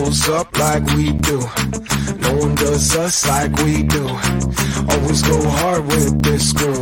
[0.00, 1.38] pulls up like we do.
[2.24, 4.04] No one does us like we do.
[4.92, 6.80] Always go hard with this crew.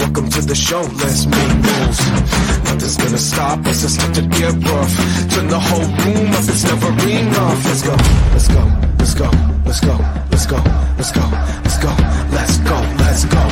[0.00, 2.00] Welcome to the show, let's make moves.
[2.66, 4.92] Nothing's gonna stop us, it's time to get rough.
[5.32, 7.64] Turn the whole room up, it's never enough.
[7.68, 7.96] Let's go,
[8.34, 8.62] let's go,
[8.98, 9.28] let's go,
[9.66, 9.96] let's go,
[10.30, 10.58] let's go,
[10.98, 11.24] let's go,
[11.64, 11.92] let's go,
[12.34, 13.51] let's go, let's go,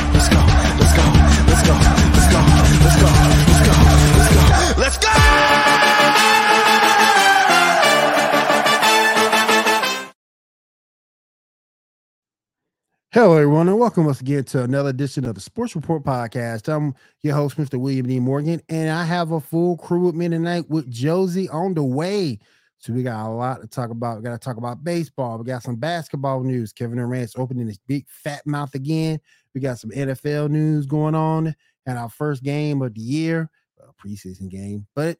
[13.13, 16.73] Hello, everyone, and welcome once again to another edition of the Sports Report Podcast.
[16.73, 17.77] I'm your host, Mr.
[17.77, 18.21] William D.
[18.21, 22.39] Morgan, and I have a full crew with me tonight with Josie on the way.
[22.77, 24.15] So we got a lot to talk about.
[24.15, 25.37] We got to talk about baseball.
[25.37, 26.71] We got some basketball news.
[26.71, 29.19] Kevin Durant's opening his big fat mouth again.
[29.53, 31.53] We got some NFL news going on,
[31.85, 35.17] and our first game of the year, a preseason game, but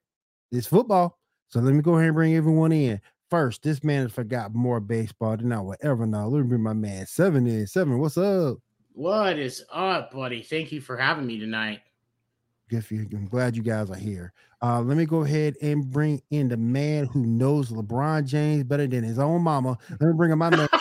[0.50, 1.20] it's football.
[1.50, 3.02] So let me go ahead and bring everyone in.
[3.32, 6.28] First, this man has forgot more baseball than I will ever know.
[6.28, 7.66] Let me bring my man seven in.
[7.66, 8.58] Seven, what's up?
[8.92, 10.42] What is up, buddy?
[10.42, 11.80] Thank you for having me tonight.
[12.68, 13.08] Good for you.
[13.14, 14.34] I'm glad you guys are here.
[14.62, 18.86] Uh, let me go ahead and bring in the man who knows LeBron James better
[18.86, 19.78] than his own mama.
[19.92, 20.68] Let me bring in my man.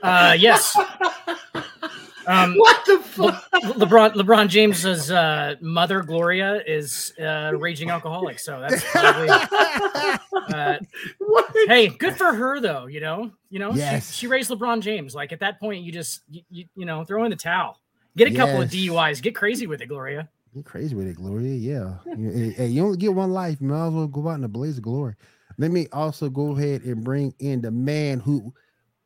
[0.00, 0.78] Uh, yes.
[2.28, 3.44] Um, what the fuck?
[3.52, 9.28] Le- LeBron LeBron James's uh, mother Gloria is uh, raging alcoholic, so that's probably.
[9.30, 10.78] Uh,
[11.18, 11.46] What?
[11.66, 12.86] hey, good for her though.
[12.86, 14.12] You know, you know, Yes.
[14.12, 15.14] she, she raised LeBron James.
[15.14, 17.80] Like at that point, you just you, you, you know throw in the towel,
[18.16, 18.90] get a couple of Yes.
[18.90, 20.28] DUIs, get crazy with it, Gloria.
[20.54, 21.54] You're crazy with it, Gloria.
[21.54, 21.94] Yeah.
[22.16, 23.58] Hey, hey, you only get one life.
[23.60, 25.14] You might as well go out in a blaze of glory.
[25.58, 28.54] Let me also go ahead and bring in the man who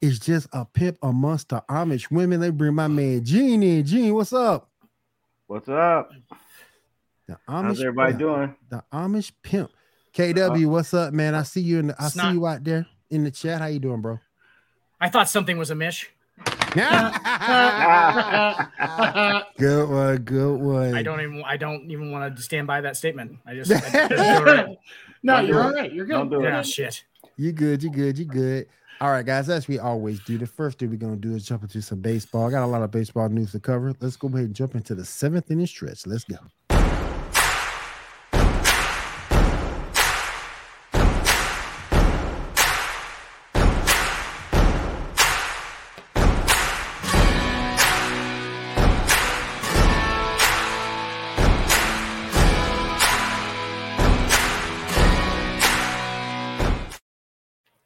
[0.03, 2.41] is just a pimp amongst the Amish women.
[2.41, 3.85] They bring my man Gene in.
[3.87, 4.69] Gene, what's up?
[5.47, 6.11] What's up?
[7.29, 8.55] The Amish, How's everybody the- doing?
[8.69, 9.71] The Amish pimp.
[10.13, 11.35] KW, what's up, man?
[11.35, 13.61] I see you in the, I It's see not- you out there in the chat.
[13.61, 14.19] How you doing, bro?
[15.01, 16.05] I thought something was amiss.
[19.59, 20.95] good one, good one.
[20.95, 23.39] I don't even I don't even want to stand by that statement.
[23.47, 24.77] I just, I just right.
[25.23, 25.75] no, Don't you're do all it.
[25.81, 25.93] right.
[25.93, 26.41] You're Don't good.
[26.41, 26.51] do it.
[26.51, 27.05] yeah, shit.
[27.37, 28.67] You good, you good, you good.
[29.03, 31.65] All right, guys, as we always do, the first thing we're gonna do is jump
[31.65, 32.47] into some baseball.
[32.47, 33.93] I got a lot of baseball news to cover.
[33.99, 36.07] Let's go ahead and jump into the seventh inning stretch.
[36.07, 36.37] Let's go.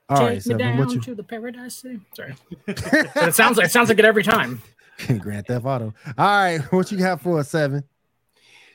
[0.09, 2.01] All right, Take me Seven, what down you to the paradise city.
[2.15, 2.35] Sorry,
[2.69, 4.63] it sounds like it sounds like it every time.
[5.19, 5.93] Grand Theft Auto.
[6.17, 7.83] All right, what you got for us, Seven?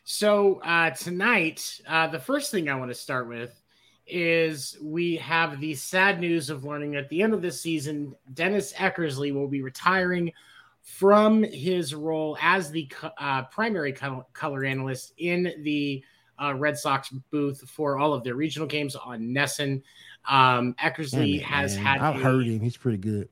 [0.04, 3.62] So uh, tonight, uh, the first thing I want to start with
[4.08, 8.74] is we have the sad news of learning at the end of this season, Dennis
[8.74, 10.34] Eckersley will be retiring
[10.82, 13.94] from his role as the uh, primary
[14.34, 16.04] color analyst in the
[16.42, 19.82] uh, Red Sox booth for all of their regional games on NESN.
[20.30, 21.86] Um, Eckersley it, has man.
[21.86, 22.60] had I've a- heard him.
[22.60, 23.30] He's pretty good.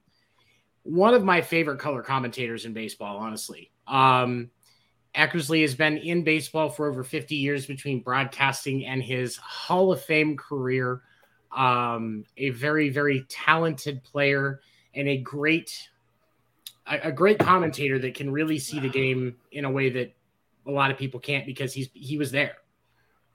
[0.83, 3.71] one of my favorite color commentators in baseball, honestly.
[3.87, 4.49] Um,
[5.15, 10.01] Eckersley has been in baseball for over 50 years between broadcasting and his Hall of
[10.01, 11.01] Fame career.
[11.55, 14.61] Um, a very, very talented player
[14.93, 15.89] and a great,
[16.85, 20.13] a, a great commentator that can really see the game in a way that
[20.67, 22.57] a lot of people can't because he's he was there.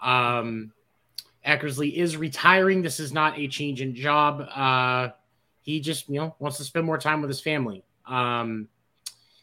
[0.01, 0.73] Um,
[1.47, 2.83] Eckersley is retiring.
[2.83, 4.41] This is not a change in job.
[4.55, 5.11] Uh,
[5.63, 7.85] he just you know wants to spend more time with his family.
[8.07, 8.69] Um,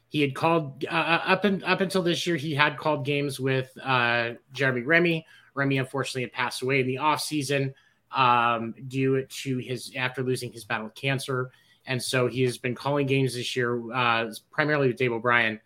[0.09, 2.35] he had called uh, up and up until this year.
[2.35, 5.25] He had called games with uh, Jeremy Remy.
[5.53, 7.73] Remy unfortunately had passed away in the off season
[8.12, 11.51] um, due to his after losing his battle with cancer,
[11.85, 15.59] and so he has been calling games this year uh, primarily with Dave O'Brien,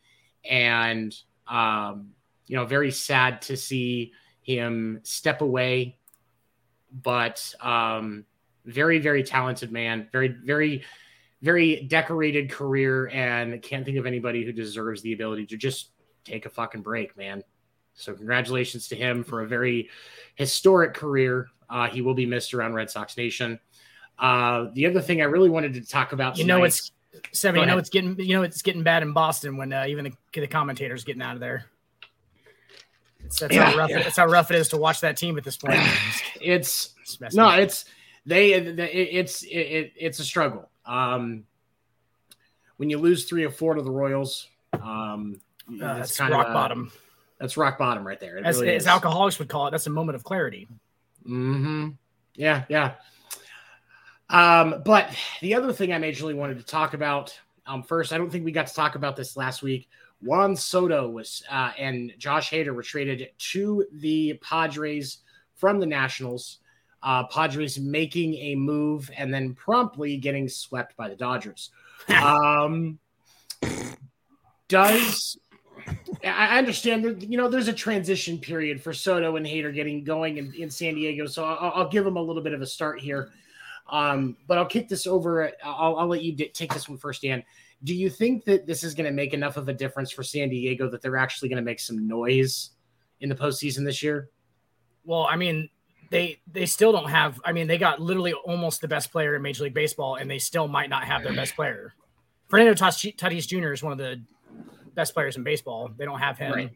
[0.49, 1.15] and
[1.47, 2.09] um,
[2.47, 4.11] you know very sad to see
[4.45, 5.97] him step away,
[7.03, 8.25] but um,
[8.65, 10.83] very very talented man, very very
[11.41, 15.89] very decorated career and can't think of anybody who deserves the ability to just
[16.23, 17.43] take a fucking break, man.
[17.93, 19.89] So congratulations to him for a very
[20.35, 21.47] historic career.
[21.69, 23.59] Uh, he will be missed around Red Sox Nation.
[24.17, 26.91] Uh, the other thing I really wanted to talk about, You know it's
[27.31, 27.55] seven.
[27.59, 27.79] Go You know ahead.
[27.79, 31.03] it's getting you know it's getting bad in Boston when uh, even the, the commentators
[31.03, 31.65] getting out of there.
[33.25, 33.99] It's, that's Yeah, how rough yeah.
[33.99, 35.79] it, that's how rough it is to watch that team at this point.
[36.41, 37.59] it's It's no, up.
[37.59, 37.85] it's
[38.25, 38.59] they.
[38.59, 40.69] they- It's it, it, it's a struggle.
[40.85, 41.45] Um,
[42.77, 45.39] when you lose three or four to the Royals, um,
[45.69, 46.91] Uh, that's kind rock a- bottom.
[47.39, 48.37] That's rock bottom right there.
[48.37, 50.67] It As, really as alcoholics would call it, that's a moment of clarity.
[51.25, 51.89] hmm
[52.35, 52.93] Yeah, yeah.
[54.29, 55.09] Um, but
[55.41, 57.37] the other thing I majorly wanted to talk about
[57.67, 59.87] um, first, I don't think we got to talk about this last week.
[60.25, 65.19] Juan Soto was uh, and Josh Hader were traded to the Padres
[65.55, 66.59] from the Nationals.
[67.03, 71.69] Uh, Padres making a move and then promptly getting swept by the Dodgers.
[72.09, 72.97] um,
[74.67, 75.37] does
[76.23, 80.37] I understand that you know there's a transition period for Soto and Hader getting going
[80.37, 82.99] in, in San Diego, so I'll, I'll give them a little bit of a start
[82.99, 83.29] here.
[83.87, 85.51] Um, but I'll kick this over.
[85.63, 87.43] I'll, I'll let you d- take this one first, Dan.
[87.83, 90.49] Do you think that this is going to make enough of a difference for San
[90.49, 92.71] Diego that they're actually going to make some noise
[93.21, 94.29] in the postseason this year?
[95.03, 95.69] Well, I mean,
[96.09, 97.39] they they still don't have.
[97.45, 100.39] I mean, they got literally almost the best player in Major League Baseball, and they
[100.39, 101.93] still might not have their best player.
[102.47, 103.73] Fernando Tatis Jr.
[103.73, 104.21] is one of the
[104.93, 105.89] best players in baseball.
[105.95, 106.71] They don't have him right.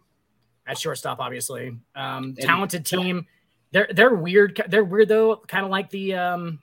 [0.68, 1.78] at shortstop, obviously.
[1.96, 3.26] Um, talented team.
[3.72, 4.62] They're they're weird.
[4.68, 6.60] They're weird though, kind of like the um,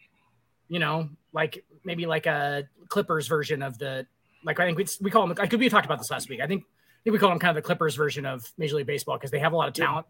[0.68, 4.06] you know, like maybe like a Clippers version of the
[4.46, 5.36] like I think we, we call them.
[5.38, 6.40] I could we talked about this last week.
[6.40, 8.86] I think I think we call them kind of the Clippers version of Major League
[8.86, 10.06] Baseball because they have a lot of talent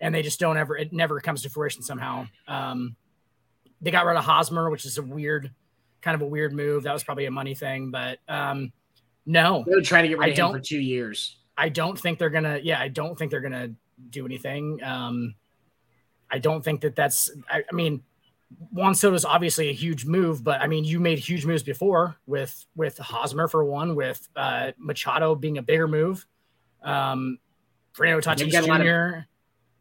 [0.00, 0.06] yeah.
[0.06, 0.76] and they just don't ever.
[0.76, 2.26] It never comes to fruition somehow.
[2.46, 2.94] Um,
[3.80, 5.50] they got rid of Hosmer, which is a weird,
[6.02, 6.84] kind of a weird move.
[6.84, 8.72] That was probably a money thing, but um,
[9.26, 11.38] no, they're trying to get rid of him for two years.
[11.56, 12.60] I don't think they're gonna.
[12.62, 13.72] Yeah, I don't think they're gonna
[14.10, 14.82] do anything.
[14.82, 15.34] Um,
[16.30, 17.30] I don't think that that's.
[17.50, 18.02] I, I mean,
[18.72, 22.16] Juan Soto is obviously a huge move, but I mean, you made huge moves before
[22.26, 26.26] with with Hosmer for one, with uh, Machado being a bigger move.
[26.82, 27.38] Um,
[27.92, 29.26] Fernando Tatis Jr.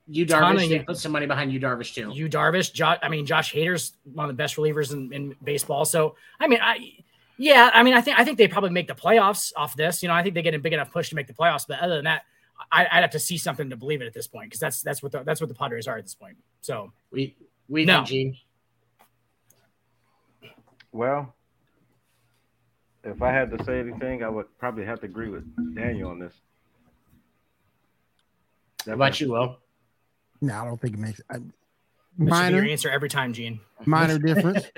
[0.08, 2.12] Yu Darvish, they put some money behind Yu Darvish too.
[2.14, 5.86] Yu Darvish, I mean, Josh Hader's one of the best relievers in, in baseball.
[5.86, 6.94] So, I mean, I
[7.38, 10.04] yeah, I mean, I think I think they probably make the playoffs off this.
[10.04, 11.66] You know, I think they get a big enough push to make the playoffs.
[11.68, 12.24] But other than that,
[12.72, 15.02] I, would have to see something to believe it at this point because that's that's
[15.02, 16.38] what the, that's what the Padres are at this point.
[16.62, 17.36] So we
[17.68, 18.04] we no.
[18.04, 18.38] Gene.
[20.94, 21.34] Well,
[23.04, 26.20] if I had to say anything, I would probably have to agree with Daniel on
[26.20, 26.34] this.
[28.86, 29.58] How about you, Will?
[30.40, 31.20] No, I don't think it makes.
[31.30, 31.38] I,
[32.18, 33.60] minor your answer every time, Gene.
[33.86, 34.62] Minor difference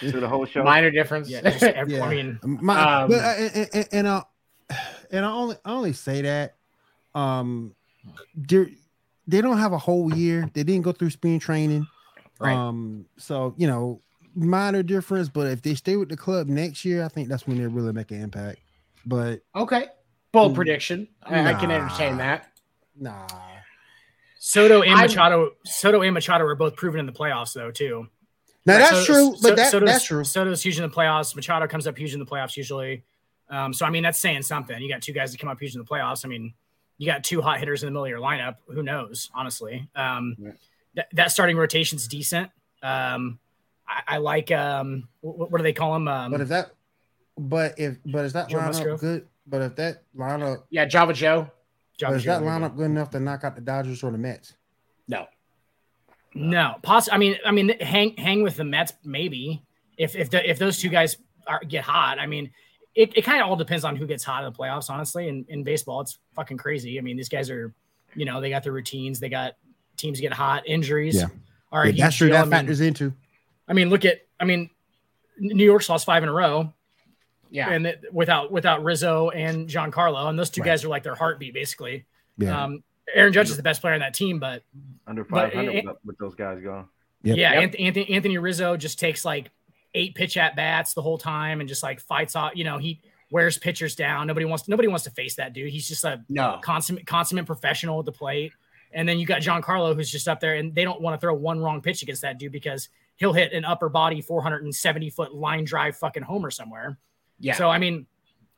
[0.00, 0.62] to the whole show.
[0.62, 1.28] Minor difference.
[1.28, 2.04] Yeah, every, yeah.
[2.04, 4.24] I mean, My, um, but, uh, and, and, and, uh,
[5.10, 6.54] and I only I only say that
[7.14, 7.74] um,
[8.36, 10.48] they don't have a whole year.
[10.52, 11.86] They didn't go through spring training.
[12.38, 12.54] Right.
[12.54, 14.00] Um, so you know,
[14.34, 15.28] minor difference.
[15.28, 17.92] But if they stay with the club next year, I think that's when they really
[17.92, 18.60] make an impact.
[19.04, 19.86] But okay,
[20.32, 21.08] bold mm, prediction.
[21.22, 22.48] I, nah, I can entertain that.
[22.98, 23.26] Nah.
[24.38, 28.08] Soto and Machado, Soto and Machado were both proven in the playoffs, though, too.
[28.66, 30.24] Now right, that's true, but that, Soto's, that's true.
[30.24, 31.34] Soto's huge in the playoffs.
[31.34, 33.04] Machado comes up huge in the playoffs usually.
[33.48, 34.80] Um, so I mean, that's saying something.
[34.80, 36.24] You got two guys that come up huge in the playoffs.
[36.24, 36.54] I mean,
[36.98, 38.56] you got two hot hitters in the middle of your lineup.
[38.68, 39.30] Who knows?
[39.34, 40.50] Honestly, um, yeah.
[40.94, 42.50] th- that starting rotation's decent.
[42.82, 43.38] Um,
[43.92, 44.50] I, I, like.
[44.50, 46.08] Um, what, what, do they call them?
[46.08, 46.72] Um, but if that?
[47.38, 49.00] But if but is that Joe lineup Musgrove?
[49.00, 49.28] good?
[49.46, 51.50] But if that lineup, yeah, Java Joe.
[52.00, 54.54] But is that lineup good enough to knock out the Dodgers or the Mets?
[55.06, 55.26] No.
[56.34, 59.62] No, poss- I mean, I mean, hang hang with the Mets maybe
[59.98, 61.16] if if the, if those two guys
[61.46, 62.18] are, get hot.
[62.18, 62.50] I mean,
[62.94, 64.90] it, it kind of all depends on who gets hot in the playoffs.
[64.90, 66.98] Honestly, in, in baseball, it's fucking crazy.
[66.98, 67.74] I mean, these guys are,
[68.14, 69.20] you know, they got their routines.
[69.20, 69.54] They got
[69.96, 71.16] teams get hot, injuries.
[71.16, 71.26] Yeah,
[71.70, 72.30] all right, yeah, that's true.
[72.30, 73.14] That I mean, factors into.
[73.72, 74.20] I mean, look at.
[74.38, 74.68] I mean,
[75.38, 76.74] New York's lost five in a row.
[77.48, 80.66] Yeah, and it, without without Rizzo and Giancarlo, and those two right.
[80.66, 82.04] guys are like their heartbeat basically.
[82.36, 82.64] Yeah.
[82.64, 84.62] Um, Aaron Judge is the best player in that team, but
[85.06, 86.86] under 500 but, with those guys going.
[87.22, 87.36] Yep.
[87.38, 87.74] Yeah, yep.
[87.78, 89.50] Anthony, Anthony Rizzo just takes like
[89.94, 92.52] eight pitch at bats the whole time and just like fights off.
[92.54, 93.00] You know, he
[93.30, 94.26] wears pitchers down.
[94.26, 95.70] Nobody wants nobody wants to face that dude.
[95.70, 98.52] He's just a no consummate consummate professional at the plate.
[98.92, 101.34] And then you got Giancarlo who's just up there, and they don't want to throw
[101.34, 102.88] one wrong pitch against that dude because
[103.22, 106.98] he'll hit an upper body 470 foot line drive fucking homer somewhere.
[107.38, 107.54] Yeah.
[107.54, 108.06] So I mean,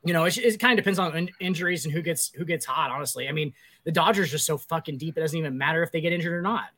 [0.03, 2.65] you know, it, it kind of depends on in- injuries and who gets who gets
[2.65, 2.89] hot.
[2.89, 3.53] Honestly, I mean,
[3.83, 6.41] the Dodgers are so fucking deep; it doesn't even matter if they get injured or
[6.41, 6.69] not.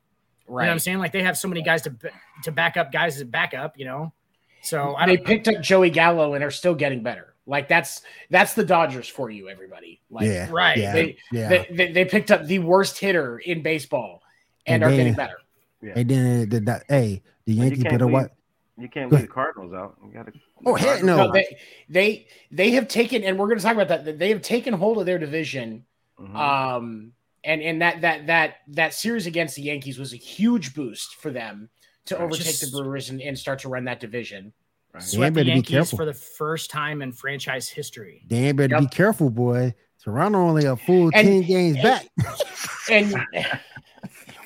[0.50, 0.63] Right.
[0.63, 1.00] You know what I'm saying?
[1.00, 1.96] Like they have so many guys to
[2.44, 3.79] to back up guys as backup.
[3.79, 4.13] You know,
[4.62, 7.36] so I they picked up Joey Gallo and are still getting better.
[7.46, 10.01] Like that's that's the Dodgers for you, everybody.
[10.10, 10.77] Like, yeah, right.
[10.77, 11.48] Yeah, they, yeah.
[11.48, 14.22] They, they, they, picked up the worst hitter in baseball
[14.65, 15.38] and, and are then, getting better.
[15.82, 15.94] Yeah.
[15.96, 18.36] And then the, the hey, the Yankees better what?
[18.77, 19.98] You can't leave the Cardinals out.
[20.06, 20.34] You got to.
[20.66, 21.18] Oh heck no!
[21.18, 21.32] no!
[21.32, 21.58] they,
[21.89, 24.20] they they have taken, and we're going to talk about that.
[24.20, 25.84] They have taken hold of their division.
[26.20, 26.36] Mm-hmm.
[26.36, 27.13] Um,
[27.44, 31.32] and and that that that that series against the Yankees was a huge boost for
[31.32, 31.70] them
[32.06, 34.54] to overtake Just, the Brewers and, and start to run that division.
[34.94, 35.04] Right.
[35.04, 38.24] Swept the Yankees for the first time in franchise history.
[38.27, 38.82] Dan better yep.
[38.82, 39.74] be careful, boy.
[40.04, 42.08] Toronto only a full and, 10 games and, back.
[42.89, 43.16] and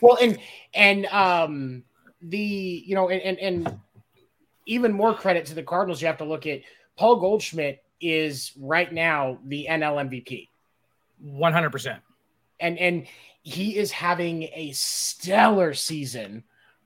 [0.01, 0.37] well, and
[0.73, 1.83] and um
[2.21, 3.79] the you know and and, and
[4.65, 6.01] even more credit to the Cardinals.
[6.01, 6.61] You have to look at
[6.97, 10.47] Paul Goldschmidt is right now the NL MVP.
[11.21, 12.01] One hundred percent.
[12.59, 13.07] And and
[13.43, 16.43] he is having a stellar season.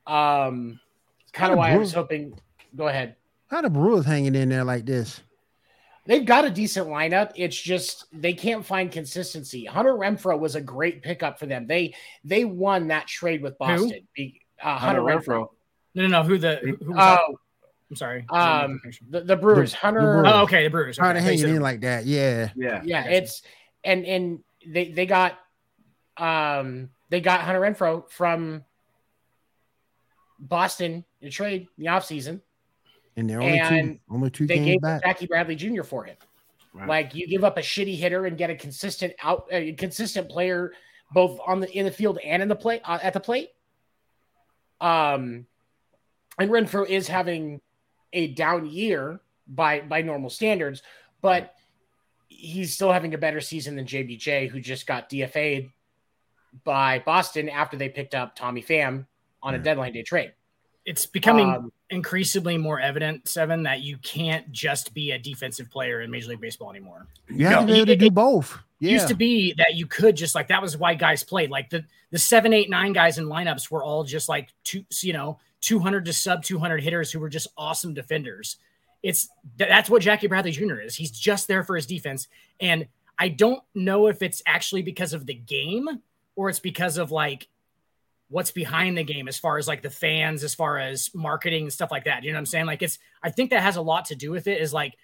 [0.07, 0.79] Um,
[1.33, 2.39] kind of why I was hoping.
[2.75, 3.15] Go ahead.
[3.47, 5.21] How the Brewers hanging in there like this?
[6.07, 7.31] They've got a decent lineup.
[7.35, 9.65] It's just they can't find consistency.
[9.65, 11.65] Hunter Renfroe was a great pickup for them.
[11.65, 14.07] They they won that trade with Boston.
[14.15, 15.25] Be, uh, Hunter, Hunter Renfroe.
[15.25, 15.47] Renfroe.
[15.95, 16.23] No, no, no.
[16.23, 16.55] Who the?
[16.57, 17.37] Who, who oh,
[17.89, 18.25] I'm sorry.
[18.29, 19.71] Um, the, the Brewers.
[19.71, 20.01] The- Hunter.
[20.01, 20.27] the Brewers.
[20.27, 20.97] Oh, okay, the Brewers.
[20.97, 21.25] Trying Okay.
[21.25, 22.05] to hang it in like that.
[22.05, 22.49] Yeah.
[22.55, 22.81] Yeah.
[22.83, 23.41] yeah, it's
[23.83, 25.39] and and they they got
[26.17, 28.63] um they got Hunter Renfroe from
[30.39, 32.41] Boston in a trade in the offseason.
[33.17, 35.03] And they're only And two, only two They gave back.
[35.03, 35.83] Jackie Bradley Jr.
[35.83, 36.17] for him.
[36.73, 36.89] Right.
[36.89, 40.73] Like you give up a shitty hitter and get a consistent out, a consistent player
[41.13, 43.51] both on the in the field and in the play uh, at the plate.
[44.81, 45.45] Um,
[46.39, 47.61] and Renfroe is having
[48.13, 50.81] a down year by by normal standards,
[51.21, 51.53] but
[52.27, 55.69] he's still having a better season than JBJ, who just got DFA'd
[56.63, 59.05] by Boston after they picked up Tommy Pham
[59.43, 60.33] on a deadline day trade.
[60.85, 66.01] It's becoming Um, increasingly more evident, Seven, that you can't just be a defensive player
[66.01, 67.07] in Major League Baseball anymore.
[67.29, 68.59] You have to No, be able to do both.
[68.79, 68.91] Yeah.
[68.91, 71.49] used to be that you could just like that was why guys played.
[71.49, 75.13] Like the the seven eight nine guys in lineups were all just like two you
[75.13, 78.57] know 200 to sub 200 hitters who were just awesome defenders.
[79.01, 80.95] It's that's what jackie bradley jr is.
[80.95, 82.27] He's just there for his defense.
[82.59, 85.87] And i don't know if it's actually because of the game
[86.35, 87.47] or it's because of like
[88.27, 91.73] what's behind the game as far as like the fans as far as marketing and
[91.73, 92.23] stuff like that.
[92.23, 92.65] You know what i'm saying?
[92.65, 94.95] Like it's i think that has a lot to do with it is like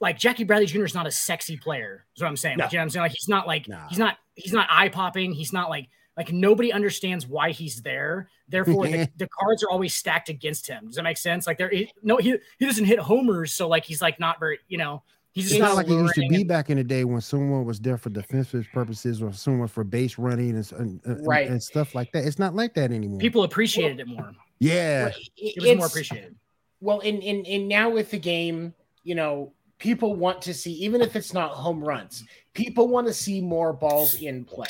[0.00, 0.84] like Jackie Bradley Jr.
[0.84, 2.06] is not a sexy player.
[2.16, 2.58] Is what I'm saying.
[2.58, 3.02] Like, you know what I'm saying?
[3.02, 3.88] Like he's not like Nah.
[3.88, 5.32] he's not he's not eye popping.
[5.32, 8.28] He's not like like nobody understands why he's there.
[8.48, 10.86] Therefore, the, the cards are always stacked against him.
[10.86, 11.46] Does that make sense?
[11.46, 14.58] Like there, he, no, he he doesn't hit homers, so like he's like not very,
[14.68, 15.02] you know,
[15.32, 17.04] he's just It's not not like it used to be and- back in the day
[17.04, 21.26] when someone was there for defensive purposes or someone for base running and, and, and-
[21.26, 21.48] Right.
[21.48, 22.24] and stuff like that.
[22.24, 23.18] It's not like that anymore.
[23.20, 24.32] People appreciated it more.
[24.58, 25.08] yeah.
[25.36, 26.34] It- It was more appreciated.
[26.80, 31.00] Well, and in in now with the game, you know, people want to see even
[31.00, 32.22] if it's not home runs,
[32.54, 34.68] people want to see more balls in play.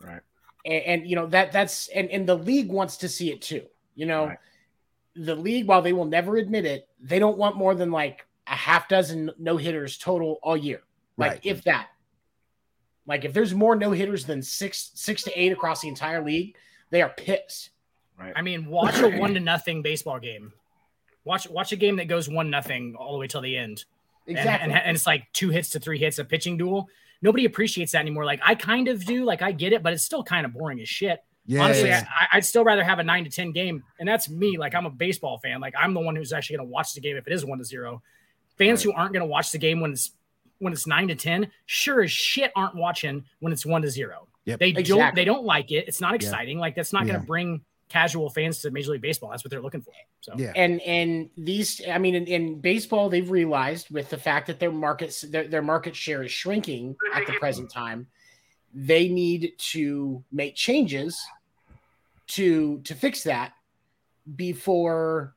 [0.00, 0.22] Right.
[0.64, 3.66] And, and you know that that's and and the league wants to see it too.
[3.94, 4.38] You know, Right.
[5.14, 8.56] the league while they will never admit it, they don't want more than like a
[8.56, 10.82] half dozen no hitters total all year.
[11.16, 11.40] Like Right.
[11.44, 11.88] if that.
[13.06, 16.56] Like if there's more no hitters than six six to eight across the entire league,
[16.90, 17.70] they are pissed.
[18.18, 18.32] Right.
[18.34, 20.52] I mean, watch a one to nothing baseball game.
[21.24, 23.84] Watch watch a game that goes one nothing all the way till the end.
[24.26, 24.72] And- Exactly.
[24.72, 26.88] And, and, it's like two hits to three hits, a pitching duel.
[27.22, 28.24] Nobody appreciates that anymore.
[28.24, 30.80] Like I kind of do, like I get it, but it's still kind of boring
[30.80, 31.22] as shit.
[31.46, 31.62] Yeah.
[31.62, 34.56] Honestly, I, I'd still rather have a nine to ten game, and that's me.
[34.56, 35.60] Like I'm a baseball fan.
[35.60, 37.58] Like I'm the one who's actually going to watch the game if it is one
[37.58, 38.02] to zero.
[38.56, 40.12] Fans who aren't going to watch the game when it's
[40.58, 44.28] when it's nine to ten, sure as shit aren't watching when it's one to zero.
[44.46, 44.58] Yep.
[44.58, 45.14] They don't.
[45.14, 45.86] They don't like it.
[45.86, 46.58] It's not exciting.
[46.58, 49.30] Like that's not going to bring casual fans to Major League Baseball.
[49.30, 49.92] That's what they're looking for.
[50.20, 50.52] So yeah.
[50.56, 54.72] and and these i mean in, in baseball they've realized with the fact that their
[54.72, 58.06] markets their, their market share is shrinking at the present time
[58.72, 61.20] they need to make changes
[62.28, 63.52] to to fix that
[64.34, 65.34] before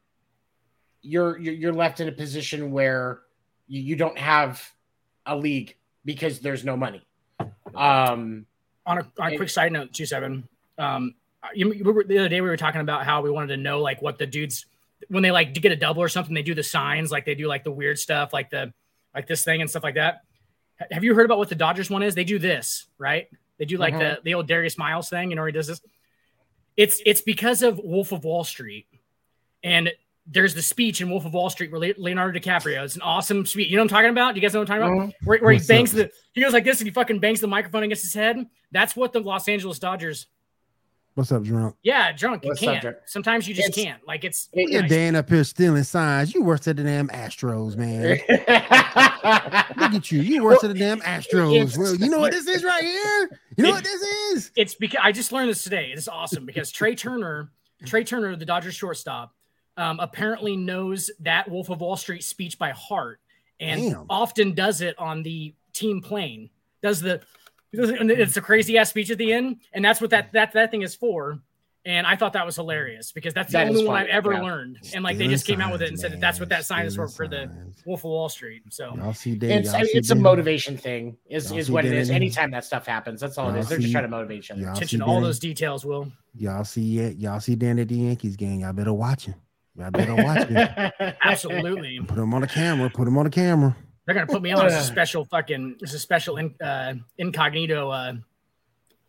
[1.01, 3.19] you're you're, you're left in a position where
[3.67, 4.71] you, you don't have
[5.25, 5.75] a league
[6.05, 7.05] because there's no money
[7.75, 8.45] um
[8.85, 10.47] on a, on a And- quick side note, two seven.
[10.77, 11.13] Um,
[11.53, 13.79] you, we were, the other day we were talking about how we wanted to know
[13.81, 14.65] like what the dudes
[15.09, 17.35] when they like to get a double or something, they do the signs like they
[17.35, 18.73] do like the weird stuff like the
[19.13, 20.21] like this thing and stuff like that.
[20.79, 22.15] Ha- Have you heard about what the Dodgers one is?
[22.15, 23.27] They do this right.
[23.57, 24.15] They do like mm-hmm.
[24.15, 25.29] the the old Darius Miles thing.
[25.29, 25.81] You know, where he does this.
[26.75, 28.87] It's it's because of Wolf of Wall Street,
[29.63, 29.91] and
[30.27, 32.83] there's the speech in Wolf of Wall Street where Leonardo DiCaprio.
[32.83, 33.69] It's an awesome speech.
[33.69, 34.35] You know what I'm talking about?
[34.35, 35.09] Do you guys know what I'm talking about?
[35.09, 35.25] Mm-hmm.
[35.25, 37.83] Where, where he bangs the he goes like this and he fucking bangs the microphone
[37.83, 38.45] against his head.
[38.71, 40.27] That's what the Los Angeles Dodgers.
[41.17, 41.75] What's up, drunk?
[41.81, 42.43] Yeah, drunk.
[42.43, 42.85] You What's can't.
[42.85, 43.01] up.
[43.07, 44.05] Sometimes you just It's- can't.
[44.07, 44.49] Like it's.
[44.53, 46.35] it- You're Dan up here stealing signs.
[46.35, 48.19] You worse than the damn Astros, man.
[48.29, 50.21] Look at you.
[50.21, 51.75] You worse than the damn Astros.
[51.75, 53.39] Well, you know what this is right here?
[53.57, 54.51] You know what this is?
[54.55, 55.89] It's because I just learned this today.
[55.91, 57.49] It's awesome because Trea Turner,
[57.83, 59.33] Trea Turner, the Dodgers shortstop,
[59.75, 63.19] um, apparently knows that Wolf of Wall Street speech by heart
[63.59, 64.05] and Damn.
[64.07, 66.51] often does it on the team plane.
[66.83, 67.21] Does the and
[67.77, 70.81] it's a crazy ass speech at the end, and that's what that that that thing
[70.81, 71.39] is for.
[71.85, 74.41] And I thought that was hilarious because that's the That only one I've ever yeah.
[74.41, 74.77] learned.
[74.93, 76.65] And like they just came out with it and signs, said that that's what that
[76.65, 77.49] sign is for for the.
[77.85, 78.63] Wolf of Wall Street.
[78.69, 79.59] So Y'all see Dan.
[79.59, 82.65] it's y'all see it's a motivation thing is, Y'all is what it is anytime that
[82.65, 84.73] stuff happens that's all it Y'all is they're just trying to motivate each other Y'all
[84.73, 86.11] attention to all those details, Will.
[86.35, 87.15] Y'all see it.
[87.17, 88.59] Y'all see Dan at the Yankees game.
[88.59, 89.35] Y'all better watch him.
[89.77, 91.15] Y'all better watch it.
[91.23, 91.99] Absolutely.
[92.05, 92.89] Put him on the camera.
[92.89, 93.75] Put him on the camera.
[94.07, 97.89] They're gonna put me on as a special fucking as a special in, uh, incognito.
[97.91, 98.13] Uh,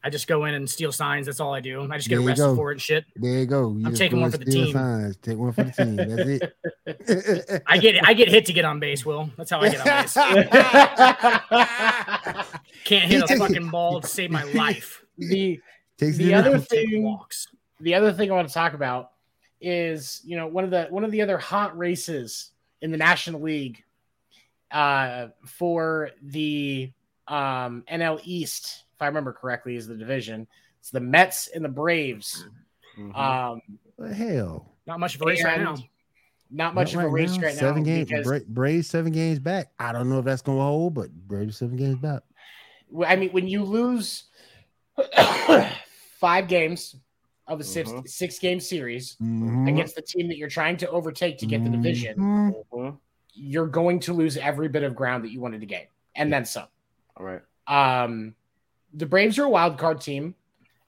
[0.02, 1.26] I just go in and steal signs.
[1.26, 1.88] That's all I do.
[1.90, 2.56] I just get There arrested go.
[2.56, 3.04] for it and shit.
[3.16, 3.74] There you go.
[3.76, 4.72] You I'm taking go one for the team.
[4.72, 5.16] Signs.
[5.18, 5.96] Take one for the team.
[5.96, 7.62] That's it.
[7.66, 9.04] I get I get hit to get on base.
[9.06, 10.14] Will that's how I get on base.
[12.84, 15.04] Can't hit a fucking ball to save my life.
[15.16, 15.60] the
[15.96, 17.48] Takes The it other thing- walks.
[17.80, 19.12] the other thing I want to talk about
[19.60, 22.52] is you know one of the one of the other hot races
[22.82, 23.82] in the National League
[24.70, 26.92] uh, for the
[27.26, 30.46] um, NL East, if I remember correctly, is the division.
[30.80, 32.46] It's the Mets and the Braves.
[32.98, 33.14] Mhm.
[33.16, 33.60] Um,
[33.96, 34.74] What the hell?
[34.86, 35.76] Not much of a race right now.
[36.50, 37.42] Not much Not of a race now.
[37.42, 37.60] right now.
[37.60, 38.10] Seven games.
[38.24, 39.70] Bra- Braves seven games back.
[39.78, 42.22] I don't know if that's gonna hold, but Braves seven games back.
[43.06, 44.24] I mean, when you lose
[46.18, 46.96] five games
[47.46, 48.08] of a 6 Mhm.
[48.08, 49.68] six game series Mhm.
[49.68, 52.64] against the team that you're trying to overtake to get the division, Mhm.
[52.72, 52.98] Mhm.
[53.38, 56.44] You're going to lose every bit of ground that you wanted to gain, and then
[56.44, 56.66] some.
[57.16, 57.40] All right.
[57.66, 58.34] Um,
[58.94, 60.34] the Braves are a wild card team.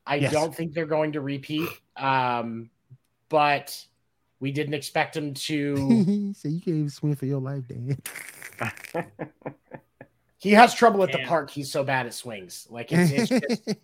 [0.07, 0.33] I Yes.
[0.33, 1.69] don't think they're going to repeat.
[1.97, 2.71] Um,
[3.29, 3.87] but
[4.41, 5.77] we didn't expect them to.
[6.35, 7.99] so you can't even swing for your life, Dan.
[10.39, 11.51] he has trouble at the park.
[11.51, 12.67] He's so bad at swings.
[12.71, 13.77] Like it's, it's just,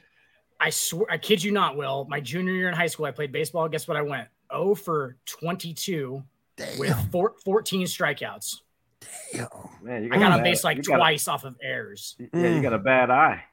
[0.60, 2.06] I swear, I kid you not, Will.
[2.08, 3.68] My junior year in high school, I played baseball.
[3.68, 3.96] Guess what?
[3.96, 6.22] I went 0 for 22
[6.78, 7.08] with Damn.
[7.10, 8.56] four, 14 strikeouts.
[9.32, 9.46] Damn.
[9.82, 11.56] Man, you I got a on bad- base like you got a- twice off of
[11.62, 12.16] errors.
[12.18, 12.84] yeah, you got a mm.
[12.84, 13.44] bad eye.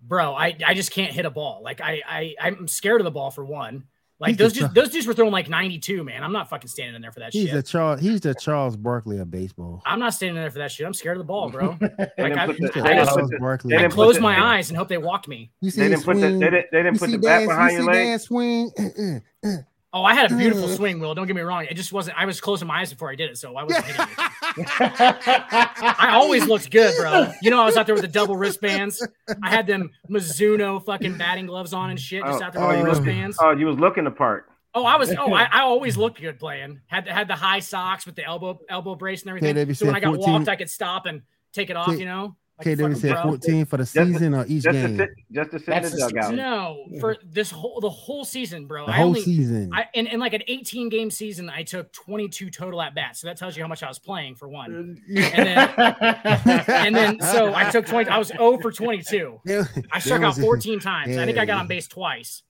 [0.00, 1.60] Bro, I, I just can't hit a ball.
[1.64, 3.84] Like I, I I'm scared of the ball for one.
[4.18, 6.22] Like He's those the dudes, those dudes were throwing like 92, man.
[6.24, 7.54] I'm not fucking standing in there for that He's shit.
[7.54, 8.00] the Charles.
[8.00, 9.82] He's the Charles Barkley of baseball.
[9.84, 10.86] I'm not standing there for that shit.
[10.86, 11.76] I'm scared of the ball, bro.
[12.18, 13.74] Like, I- put the- He's the they didn't I- put Charles Barkley.
[13.74, 15.50] I didn't the- my eyes and hope they walk me.
[15.60, 17.48] You see They didn't put the they didn't, they didn't put see the bat Dan's-
[17.48, 18.06] behind you your see leg.
[18.06, 18.70] Dan's swing?
[18.78, 20.76] Mm, mm, Oh, I had a beautiful Mm.
[20.76, 21.14] swing, Will.
[21.14, 21.64] Don't get me wrong.
[21.64, 22.18] It just wasn't.
[22.18, 24.18] I was closing my eyes before I did it, so I wasn't hitting it.
[24.98, 27.32] I always looked good, bro.
[27.42, 29.06] You know, I was out there with the double wristbands.
[29.42, 32.68] I had them Mizuno fucking batting gloves on and shit, just Oh, out there oh,
[32.68, 33.38] with the you- wristbands.
[33.40, 34.46] Oh, you was looking the part.
[34.74, 35.14] Oh, I was.
[35.16, 36.80] Oh, I, I always looked good playing.
[36.86, 39.72] Had the, had the high socks with the elbow elbow brace and everything.
[39.74, 41.98] So when I got 14 walked, I could stop and take it off.
[41.98, 43.22] You know, like a KW fucking said pro.
[43.22, 44.96] 14 for the Just to- season or each Just game.
[44.98, 46.34] to sit, just to sit That's in the the dugout.
[46.34, 48.86] No, for this whole the whole season, bro.
[48.86, 49.70] The I whole only season.
[49.74, 53.20] I in, in like an 18 game season, I took 22 total at bats.
[53.20, 54.98] So that tells you how much I was playing for one.
[55.08, 58.08] And then so I took 20.
[58.10, 59.40] I was 0 for 22.
[59.46, 61.16] Yeah, I struck out 14 times.
[61.16, 62.42] I think I got on base twice.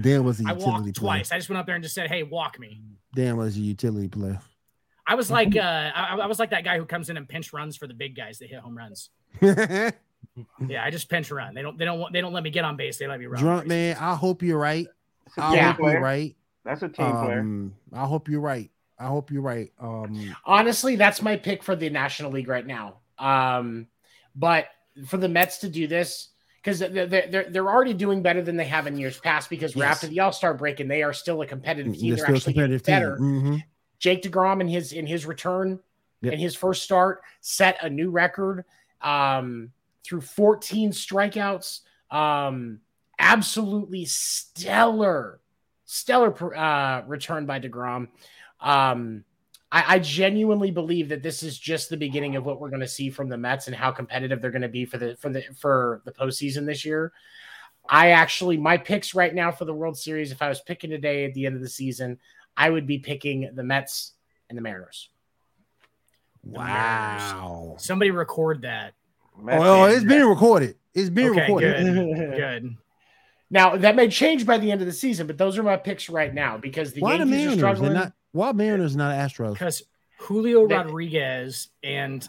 [0.00, 0.92] Dan was a I utility walked player.
[0.92, 1.32] twice.
[1.32, 2.82] I just went up there and just said, "Hey, walk me."
[3.14, 4.38] Dan was a utility player.
[5.06, 7.52] I was like, uh, I, I was like that guy who comes in and pinch
[7.52, 9.08] runs for the big guys that hit home runs.
[10.68, 11.54] Yeah, I just pinch run.
[11.54, 12.98] They don't, they don't, want, they don't let me get on base.
[12.98, 13.40] They let me run.
[13.40, 14.86] Drunk man, I hope you're right.
[15.26, 15.72] It's a I team Yeah.
[15.72, 16.36] hope you're right.
[16.62, 17.40] That's a team player.
[17.40, 18.70] Um, I hope you're right.
[18.98, 19.72] I hope you're right.
[19.80, 22.96] Um, Honestly, that's my pick for the National League right now.
[23.18, 23.86] Um,
[24.34, 24.66] but
[25.06, 26.28] for the Mets to do this,
[26.62, 29.48] because they're, they're they're already doing better than they have in years past.
[29.48, 32.14] Because we're after the All Star break, and they are still a competitive team.
[32.14, 32.94] they're They're, still actually getting competitive team.
[32.94, 33.16] better.
[33.56, 33.64] Mhm.
[34.00, 35.78] Jake Degrom in his in his return
[36.22, 36.32] Yep.
[36.34, 38.64] in his first start set a new record
[39.00, 39.72] um,
[40.04, 41.80] through 14 strikeouts.
[42.10, 42.80] Um,
[43.18, 45.40] absolutely stellar,
[45.84, 48.08] stellar uh, return by Degrom.
[48.60, 49.24] Um,
[49.70, 52.88] I, I genuinely believe that this is just the beginning of what we're going to
[52.88, 55.42] see from the Mets and how competitive they're going to be for the for the
[55.58, 57.12] for the postseason this year.
[57.88, 61.24] I actually my picks right now for the World Series, if I was picking today
[61.24, 62.18] at the end of the season,
[62.56, 64.12] I would be picking the Mets
[64.48, 65.10] and the Mariners.
[66.46, 67.76] Wow.
[67.78, 68.94] Somebody record that.
[69.40, 69.96] Matt Oh, Damon.
[69.96, 70.76] it's being recorded.
[70.94, 71.84] It's being Okay, recorded.
[71.84, 72.36] good.
[72.36, 72.76] Good.
[73.50, 76.08] Now that may change by the end of the season, but those are my picks
[76.08, 77.48] right now because the Why Yankees are Mariners?
[77.50, 77.92] They're struggling.
[77.92, 78.12] not.
[78.32, 79.52] Why Mariners not Astros?
[79.52, 79.82] Because
[80.18, 82.28] Julio They- Rodriguez and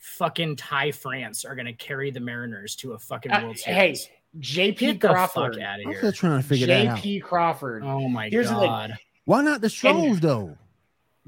[0.00, 4.06] fucking Ty France are going to carry the Mariners to a fucking Uh, World Series.
[4.06, 5.54] hey, JP Get the Crawford.
[5.54, 6.98] fuck out of I'm still trying to figure that out.
[6.98, 7.82] JP Crawford.
[7.84, 8.66] Oh my Here's the thing.
[8.68, 8.98] god.
[9.24, 10.56] Why not the Stros though?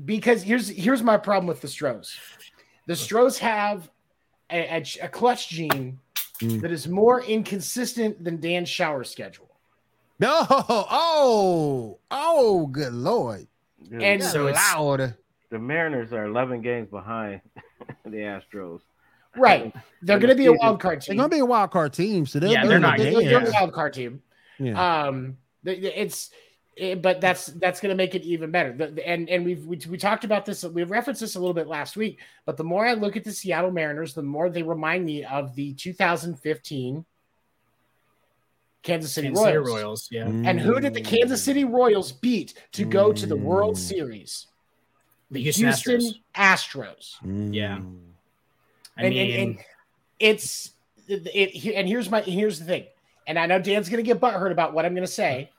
[0.05, 2.19] Because here's here's my problem with the Stros.
[2.87, 3.91] The Stros have
[4.51, 5.99] a, a, a clutch gene
[6.41, 6.61] Mm.
[6.61, 9.49] that is more inconsistent than Dan's shower schedule.
[10.21, 10.47] No.
[10.49, 11.99] Oh.
[12.13, 12.67] Oh.
[12.69, 13.49] Good lord.
[13.91, 15.15] Dude, And So So it's- loud.
[15.51, 17.41] the Mariners are 11 games behind
[18.05, 18.83] the Astros.
[19.37, 19.75] Right.
[20.03, 21.17] They're going to be a wild card team.
[21.17, 23.11] They're gonna be a wild card team, so they'll Yeah, they're in the not They're,
[23.13, 23.25] game.
[23.29, 24.23] they're a wild card team.
[24.61, 25.07] Yeah.
[25.07, 26.31] Um, th- th- it's
[26.79, 28.73] it, but that's that's going to make it even better.
[28.73, 30.65] The, the- and and we've we, we talked about this.
[30.65, 32.19] We referenced this a little bit last week.
[32.47, 35.55] But the more I look at the Seattle Mariners, the more they remind me of
[35.55, 37.05] the 2015
[38.83, 39.69] Kansas City Kansas City Royals.
[39.83, 40.09] Royals.
[40.11, 40.27] Yeah.
[40.27, 43.79] And who did the Kansas City Royals beat to go to the World Mm.
[43.79, 44.47] Series?
[45.31, 46.01] The Houston, Houston
[46.35, 47.17] Astros.
[47.23, 47.55] Astros.
[47.55, 47.77] Yeah.
[47.79, 47.99] Mm.
[48.97, 49.59] I and, mean, and, and
[50.19, 50.73] it's
[51.07, 52.87] it, it and here's my here's the thing.
[53.27, 55.51] And I know Dan's gonna get butthurt about what I'm gonna say.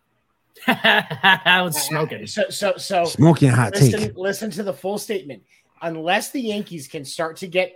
[0.68, 2.28] I was smoking.
[2.28, 3.92] So so so Smoking hot take.
[3.94, 5.44] listen, listen to the full statement.
[5.82, 7.74] Unless the Yankees can start to get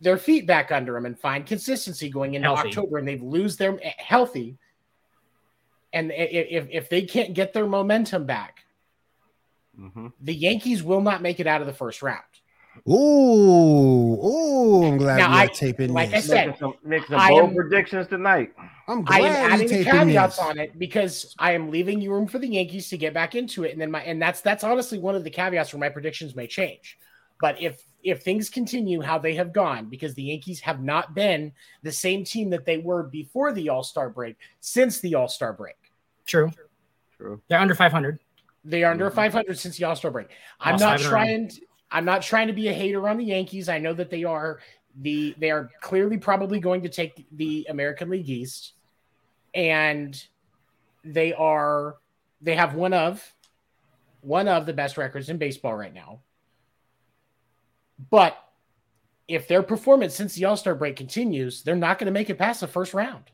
[0.00, 2.68] their feet back under them and find consistency going into Healthy.
[2.68, 4.56] October, and they lose their healthy,
[5.92, 8.60] and i- i- if if they can't get their momentum back,
[9.76, 12.22] hmm the Yankees will not make it out of the first round.
[12.88, 12.92] Ooh,
[14.24, 16.26] ooh, I'm glad Now, we are I- taping like I this.
[16.26, 18.52] said, Making some, making some I bold am- predictions tonight.
[18.88, 20.44] I'm I glad am we adding the taping caveats this.
[20.44, 23.64] on it because I am leaving you room for the Yankees to get back into
[23.64, 26.34] it, and then my and that's that's honestly one of the caveats where my predictions
[26.34, 26.98] may change.
[27.40, 31.52] But if if things continue how they have gone, because the Yankees have not been
[31.84, 35.52] the same team that they were before the All Star break since the All Star
[35.52, 35.76] break,
[36.26, 36.50] True.
[37.16, 37.40] True.
[37.48, 38.18] They're under 500.
[38.64, 39.14] they are under Mhm.
[39.14, 40.28] 500 since the All Star break.
[40.60, 41.10] I'm Lost not five in a row.
[41.10, 41.50] trying.
[41.92, 43.68] I'm not trying to be a hater on the Yankees.
[43.68, 44.60] I know that they are
[45.00, 48.72] the they are clearly probably going to take the American League East,
[49.54, 50.20] and
[51.04, 51.96] they are
[52.40, 53.22] they have one of
[54.22, 56.20] one of the best records in baseball right now.
[58.10, 58.36] But
[59.28, 62.38] if their performance since the All Star break continues, they're not going to make it
[62.38, 63.24] past the first round.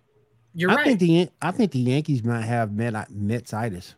[0.53, 0.85] You're I right.
[0.85, 3.95] think the I think the Yankees might have met Metsitis.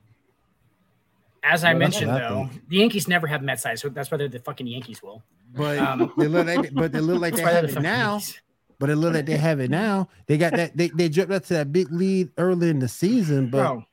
[1.42, 3.88] As I Well, that's mentioned, what I though, the Yankees never have Met size, so
[3.88, 5.22] that's why they're the fucking Yankees will.
[5.54, 8.10] But Um, they look like but they look like they have the it fucking now.
[8.12, 8.40] Yankees.
[8.78, 10.08] But it look like they have it now.
[10.26, 13.50] They got that they, they jumped up to that big lead early in the season,
[13.50, 13.84] but Bro,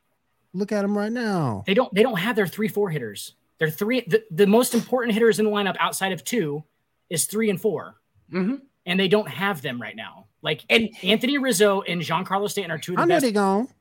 [0.53, 1.63] look at them right now.
[1.65, 3.36] they don't they don't have their three four hitters.
[3.60, 6.63] They're three the, the most important hitters in the lineup outside of two
[7.10, 7.95] is three and 4
[8.33, 8.62] Mhm.
[8.86, 10.27] and they don't have them right now.
[10.41, 13.36] Like And Anthony Rizzo and Giancarlo Stanton are two of the best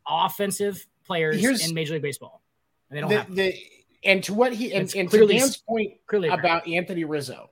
[0.09, 2.41] offensive players Here's- in Major League Baseball.
[2.91, 3.37] And they don't the, have them.
[3.37, 3.55] the
[4.05, 7.05] and to what he and, It's and to clearly- Dan's point clearly a about Anthony
[7.05, 7.51] Rizzo.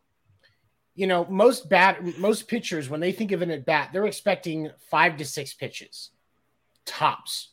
[0.94, 4.70] You know, most bat most pitchers when they think of an at bat, they're expecting
[4.90, 6.10] five to six pitches,
[6.84, 7.50] tops.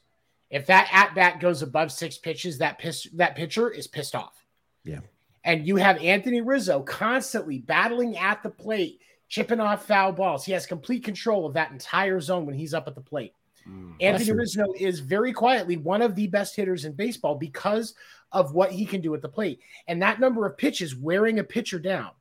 [0.52, 4.46] If that at bat goes above six pitches, that piss, that pitcher is pissed off.
[4.84, 5.00] Yeah.
[5.44, 10.46] And you have Anthony Rizzo constantly battling at the plate, chipping off foul balls.
[10.46, 13.34] He has complete control of that entire zone when he's up at the plate.
[13.68, 13.96] Mm.
[14.00, 14.32] Anthony.
[14.32, 17.94] Rizzo is very quietly one of the best hitters in baseball because
[18.32, 19.60] of what he can do at the plate.
[19.88, 22.12] And that number of pitches wearing a pitcher down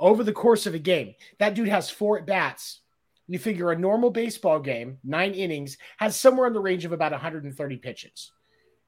[0.00, 2.80] over the course of a game, that dude has four at bats.
[3.26, 7.12] You figure a normal baseball game, nine innings, has somewhere in the range of about
[7.12, 8.32] 130 pitches.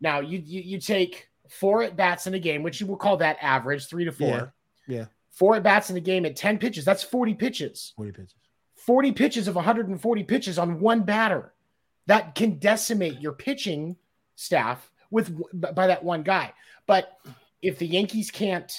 [0.01, 3.19] Now, you, you, you take four at bats in a game, which you will call
[3.19, 4.55] that average, three to four.
[4.89, 5.05] Yeah, yeah.
[5.33, 7.93] Four at bats in a game at 10 pitches, that's 40 pitches.
[7.97, 8.35] 40 pitches.
[8.81, 11.53] 40 pitches of 140 pitches on one batter
[12.07, 13.97] that can decimate your pitching
[14.37, 15.35] staff with
[15.75, 16.53] by that one guy
[16.87, 17.19] but
[17.63, 18.73] if the yankees can't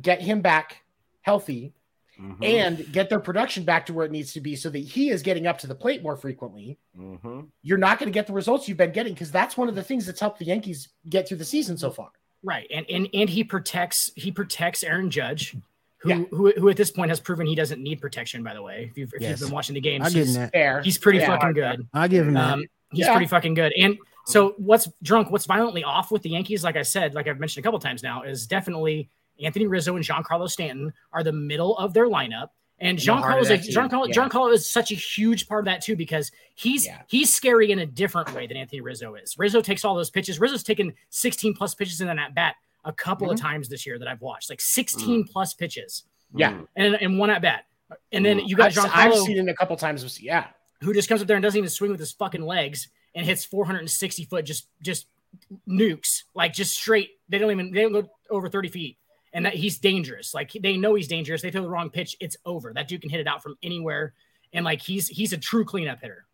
[0.00, 0.82] get him back
[1.22, 1.72] healthy
[2.18, 2.44] Mhm.
[2.44, 5.22] and get their production back to where it needs to be so that he is
[5.22, 7.48] getting up to the plate more frequently Mhm.
[7.62, 9.82] you're not going to get the results you've been getting because that's one of the
[9.82, 12.10] things that's helped the yankees get through the season so far
[12.44, 12.66] Right.
[12.72, 15.54] And and and he protects he protects Aaron Judge,
[16.02, 16.16] who Yeah.
[16.30, 18.88] who, who at this point has proven he doesn't need protection, by the way.
[18.90, 19.30] If you've if Yes.
[19.40, 20.52] you've been watching the games, I give him he's, that.
[20.52, 21.26] fair he's pretty Yeah.
[21.26, 21.86] fucking good.
[21.94, 22.52] I give him that.
[22.54, 23.12] Um, he's Yeah.
[23.12, 23.72] pretty fucking good.
[23.78, 27.40] And so what's drunk, what's violently off with the Yankees, like I said, like I've
[27.40, 29.08] mentioned a couple times now, is definitely
[29.42, 32.48] Anthony Rizzo and Giancarlo Stanton are the middle of their lineup.
[32.78, 33.58] And the heart Giancarlo is a.
[33.58, 34.14] Giancarlo, Yeah.
[34.14, 37.02] Giancarlo is such a huge part of that too because he's Yeah.
[37.06, 39.38] he's scary in a different way than Anthony Rizzo is.
[39.38, 40.40] Rizzo takes all those pitches.
[40.40, 44.08] Rizzo's taken 16 plus pitches in that bat a couple of times this year that
[44.08, 46.52] I've watched, like 16 plus pitches Yeah.
[46.52, 46.66] Mm.
[46.76, 47.64] and and one at bat.
[48.10, 50.46] And then you got I've, I've seen it a couple times yeah
[50.80, 53.44] who just comes up there and doesn't even swing with his fucking legs and hits
[53.44, 55.06] 460 foot just just
[55.68, 57.10] nukes like just straight.
[57.28, 58.98] They don't even they don't go over 30 feet,
[59.32, 60.34] and that he's dangerous.
[60.34, 61.42] Like they know he's dangerous.
[61.42, 62.72] They throw the wrong pitch, it's over.
[62.74, 64.14] That dude can hit it out from anywhere,
[64.52, 66.26] and like he's he's a true cleanup hitter.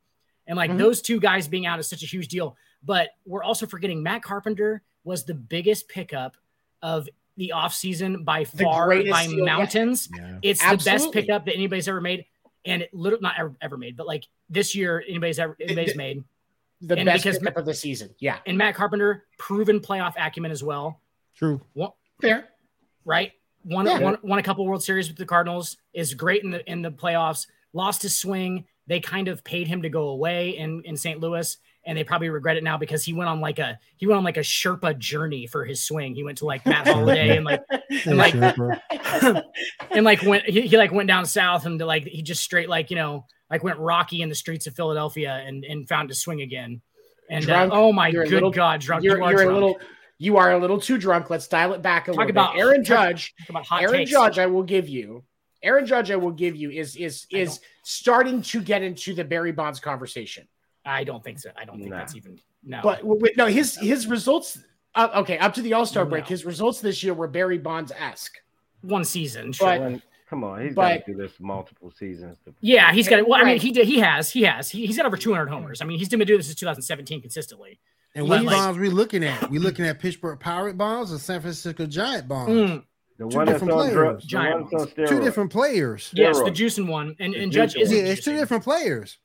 [0.46, 0.78] And like Mhm.
[0.78, 2.56] those two guys being out is such a huge deal.
[2.82, 6.36] But we're also forgetting Matt Carpenter was the biggest pickup
[6.82, 10.08] of the offseason by The far by deal mountains.
[10.14, 10.38] yeah.
[10.42, 12.26] It's the best pickup that anybody's ever made,
[12.64, 15.98] and it literally not ever, ever made, but like this year anybody's ever anybody's the-
[15.98, 16.24] made.
[16.80, 20.52] the And best because- pickup of the season yeah And Matt Carpenter, proven playoff acumen
[20.52, 21.00] as well,
[21.34, 21.60] True.
[22.20, 22.48] fair
[23.04, 23.32] right?
[23.64, 23.98] Won, Yeah.
[24.00, 25.76] won, won a couple World Series with the Cardinals.
[25.92, 27.46] Is great in the in the playoffs.
[27.72, 28.66] Lost his swing.
[28.86, 31.18] They kind of paid him to go away in in St.
[31.20, 31.56] Louis,
[31.88, 34.22] and they probably regret it now because he went on like a he went on
[34.24, 36.14] like a Sherpa journey for his swing.
[36.14, 38.34] He went to like Matt Holliday and like Yeah, like-
[39.90, 42.90] and like went he, he like went down south and like he just straight like
[42.90, 46.42] you know like went rocky in the streets of Philadelphia and and found his swing
[46.42, 46.82] again.
[47.30, 49.02] And uh, oh my good little- god, drunk!
[49.04, 49.78] You're, you are you're a little.
[50.20, 51.30] You are a little too drunk.
[51.30, 52.60] Let's dial it back a Talk little about- bit.
[52.60, 53.34] Aaron Judge.
[53.40, 54.10] Talk about hot Aaron takes.
[54.10, 55.22] Judge, I will give you.
[55.62, 59.52] Aaron Judge, I will give you is is is starting to get into the Barry
[59.52, 60.48] Bonds conversation.
[60.88, 61.50] I don't think so.
[61.56, 61.98] I don't think Nah.
[61.98, 62.80] that's even no.
[62.82, 64.58] But w- w- no, his his results.
[64.94, 66.28] Uh, okay, up to the All Star break, No.
[66.28, 68.36] his results this year were Barry Bonds esque.
[68.80, 69.78] one season, sure.
[69.78, 72.36] But- come on, he's got to do this multiple seasons.
[72.44, 73.28] To, yeah, he's got it.
[73.28, 73.86] Well, I mean, he did.
[73.86, 74.30] He has.
[74.30, 74.70] He has.
[74.70, 75.80] He, he's got over 200 homers.
[75.82, 77.78] I mean, he's been doing this since 2017 consistently.
[78.14, 79.50] And But what like- bonds we looking at?
[79.50, 82.52] We looking at Pittsburgh Pirate bonds or San Francisco Giant bonds?
[82.52, 82.84] Mm,
[83.18, 84.22] the Two one that's different on drugs, players.
[84.22, 85.06] the Giant one that's on.
[85.18, 86.10] Two different players.
[86.14, 86.54] yes, the Steroids.
[86.56, 87.96] juicing one, and, and Judge isn't.
[87.96, 89.18] Yeah, it's two different players.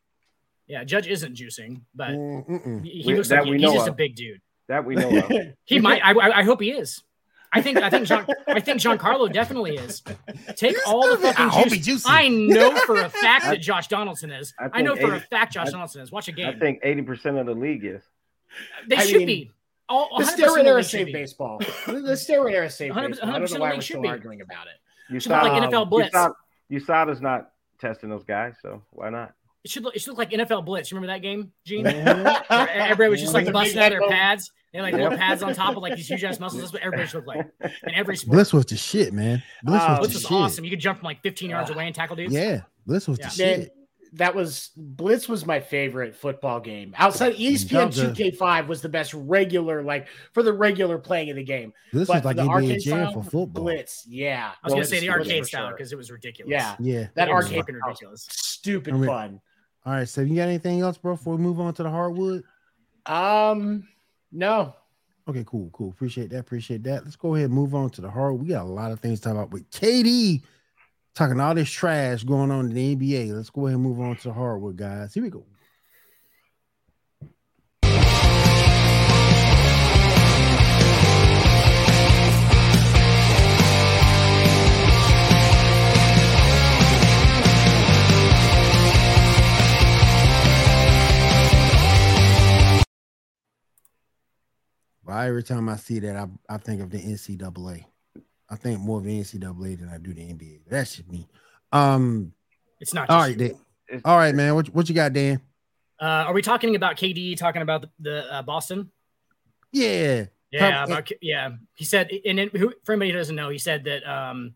[0.68, 2.84] Yeah, Judge isn't juicing, but Mm, mm-mm.
[2.86, 4.42] he, he We- looks like we he- he's know just a big dude.
[4.70, 5.32] That we know of.
[5.66, 6.02] He might.
[6.04, 7.02] I, I, I hope he is.
[7.52, 7.78] I think.
[7.80, 8.08] I think.
[8.08, 10.02] John, I think Giancarlo definitely is.
[10.56, 11.86] Take all the fucking I juice.
[11.86, 12.10] juicy.
[12.10, 14.54] I know for a fact that Josh Donaldson is.
[14.58, 16.12] I I, know think for a fact Josh I- Donaldson is.
[16.12, 16.48] Watch a I game.
[16.56, 18.02] I think eighty percent of the league is.
[18.88, 19.52] they I should mean, be.
[19.90, 21.60] All, The steroid era saved baseball.
[21.60, 23.30] The steroid era saved 100% baseball.
[23.30, 24.08] I don't know why we're still be.
[24.08, 25.14] arguing about it.
[25.14, 26.16] You Should look like NFL Blitz.
[26.72, 29.34] USADA's not testing those guys, so why not?
[29.64, 29.96] It should look.
[29.96, 30.92] It should look like NFL Blitz.
[30.92, 31.86] You remember that game, Gene?
[31.86, 32.44] Mhm.
[32.50, 34.10] Everybody was just like With the big busting out their headphone.
[34.18, 34.52] pads.
[34.72, 35.02] They had like Yep.
[35.04, 36.62] little pads on top of like these huge ass muscles.
[36.62, 37.48] That's what everybody should look like
[37.84, 38.34] in every sport.
[38.36, 39.42] Blitz was the shit, man.
[39.64, 40.32] Blitz Uh, was Blitz the was shit.
[40.32, 40.66] awesome.
[40.66, 42.34] You could jump from like 15 yards Uh, away and tackle dudes.
[42.34, 43.30] Yeah, Blitz was Yeah.
[43.30, 43.72] the Man, shit.
[44.14, 46.94] that was Blitz was my favorite football game.
[46.98, 51.30] Outside ESPN That was a- 2K5 was the best regular, like for the regular playing
[51.30, 51.72] of the game.
[51.94, 53.64] Blitz But was like the NBA arcade Jam style, for football.
[53.64, 54.52] Blitz, yeah.
[54.62, 55.78] I was gonna say the arcade for style sure.
[55.78, 56.52] because it was ridiculous.
[56.52, 57.08] Yeah, Yeah.
[57.16, 58.28] that It was arcade fucking ridiculous.
[58.32, 59.42] stupid I mean- fun.
[59.86, 61.16] All right, so you got anything else, bro?
[61.16, 62.44] Before we move on to the hardwood.
[63.06, 63.88] Um,
[64.32, 64.76] no,
[65.28, 65.90] Okay, cool, cool.
[65.90, 66.40] Appreciate that.
[66.40, 67.06] Appreciate that.
[67.06, 68.40] Let's go ahead and move on to the hard.
[68.40, 70.44] We got a lot of things to talk about with KD
[71.16, 73.34] talking all this trash going on in the NBA.
[73.34, 75.14] Let's go ahead and move on to the hardwood, guys.
[75.14, 75.46] Here we go.
[95.06, 97.86] Well, every time I see that, I, I think of the NCAA.
[98.50, 100.62] I think more of the NCAA than I do the NBA.
[100.68, 101.28] That's just me.
[101.72, 102.34] Um.
[102.80, 103.10] It's not.
[103.10, 103.38] All right.
[103.38, 103.56] Dan.
[104.06, 104.56] All right, man.
[104.56, 105.42] What what you got, Dan?
[106.00, 107.38] Uh, are we talking about KD?
[107.38, 108.92] Talking about the, the uh, Boston?
[109.72, 110.26] Yeah.
[110.52, 111.52] Yeah, about, yeah.
[111.74, 114.54] He said, and it, who, for anybody who doesn't know, he said that um,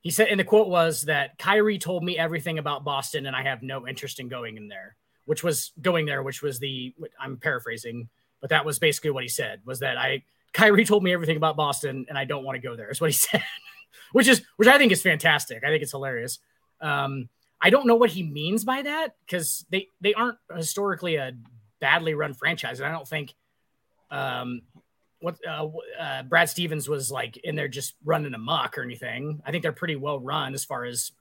[0.00, 3.42] he said, and the quote was that Kyrie told me everything about Boston, and I
[3.42, 4.96] have no interest in going in there.
[5.26, 8.08] Which was going there, which was the I'm paraphrasing,
[8.44, 11.56] but that was basically what he said was that I Kyrie told me everything about
[11.56, 12.90] Boston, and I don't want to go there.
[12.90, 13.42] Is what he said,
[14.12, 15.64] which is which I think is fantastic.
[15.64, 16.40] I think it's hilarious.
[16.78, 21.32] Um, I don't know what he means by that because they they aren't historically a
[21.80, 23.34] badly run franchise, and I don't think
[24.10, 24.60] um,
[25.20, 25.66] what uh,
[25.98, 29.40] uh, Brad Stevens was like in there just running amok or anything.
[29.46, 31.12] I think they're pretty well run as far as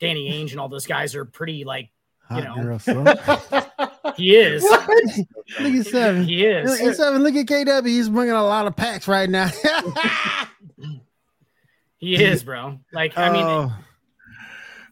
[0.00, 1.90] Danny Ainge and all those guys are pretty like
[2.28, 4.12] Hot know.
[4.16, 4.62] he is.
[4.62, 4.90] What?
[5.60, 6.24] Look at seven.
[6.24, 6.70] He is.
[6.70, 7.22] Look at seven.
[7.22, 7.86] Look at KW.
[7.86, 9.50] He's bringing a lot of packs right now.
[11.98, 12.78] He is, bro.
[12.92, 13.74] Like I mean, Oh,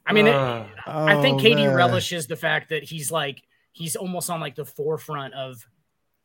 [0.07, 3.43] I mean, it- Uh, I think oh, KD relishes the fact that he's like
[3.73, 5.65] he's almost on like the forefront of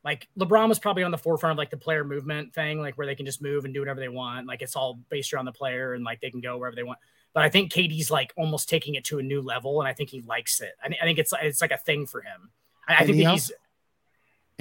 [0.03, 3.05] like LeBron was probably on the forefront of like the player movement thing, like where
[3.05, 4.47] they can just move and do whatever they want.
[4.47, 6.97] Like it's all based around the player and like they can go wherever they want.
[7.33, 10.09] But I think KD's like almost taking it to a new level, and I think
[10.09, 10.71] he likes it.
[10.83, 12.49] I, I think it's it's like a thing for him.
[12.87, 13.51] I, I think he he's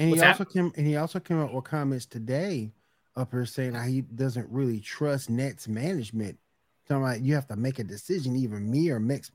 [0.01, 0.29] And he What's that?
[0.39, 2.71] also came and he also came up with comments today
[3.15, 6.39] up here saying how he doesn't really trust Nets management.
[6.87, 9.29] Talking about you have to make a decision, either me or Mix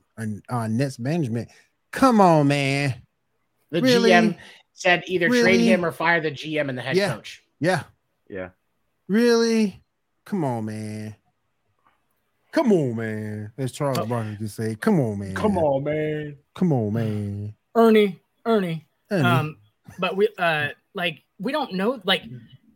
[0.49, 1.47] uh, Nets management.
[1.91, 2.95] Come on, man.
[3.71, 4.09] the Really?
[4.11, 4.35] GM
[4.73, 7.13] said either trade him or fire the GM and the head Yeah.
[7.15, 7.43] coach.
[7.59, 7.83] Yeah,
[8.29, 8.49] yeah.
[9.07, 9.81] really?
[10.25, 11.15] Come on, man.
[12.51, 13.51] Come on, man.
[13.57, 14.05] As Charles Oh.
[14.05, 15.33] Barkley could say, come on, man.
[15.35, 16.37] Come on, man.
[16.53, 17.55] Come on, man.
[17.75, 18.85] Ernie, Ernie.
[19.09, 19.23] Honey.
[19.23, 19.57] Um,
[19.99, 22.23] but we uh like we don't know like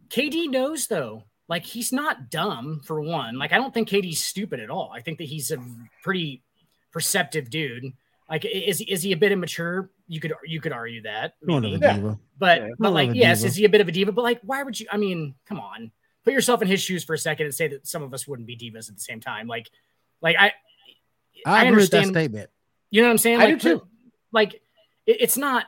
[0.09, 1.23] KD knows though.
[1.47, 3.37] Like he's not dumb for one.
[3.37, 4.91] Like I don't think KD's stupid at all.
[4.95, 5.57] I think that he's a
[6.03, 6.43] pretty
[6.91, 7.85] perceptive dude.
[8.29, 9.89] Like is is he a bit immature?
[10.07, 11.33] You could you could argue that.
[11.41, 11.75] One maybe.
[11.75, 11.93] a Yeah.
[11.95, 12.19] diva.
[12.37, 12.69] But Yeah.
[12.79, 13.47] but like yes, diva.
[13.47, 14.11] is he a bit of a diva?
[14.11, 15.91] But like why would you I mean, come on.
[16.23, 18.47] Put yourself in his shoes for a second and say that some of us wouldn't
[18.47, 19.47] be divas at the same time.
[19.47, 19.69] Like
[20.21, 20.53] like I
[21.45, 22.49] I, I agree with that understand- statement.
[22.91, 23.41] you know what I'm saying?
[23.41, 23.87] I Like, do too.
[24.31, 24.53] Like,
[25.07, 25.65] it- it's not.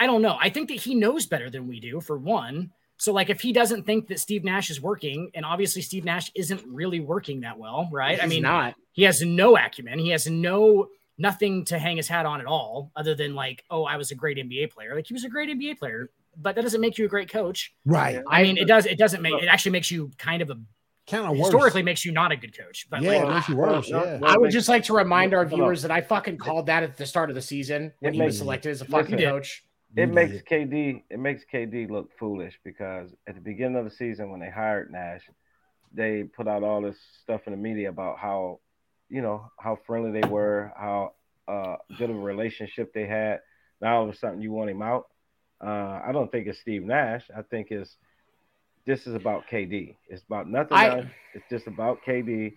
[0.00, 0.38] I don't know.
[0.40, 2.00] I think that he knows better than we do.
[2.00, 5.82] For one, so like, if he doesn't think that Steve Nash is working, and obviously
[5.82, 8.18] Steve Nash isn't really working that well, right?
[8.20, 8.74] I mean, not.
[8.92, 9.98] he has no acumen.
[9.98, 13.84] He has no nothing to hang his hat on at all, other than like, oh,
[13.84, 14.94] I was a great NBA player.
[14.94, 17.74] Like he was a great NBA player, but that doesn't make you a great coach.
[17.84, 18.22] Right.
[18.26, 18.86] I mean, it does.
[18.86, 19.34] It doesn't make.
[19.34, 20.56] It actually makes you kind of a
[21.10, 21.46] Kind of worse.
[21.48, 22.86] historically makes you not a good coach.
[22.88, 23.88] But yeah, like, it makes you worse.
[23.88, 24.20] Yeah.
[24.22, 27.06] I would just like to remind our viewers that I fucking called that at the
[27.06, 29.62] start of the season when It he was selected as a fucking listen.
[29.96, 30.02] Coach.
[30.02, 30.46] it makes did.
[30.46, 34.50] KD it makes KD look foolish because at the beginning of the season when they
[34.50, 35.22] hired Nash,
[35.92, 38.60] they put out all this stuff in the media about how,
[39.08, 41.12] you know, how friendly they were, how
[41.48, 43.40] uh, good of a relationship they had.
[43.80, 45.08] Now all of a sudden you want him out.
[45.62, 47.24] Uh, I don't think it's Steve Nash.
[47.36, 47.96] I think it's
[48.86, 49.96] this is about KD.
[50.08, 51.06] It's about nothing I- else.
[51.34, 52.56] It's just about KD.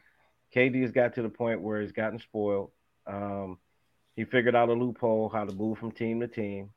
[0.56, 2.72] KD has got to the point where he's gotten spoiled.
[3.08, 3.58] Um,
[4.16, 6.70] he figured out a loophole how to move from team to team,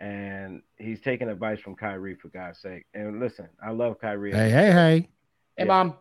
[0.00, 2.84] and he's taking advice from Kyrie for God's sake.
[2.94, 4.32] And listen, I love Kyrie.
[4.32, 4.98] Hey, hey, hey.
[5.00, 5.08] Hey,
[5.58, 5.64] Yeah.
[5.64, 5.94] mom.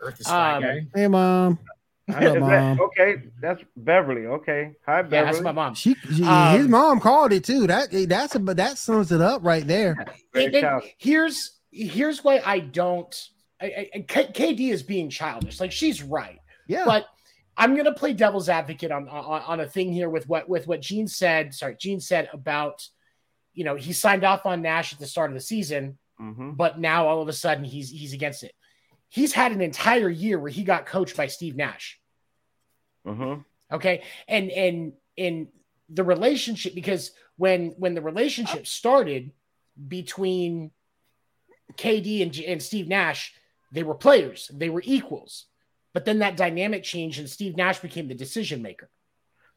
[0.00, 0.80] Earth is flat Um, guy.
[0.94, 1.58] Hey, mom.
[2.06, 2.80] What up, that- mom?
[2.80, 4.26] okay, that's Beverly.
[4.26, 5.24] Okay, hi Yeah, Beverly.
[5.32, 5.74] that's my mom.
[5.74, 7.66] She, she- Um, his mom called it too.
[7.66, 10.06] That that's a, but that sums it up right there.
[10.34, 13.14] And- and here's here's why I don't.
[13.60, 15.58] I, I, K- KD is being childish.
[15.60, 16.84] Like she's right, Yeah.
[16.86, 17.06] but
[17.58, 20.80] I'm gonna play devil's advocate on, on on a thing here with what with what
[20.80, 21.52] Gene said.
[21.52, 22.86] Sorry, Gene said about
[23.58, 26.56] you know he signed off on Nash at the start of the season, Mhm.
[26.56, 28.54] but now all of a sudden he's he's against it.
[29.08, 31.98] He's had an entire year where he got coached by Steve Nash.
[33.06, 33.44] Mhm.
[33.72, 35.48] okay and and in
[35.88, 39.32] the relationship because when when the relationship started
[39.88, 40.70] between
[41.76, 43.34] KD and, and Steve Nash
[43.72, 45.46] they were players they were equals
[45.94, 48.88] but then that dynamic changed and Steve Nash became the decision maker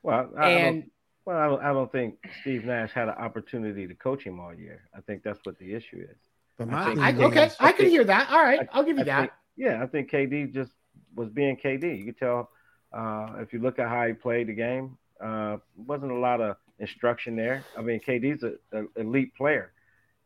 [0.03, 0.91] Well, I, and
[1.31, 4.53] well, I don't, I don't think Steve Nash had an opportunity to coach him all
[4.53, 4.83] year.
[4.95, 6.17] I think that's what the issue is.
[6.57, 8.83] but I my think- I, okay is- I can hear that all right I- I'll
[8.83, 10.71] give you I that think- yeah, I think KD just
[11.15, 11.97] was being KD.
[11.99, 12.49] You could tell
[12.93, 16.57] uh, if you look at how he played the game, uh, wasn't a lot of
[16.79, 17.63] instruction there.
[17.77, 19.71] I mean, KD's an elite player,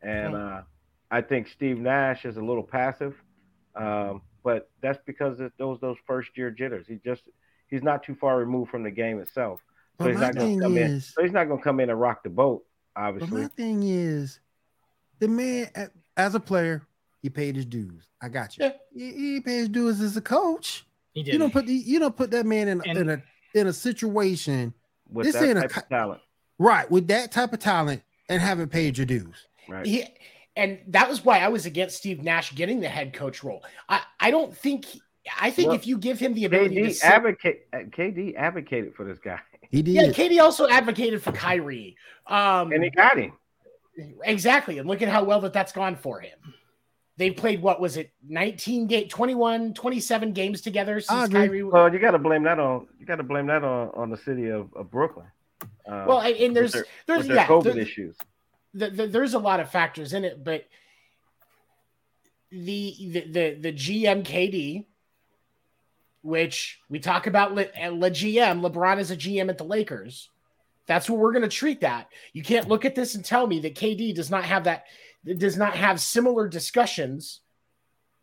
[0.02, 0.62] and uh,
[1.10, 3.14] I think Steve Nash is a little passive,
[3.76, 6.86] um, but that's because of those those first year jitters.
[6.88, 7.22] He just
[7.68, 9.60] he's not too far removed from the game itself,
[9.98, 11.00] so But he's not gonna come in.
[11.00, 13.40] So he's not going to come in and rock the boat, but obviously.
[13.42, 14.40] my thing is,
[15.18, 15.68] the man
[16.16, 16.82] as a player,
[17.22, 18.04] he paid his dues.
[18.20, 18.66] I got you.
[18.66, 18.72] Yeah.
[18.94, 20.84] He, he paid his dues as a coach.
[21.12, 21.32] He did.
[21.32, 23.22] You don't put the, you don't put that man in, And- in a
[23.54, 24.74] in a situation
[25.10, 26.20] with this that ain't a of talent,
[26.58, 29.46] right with that type of talent and haven't paid your dues.
[29.66, 29.86] right?
[29.86, 30.04] he,
[30.56, 34.02] and that was why I was against Steve Nash getting the head coach role I
[34.20, 34.86] I don't think
[35.40, 38.36] I think Well, if you give him the ability to KD sit- advocate uh, KD
[38.36, 39.94] advocated for this guy, He did.
[39.94, 41.96] Yeah, KD also advocated for Kyrie.
[42.26, 43.32] Um, and he got him.
[44.24, 46.38] exactly, and look at how well that that's gone for him.
[47.18, 51.32] They played what was it, 19 game, 21, 27 games together I since.
[51.32, 51.62] Kyrie.
[51.62, 54.18] Well, you got to blame that on you got to blame that on, on the
[54.18, 55.26] city of, of Brooklyn.
[55.88, 58.16] Uh, well, and, and there's with their, there's with their yeah, COVID there- issues.
[58.74, 60.64] the, the, there's a lot of factors in it, but
[62.50, 64.84] the the the, the GM KD,
[66.26, 70.28] which we talk about, Le, uh, Le GM LeBron is a GM at the Lakers.
[70.86, 72.08] That's what we're going to treat that.
[72.32, 74.84] You can't look at this and tell me that KD does not have that
[75.38, 77.40] does not have similar discussions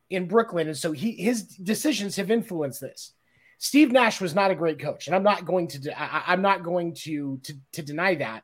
[0.10, 3.14] in Brooklyn, and so he his decisions have influenced this.
[3.58, 6.42] Steve Nash was not a great coach, and I'm not going to de- I, I'm
[6.42, 8.44] not going to to, to deny that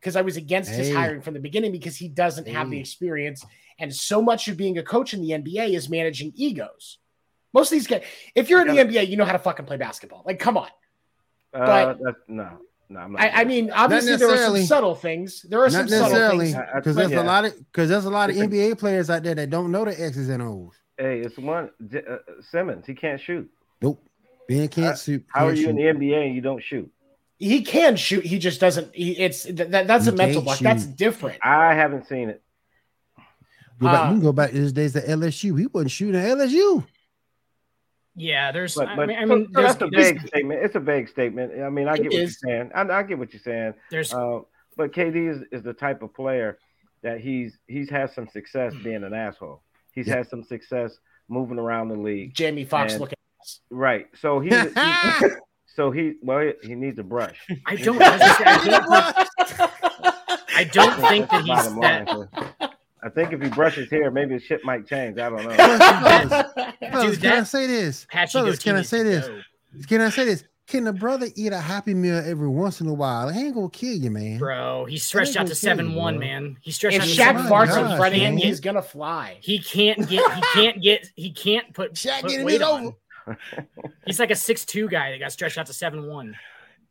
[0.00, 3.44] because I was against his hiring from the beginning because he doesn't have the experience,
[3.78, 6.98] and so much of being a coach in the NBA is managing egos.
[7.52, 8.02] Most of these guys,
[8.34, 10.22] if you're in the NBA, you know how to fucking play basketball.
[10.26, 10.68] Like, come on.
[11.54, 12.58] Uh, but- that's, no,
[12.90, 13.22] no, I'm not.
[13.22, 15.42] I, I mean, obviously there are some subtle things.
[15.42, 16.56] There are some subtle necessarily, things.
[16.56, 17.30] I- I because think- there's a yeah.
[17.30, 19.70] lot of because there's a lot of It's a- NBA players out there that don't
[19.72, 20.72] know the X's and O's.
[20.98, 22.16] hey, it's one uh,
[22.50, 22.86] Simmons.
[22.86, 23.48] He can't shoot.
[23.80, 24.02] Nope.
[24.48, 25.24] Ben can't shoot.
[25.28, 26.90] How are can't you in the NBA and you don't shoot?
[27.38, 28.24] He can shoot.
[28.24, 28.94] He just doesn't.
[28.94, 30.58] He, it's that, that- that's He a mental can't block.
[30.58, 31.38] That's different.
[31.42, 32.42] I haven't seen it.
[33.80, 35.58] Go back, Uh, you can go back to his days at LSU.
[35.58, 36.84] He wasn't shooting at LSU.
[38.18, 38.74] Yeah, there's.
[38.74, 40.60] But, I mean, I mean, so there's, that's a there's, vague statement.
[40.62, 41.60] It's a vague statement.
[41.60, 42.38] I mean, I get what is.
[42.42, 42.70] you're saying.
[42.74, 43.74] I, I get what you're saying.
[43.90, 44.40] there's Uh,
[44.76, 46.58] but KD is, is the type of player
[47.02, 49.62] that he's he's had some success being an asshole.
[49.92, 50.16] He's Yeah.
[50.16, 52.34] had some success moving around the league.
[52.34, 53.14] Jamie Foxx And- looking.
[53.70, 54.08] Right.
[54.20, 54.66] So he, he
[55.66, 57.38] so he well he, he needs a brush.
[57.66, 58.00] I don't.
[58.02, 59.72] I, was I don't,
[60.58, 62.04] I don't think that he's Bottom line,
[62.60, 62.67] that.
[63.00, 65.18] So I think if he brushes hair, maybe his shit might change.
[65.18, 65.50] I don't know.
[66.90, 68.06] Fellas, Dude, can I say this?
[68.30, 69.26] Fellas, can I say this?
[69.26, 69.40] go,
[69.88, 70.44] Can I say this?
[70.66, 73.30] Can the brother eat a happy meal every once in a while?
[73.30, 74.38] It ain't gonna kill you, man.
[74.38, 74.84] bro.
[74.84, 76.26] He stretched ain't out gonna to you, seven one, bro.
[76.26, 76.56] man.
[76.60, 78.60] He stretched if out to Shaq oh my seven farts in front of him, he's
[78.60, 79.38] gonna fly.
[79.40, 80.30] He can't get.
[80.34, 81.06] He can't get.
[81.16, 81.94] He can't put.
[81.94, 82.94] Shaq put getting weight it on.
[83.26, 83.38] over.
[84.04, 86.36] He's like a six two guy that got stretched out to seven one.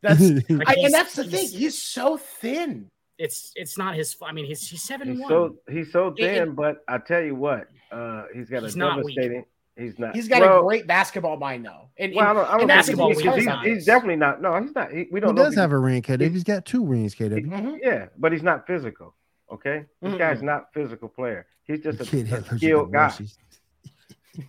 [0.02, 1.40] That's Like, I, and that's the thing.
[1.40, 2.90] he's- He's so thin.
[3.18, 4.16] It's it's not his.
[4.22, 5.28] I mean, he's he's seven He's one.
[5.28, 8.74] so he's so It- it- thin, but I tell you what, uh, he's got He's
[8.76, 9.16] a not weak.
[9.16, 9.44] devastating.
[9.76, 10.14] He's not.
[10.16, 11.88] He's got well, a great basketball mind though.
[11.98, 13.64] And, Well, I don't, I don't and basketball he's, he's, he's he's, not.
[13.66, 14.42] he's definitely not.
[14.42, 14.90] No, he's not.
[14.92, 15.44] He, we don't know.
[15.44, 16.30] does have a ring, KW.
[16.32, 17.44] He's got two rings, KW.
[17.46, 17.78] Mhm.
[17.82, 19.14] Yeah, but he's not physical.
[19.52, 20.18] Okay, this Mm-mm.
[20.18, 21.46] guy's not physical player.
[21.64, 22.98] He's just a, kid a had skilled guy.
[23.04, 23.38] rushes.
[24.34, 24.42] He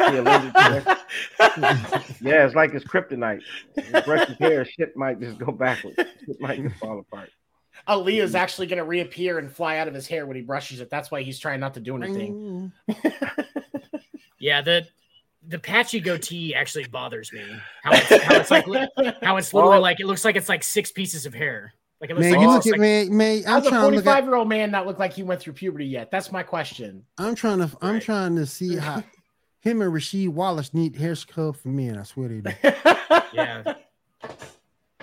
[0.00, 0.98] allergic to
[2.20, 3.40] Yeah, it's like his kryptonite.
[3.74, 5.96] He brush his hair, shit might just go backwards.
[5.96, 7.30] Shit might just fall apart.
[7.88, 10.88] Aaliyah's actually going to reappear and fly out of his hair when he brushes it.
[10.90, 12.72] That's why he's trying not to do anything.
[14.38, 14.86] Yeah, the
[15.46, 17.44] the patchy goatee actually bothers me.
[17.82, 18.66] How it's, how it's like
[19.22, 19.80] how it's literally Oh.
[19.80, 21.72] like it looks like it's like six pieces of hair.
[22.00, 23.38] Like it looks Man, like you it's look at like, man, man.
[23.38, 25.86] I'm How's a trying 45 year old man not look like he went through puberty
[25.86, 26.10] yet?
[26.10, 27.04] That's my question.
[27.16, 27.70] I'm trying to.
[27.80, 28.02] I'm Right.
[28.02, 28.96] trying to see how
[29.60, 31.96] him and Rasheed Wallace need hair sculpt for men.
[31.98, 32.50] I swear they do.
[33.32, 33.74] Yeah, Him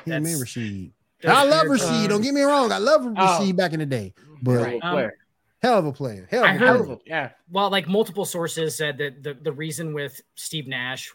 [0.06, 0.92] and That's- Rasheed.
[1.22, 2.10] Those I love beards- Rasheed.
[2.10, 2.72] Don't get me wrong.
[2.72, 3.10] I love Oh.
[3.14, 4.74] Rasheed back in the day, but Right.
[4.76, 5.18] Little Um, player.
[5.62, 6.28] hell of a player.
[6.32, 6.98] Hell of I a heard- player.
[7.06, 7.30] yeah.
[7.50, 11.12] well, like multiple sources said that the, the reason with Steve Nash,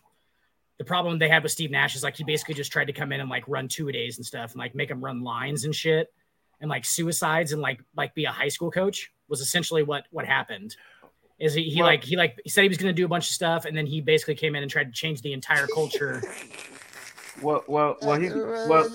[0.79, 3.11] the problem they had with Steve Nash is like he basically just tried to come
[3.13, 5.65] in and like run two a days and stuff and like make him run lines
[5.65, 6.13] and shit
[6.61, 10.25] and like suicides and like like be a high school coach was essentially what what
[10.27, 10.77] happened.
[11.39, 13.09] Is he, he Well- like he like he said he was going to do a
[13.09, 15.67] bunch of stuff and then he basically came in and tried to change the entire
[15.67, 16.23] culture.
[17.43, 18.89] Well, well, well, he's well.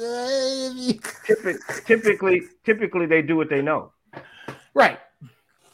[1.26, 1.54] Typically,
[1.86, 3.92] typically, typically, they do what they know.
[4.74, 5.00] Right.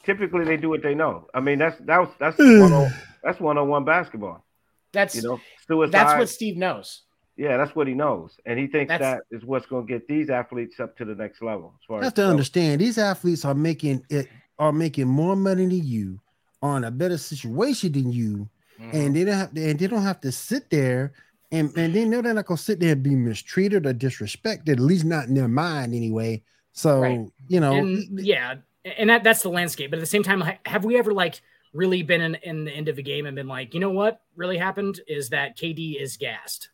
[0.04, 1.28] Typically, they do what they know.
[1.34, 2.92] I mean, that's that was that's one on
[3.24, 4.46] that's one on one basketball.
[4.94, 5.92] That's You know, suicide.
[5.94, 7.04] that's what Steve knows.
[7.36, 10.08] Yeah, that's what he knows, and he thinks That's- that is what's going to get
[10.08, 11.76] these athletes up to the next level.
[11.80, 15.08] As far You have as to so- understand these athletes are making it are making
[15.08, 16.20] more money than you,
[16.64, 18.50] are in a better situation than you,
[18.82, 18.96] Mm-hmm.
[18.96, 21.14] and they don't have to, and they don't have to sit there
[21.52, 24.80] and and they know they're not gonna sit there and be mistreated or disrespected, at
[24.80, 26.42] least not in their mind anyway.
[26.74, 27.26] So Right.
[27.48, 28.56] you know, and yeah,
[28.98, 29.92] and that that's the landscape.
[29.92, 31.42] But at the same time, have we ever like
[31.74, 34.22] really been in, in the end of a game and been like, you know what
[34.36, 36.70] really happened is that KD is gassed.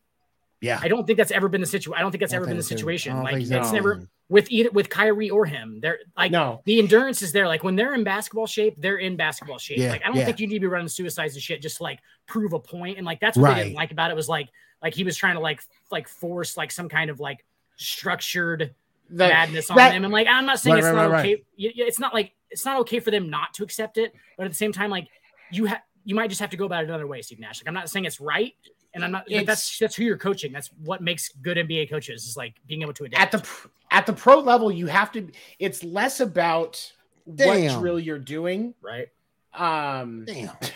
[0.64, 0.80] Yeah.
[0.82, 1.98] I don't think that's ever been the situation.
[1.98, 2.84] I don't think that's ever don't been the think so.
[2.86, 3.22] I situation.
[3.24, 3.72] Like it's so.
[3.74, 5.80] never with either with Kyrie or him.
[5.82, 6.62] They're like No.
[6.66, 7.48] the endurance is there.
[7.48, 9.78] Like when they're in basketball shape, they're in basketball shape.
[9.78, 10.26] Yeah, like I don't yeah.
[10.26, 12.98] think you need to be running suicides and shit just to like prove a point.
[12.98, 13.64] And like that's what they Right.
[13.66, 14.50] didn't like about it was like
[14.82, 15.62] like he was trying to like
[15.92, 17.46] like force like some kind of like
[17.76, 18.74] structured
[19.10, 20.04] The- madness on that- them.
[20.06, 21.44] And like I'm not saying Right, it's right, not right, okay.
[21.60, 24.46] y- y- It's not like it's not okay for them not to accept it, but
[24.46, 25.08] at the same time, like
[25.52, 27.62] you have you might just have to go about it another way, Steve Nash.
[27.62, 28.54] Like I'm not saying it's right,
[28.94, 29.26] and I'm not.
[29.30, 30.52] But that's that's who you're coaching.
[30.52, 33.34] That's what makes good NBA coaches is like being able to adapt.
[33.36, 33.50] at the
[33.92, 35.30] at the pro level, you have to.
[35.60, 36.92] It's less about
[37.26, 38.74] what drill you're doing.
[38.82, 39.08] right.
[39.56, 40.50] Um, Damn.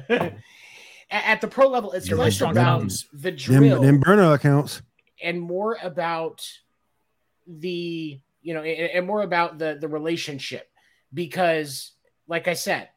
[0.00, 0.34] at
[1.10, 3.06] at the pro level, it's You're less right, strong about thumbs.
[3.12, 4.82] the Them, drill them burner accounts.
[5.22, 6.46] and more about
[7.46, 10.70] the you know and, and more about the the relationship
[11.12, 11.92] because
[12.28, 12.88] like i said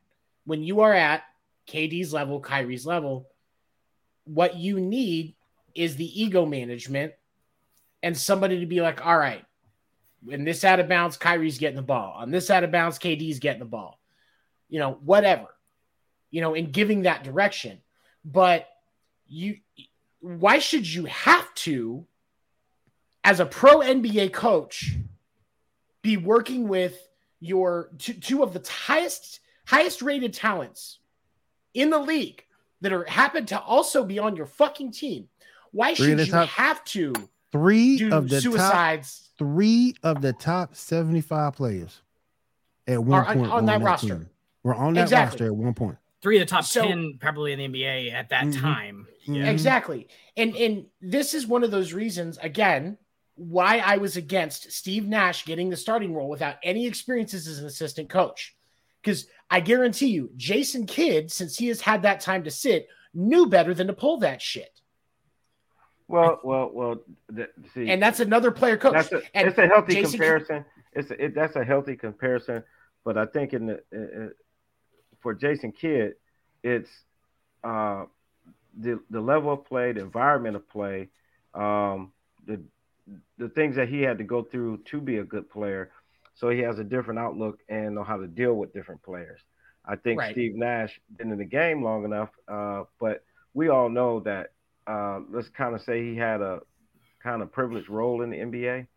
[0.46, 1.24] when you are at
[1.68, 3.28] kd's level kyrie's level
[4.26, 5.36] what you need
[5.76, 7.14] is the ego management
[8.02, 9.46] and somebody to be like all right
[10.24, 12.14] when this out of bounds kyrie's getting the ball.
[12.18, 14.00] On this out of bounds kd's getting the ball.
[14.70, 15.48] You know whatever
[16.32, 17.80] you know in giving that direction.
[18.26, 18.68] But
[19.28, 19.58] you
[20.20, 22.06] why should you have to
[23.24, 24.96] as a pro NBA coach
[26.02, 26.98] be working with
[27.40, 31.00] your two, two of the highest highest rated talents
[31.74, 32.46] in the league
[32.84, 35.30] that are happen to also be on your fucking team?
[35.72, 37.14] Why Three should you top- have to
[37.52, 39.30] Three do of the top suicides?
[39.40, 42.02] three of the top 75 players
[42.88, 44.08] at one Are on- point on were that roster.
[44.08, 44.30] team.
[44.62, 45.46] We're on that Exactly.
[45.46, 45.98] roster at one point.
[46.22, 48.60] Three of the top So- ten probably in the NBA at that Mhm.
[48.62, 49.08] time.
[49.28, 49.46] Mhm.
[49.48, 50.08] Exactly.
[50.38, 52.98] And and this is one of those reasons again
[53.36, 57.66] why I was against Steve Nash getting the starting role without any experiences as an
[57.66, 58.56] assistant coach.
[59.04, 63.46] Cuz I guarantee you Jason Kidd since he has had that time to sit knew
[63.48, 64.82] better than to pull that shit.
[66.08, 67.04] Well, well, well.
[67.36, 68.94] th- see, And that's another player coach.
[68.94, 70.66] that's a, and it's a healthy Jason- comparison.
[70.94, 72.64] It's a, it, that's a healthy comparison,
[73.04, 74.30] but I think in the uh, uh,
[75.22, 76.14] for Jason Kidd,
[76.64, 76.90] it's
[77.64, 78.06] uh,
[78.78, 81.10] the the level of play, the environment of play,
[81.56, 82.12] um,
[82.46, 82.62] the
[83.40, 85.92] the things that he had to go through to be a good player.
[86.36, 89.40] So he has a different outlook and know how to deal with different players.
[89.86, 90.32] I think Right.
[90.34, 93.24] Steve Nash been in the game long enough, uh, but
[93.54, 94.52] we all know that.
[94.86, 96.62] Uh, let's kind of say he had a
[97.22, 98.88] kind of privileged role in the NBA.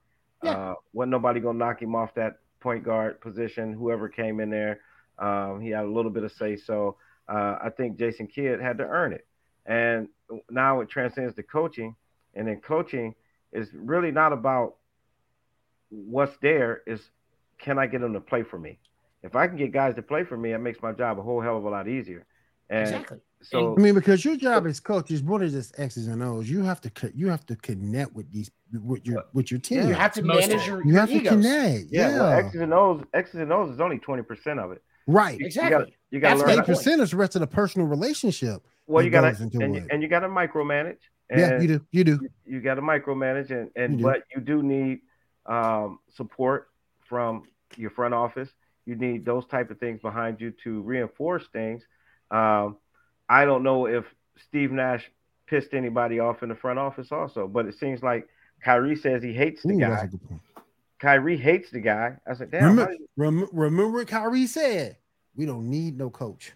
[0.42, 0.50] Yeah.
[0.50, 3.72] Uh, wasn't nobody gonna knock him off that point guard position.
[3.72, 4.80] Whoever came in there,
[5.18, 6.56] um, he had a little bit of say.
[6.56, 6.96] So
[7.28, 9.26] uh, I think Jason Kidd had to earn it,
[9.64, 10.08] and
[10.50, 11.94] now it transcends to coaching.
[12.34, 13.14] And then coaching,
[13.52, 14.76] is really not about
[15.88, 16.82] what's there.
[16.86, 17.00] Is
[17.58, 18.78] can I get them to play for me?
[19.22, 21.40] If I can get guys to play for me, it makes my job a whole
[21.40, 22.26] hell of a lot easier.
[22.68, 23.18] And exactly.
[23.42, 26.48] so I mean, because your job as coach is more than just X's and O's.
[26.50, 29.86] You have to you have to connect with these with your with your team.
[29.88, 31.84] You have to Most manage of your, You your have to connect.
[31.90, 34.82] yeah, Yeah, well, X's and O's, X's and O's is only twenty percent of it.
[35.06, 35.38] right.
[35.38, 35.96] You, exactly.
[36.10, 36.50] You got to learn.
[36.50, 38.62] Eight percent is the rest of the personal relationship.
[38.88, 40.98] well, you got to and, you- and you got to micromanage.
[41.30, 41.86] And yeah, you do.
[41.92, 42.18] You do.
[42.22, 45.00] you, you got to micromanage and, and You but you do need
[45.46, 46.68] um, support
[47.08, 47.42] from
[47.76, 48.48] your front office
[48.84, 51.82] you need those type of things behind you to reinforce things
[52.30, 52.76] um,
[53.28, 54.04] i don't know if
[54.48, 55.10] steve nash
[55.46, 58.28] pissed anybody off in the front office also but it seems like
[58.62, 60.40] Kyrie says he hates the Ooh, that's guy a good point.
[60.98, 64.96] Kyrie hates the guy i said damn Remember, you- rem- remember what Kyrie said?
[65.36, 66.52] We don't need no coach.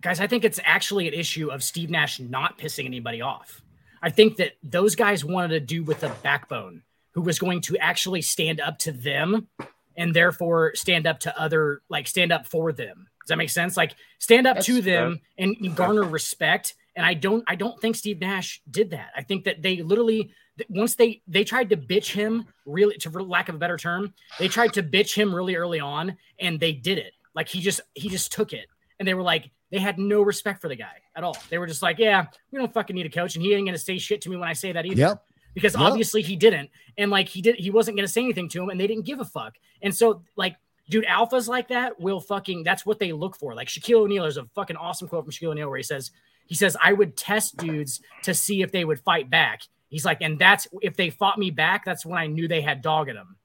[0.00, 3.60] guys, I think it's actually an issue of Steve Nash not pissing anybody off.
[4.02, 6.82] I think that those guys wanted to do with a backbone
[7.14, 9.48] who was going to actually stand up to them
[9.96, 13.06] and therefore stand up to other, like stand up for them.
[13.22, 13.76] Does that make sense?
[13.76, 16.74] Like stand up to That's- them and garner respect.
[16.96, 19.10] And I don't, I don't think Steve Nash did that.
[19.16, 20.30] I think that they literally,
[20.68, 24.14] once they they tried to bitch him, really, to for lack of a better term,
[24.38, 27.12] they tried to bitch him really early on, and they did it.
[27.34, 28.66] Like he just he just took it,
[29.00, 31.36] and they were like, they had no respect for the guy at all.
[31.50, 33.76] They were just like, yeah, we don't fucking need a coach, and he ain't gonna
[33.76, 35.00] say shit to me when I say that either.
[35.00, 35.24] Yep.
[35.54, 35.82] Because Yep.
[35.82, 38.78] obviously he didn't, and like he did, he wasn't gonna say anything to him, and
[38.80, 39.54] they didn't give a fuck.
[39.82, 40.56] And so like,
[40.90, 42.64] dude, alphas like that will fucking.
[42.64, 43.54] That's what they look for.
[43.54, 46.10] Like Shaquille O'Neal, there's a fucking awesome quote from Shaquille O'Neal where he says,
[46.46, 49.62] he says, I would test dudes to see if they would fight back.
[49.88, 52.82] He's like, and that's if they fought me back, that's when I knew they had
[52.82, 53.36] dog in them.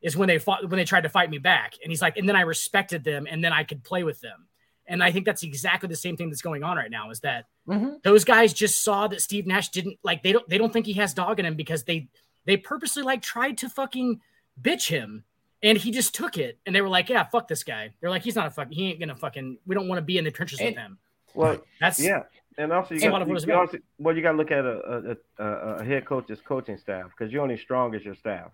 [0.00, 1.74] Is when they fought when they tried to fight me back.
[1.82, 4.48] And he's like, and then I respected them and then I could play with them.
[4.92, 7.46] And I think that's exactly the same thing that's going on right now is that
[7.68, 8.00] Mhm.
[8.02, 10.92] those guys just saw that Steve Nash didn't like they don't they don't think he
[10.94, 12.08] has dog in him because they
[12.44, 14.20] they purposely like tried to fucking
[14.60, 15.24] bitch him
[15.62, 17.94] and he just took it and they were like, yeah, fuck this guy.
[18.00, 20.18] They're like, he's not a fucking he ain't gonna fucking we don't want to be
[20.18, 20.98] in the trenches with him.
[21.34, 22.24] well That's yeah
[22.58, 24.64] and also you got lot of what you also, well you got to look at
[24.66, 28.50] a, a, a, a head coach's coaching staff because you're only strong as your staff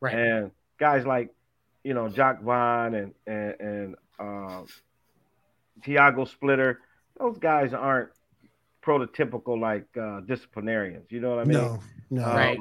[0.00, 0.14] Right.
[0.14, 1.30] and guys like
[1.82, 4.66] you know Jacque Vaughn and and, and um,
[5.82, 6.80] Tiago Splitter,
[7.18, 8.10] those guys aren't
[8.82, 11.06] prototypical like uh, disciplinarians.
[11.10, 11.70] You know what I mean?
[11.70, 12.22] no, no.
[12.22, 12.58] Um, Right.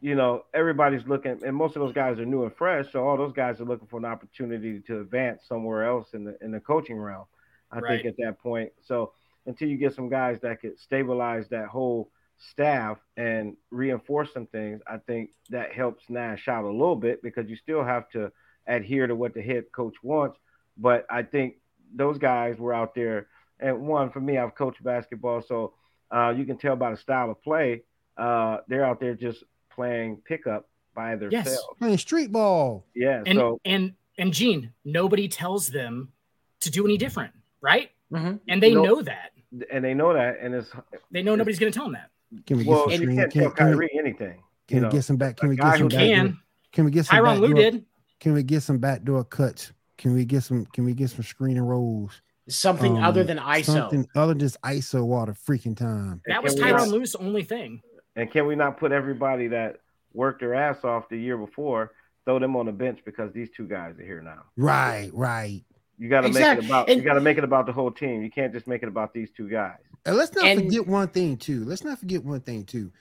[0.00, 2.90] You know, everybody's looking, and most of those guys are new and fresh.
[2.92, 6.36] So all those guys are looking for an opportunity to advance somewhere else in the
[6.42, 7.24] in the coaching realm.
[7.70, 8.02] I Right.
[8.02, 8.72] think at that point.
[8.82, 9.12] So
[9.46, 14.80] until you get some guys that could stabilize that whole staff and reinforce some things,
[14.86, 18.30] I think that helps Nash out a little bit because you still have to
[18.66, 20.38] adhere to what the head coach wants.
[20.76, 21.56] But I think
[21.94, 23.28] those guys were out there,
[23.60, 25.74] and one for me, I've coached basketball, so
[26.14, 27.82] uh, you can tell by the style of play.
[28.16, 31.58] Uh, they're out there just playing pickup by themselves.
[31.78, 32.84] Playing street ball.
[32.94, 33.22] Yeah.
[33.26, 36.12] and so and and Gene, nobody tells them
[36.60, 37.90] to do any different, right?
[38.12, 38.40] Mhm.
[38.48, 38.82] And they No.
[38.84, 39.30] know that.
[39.70, 40.70] and they know that, and it's
[41.10, 42.10] They know nobody's gonna tell them that.
[42.46, 44.42] Can we get some you can't Can, tell can we, Kyrie anything.
[44.68, 44.90] can you we know.
[44.90, 45.36] get some back?
[45.36, 46.10] Can we get some who backdoor?
[46.10, 46.38] Can
[46.72, 47.84] Can we get some Tyronn Lue backdoor- did?
[48.20, 49.72] Can we get some backdoor cuts?
[49.98, 50.66] Can we get some?
[50.66, 52.20] Can we get some screen and rolls?
[52.48, 53.64] Something Um, other than ISO.
[53.64, 56.20] Something other than just ISO all the freaking time.
[56.26, 57.80] That was can we not- Tyronn Lue's only thing.
[58.16, 59.80] And can we not put everybody that
[60.12, 61.92] worked their ass off the year before,
[62.26, 64.42] throw them on the bench because these two guys are here now?
[64.56, 65.62] Right, right.
[65.96, 66.56] You got to Exactly.
[66.56, 66.88] make it about.
[66.90, 68.22] And- you got to make it about the whole team.
[68.22, 69.78] You can't just make it about these two guys.
[70.04, 71.64] And let's not And- forget one thing too.
[71.64, 72.92] Let's not forget one thing too.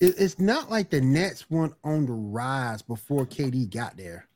[0.00, 4.26] It- it's not like the Nets weren't on the rise before KD got there.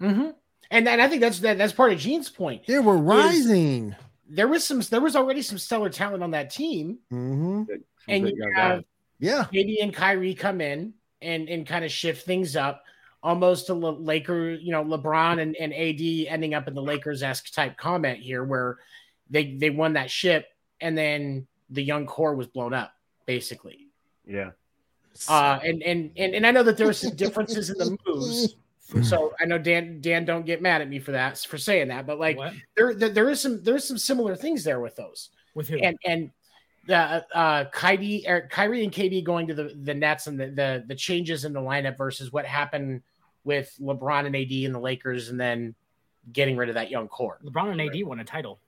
[0.00, 0.30] hmm
[0.70, 2.66] And and I think that's that, that's part of Gene's point.
[2.66, 3.94] They were rising.
[4.28, 7.64] There was some there was already some stellar talent on that team, hmm
[8.08, 8.84] and good you young have guys.
[9.18, 9.44] Yeah.
[9.52, 12.84] KD and Kyrie come in and and kind of shift things up,
[13.22, 17.22] almost to Le- Laker, you know, LeBron and, and AD ending up in the Lakers
[17.22, 18.78] esque type comment here, where
[19.30, 20.46] they they won that ship,
[20.80, 22.92] and then the young core was blown up,
[23.26, 23.88] basically.
[24.26, 24.50] Yeah.
[25.28, 28.56] Uh, and and and and I know that there are some differences in the moves.
[29.02, 32.06] So I know Dan Dan don't get mad at me for that for saying that,
[32.06, 32.52] but like What?
[32.76, 35.78] there there, there is some there's some similar things there with those With who?
[35.78, 36.30] and and
[36.86, 40.84] the uh Kyrie or Kyrie and KD going to the the Nets and the, the
[40.86, 43.02] the changes in the lineup versus what happened
[43.42, 45.74] with LeBron and AD and the Lakers and then
[46.32, 47.38] getting rid of that young core.
[47.44, 48.58] LeBron and AD won a title.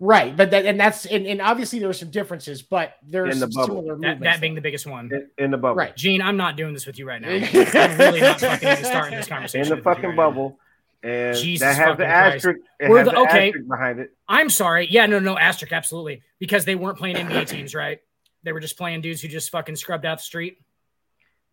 [0.00, 3.40] Right, but that and that's and, and obviously there were some differences, but there's In
[3.40, 3.66] the bubble.
[3.66, 4.22] similar That, movements.
[4.24, 5.10] that being the biggest one.
[5.12, 5.74] In, in the bubble.
[5.74, 5.96] Right.
[5.96, 7.28] Gene, I'm not doing this with you right now.
[7.30, 9.72] I'm really not fucking starting this conversation.
[9.72, 10.30] In the fucking right now.
[10.30, 10.58] bubble.
[11.02, 12.60] And Jesus that has the fucking asterisk.
[12.78, 13.48] It We're has the- the okay.
[13.48, 14.10] asterisk behind it.
[14.28, 14.86] I'm sorry.
[14.88, 16.22] Yeah, no, no, asterisk, absolutely.
[16.38, 17.98] Because they weren't playing NBA teams, right?
[18.44, 20.58] They were just playing dudes who just fucking scrubbed out the street.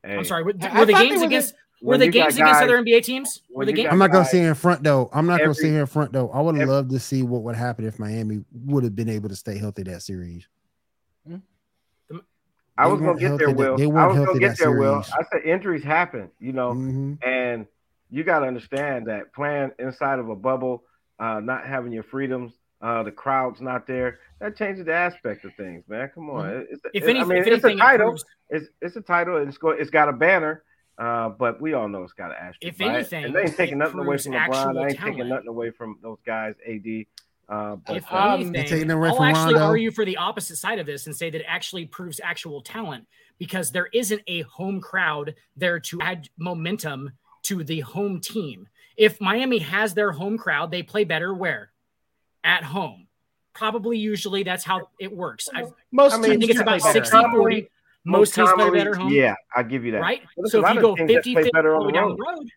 [0.03, 0.43] Hey, I'm sorry.
[0.43, 3.01] Were, I- I were the games were against were the games against guys- other NBA
[3.03, 3.41] teams?
[3.53, 3.89] Were the you games?
[3.91, 5.09] I'm not gonna guys- say in front though.
[5.13, 6.29] I'm not gonna Every- say here in front though.
[6.29, 9.29] I would every- love to see what would happen if Miami would have been able
[9.29, 10.47] to stay healthy that series.
[12.77, 13.77] I was gonna get there, healthy Will.
[13.77, 14.95] they I weren't was gonna get that there, Will.
[15.17, 17.25] I said injuries happen, you know, Mhm.
[17.25, 17.67] and
[18.09, 20.83] you got to understand that playing inside of a bubble,
[21.19, 25.53] uh, not having your freedoms, uh, the crowd's not there, that changes the aspect of
[25.55, 26.09] things, man.
[26.13, 26.73] Come on, Mm-hmm.
[26.73, 28.07] It's, If it- any, I mean, if it's a anything, it title.
[28.09, 30.63] proves- It's it's a title, and it's go, it's got a banner,
[30.97, 32.59] uh, but we all know it's got to asterisk.
[32.61, 34.39] If by anything, and they ain't taking nothing away from LeBron.
[34.39, 35.15] actual I ain't talent.
[35.15, 37.05] taking nothing away from those guys, AD.
[37.47, 39.67] Uh, but if um, anything, taking it away I'll from actually Rondo.
[39.67, 43.05] argue for the opposite side of this and say that it actually proves actual talent
[43.37, 47.11] because there isn't a home crowd there to add momentum
[47.43, 48.67] to the home team.
[48.97, 51.71] If Miami has their home crowd, they play better where?
[52.43, 53.07] At home.
[53.53, 55.47] Probably usually that's how it works.
[55.53, 57.69] I, Most I mean, I think it's about play 60 40.
[58.05, 59.11] Most teams play commonly- better home.
[59.11, 60.01] Yeah, I'll give you that.
[60.01, 60.21] Right?
[60.35, 62.09] But there's So if you go teams 50 play 50 better on the way down
[62.09, 62.17] road.
[62.17, 62.49] the road,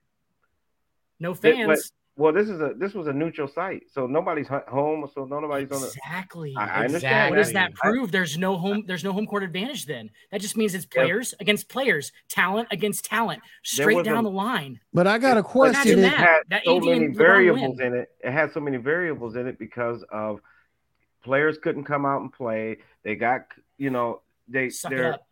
[1.20, 1.92] no They- but- fans.
[2.16, 5.80] Well, this is a this was a neutral site, so nobody's home, so nobody's on
[5.82, 5.86] the.
[5.86, 6.53] Exactly.
[6.59, 6.94] I, I understand.
[6.96, 7.30] Exactly.
[7.30, 7.70] What does that.
[7.70, 8.11] that prove?
[8.11, 8.82] There's no home.
[8.88, 9.86] There's no home court advantage.
[9.86, 14.24] Then that just means it's players against players, talent against talent, straight was a- down
[14.24, 14.80] the line.
[14.92, 15.92] But I got a But question.
[15.92, 16.18] Imagine Is, that.
[16.18, 17.86] had That so AD many and LeBron variables win.
[17.86, 18.09] in it.
[18.24, 20.40] It had so many variables in it because of
[21.22, 22.78] players couldn't come out and play.
[23.05, 23.42] They got
[23.76, 25.27] you know they Suck they're up.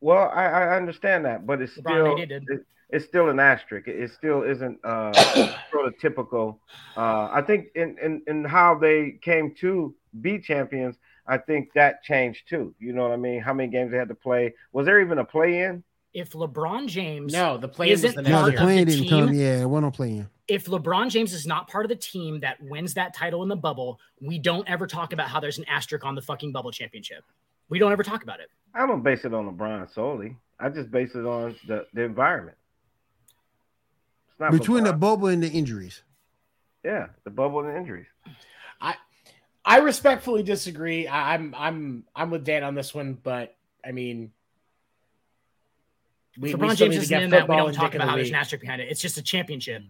[0.00, 0.30] Well.
[0.34, 3.86] I, I understand that, but it's LeBron still it- it's still an asterisk.
[3.86, 5.12] It, it still isn't uh,
[5.72, 6.56] prototypical.
[6.96, 10.96] Uh, I think in, in in how they came to be champions.
[11.26, 12.74] I think that changed too.
[12.80, 13.40] You know what I mean?
[13.40, 14.54] How many games they had to play?
[14.72, 15.84] Was there even a play in?
[16.12, 18.60] If LeBron James, No, the play is Isn't the no, the part year.
[18.60, 19.34] of plane the didn't team- come.
[19.34, 20.28] Yeah, what I'm in.
[20.48, 23.54] if LeBron James is not part of the team that wins that title in the
[23.54, 27.22] bubble, we don't ever talk about how there's an asterisk on the fucking bubble championship.
[27.70, 28.48] We don't ever talk about it.
[28.74, 30.36] I don't base it on LeBron solely.
[30.58, 32.56] I just base it on the, the environment.
[34.30, 36.02] It's not Between the bubble and the injuries.
[36.84, 38.06] yeah, the bubble and the injuries.
[38.80, 38.96] I
[39.64, 41.06] I respectfully disagree.
[41.06, 44.30] I, I'm I'm I'm with Dan on this one, but I mean,
[46.38, 47.48] we, If we LeBron still James isn't get in that.
[47.48, 48.40] We don't talk about the how there's an league.
[48.40, 48.88] asterisk behind it.
[48.90, 49.82] It's just a championship.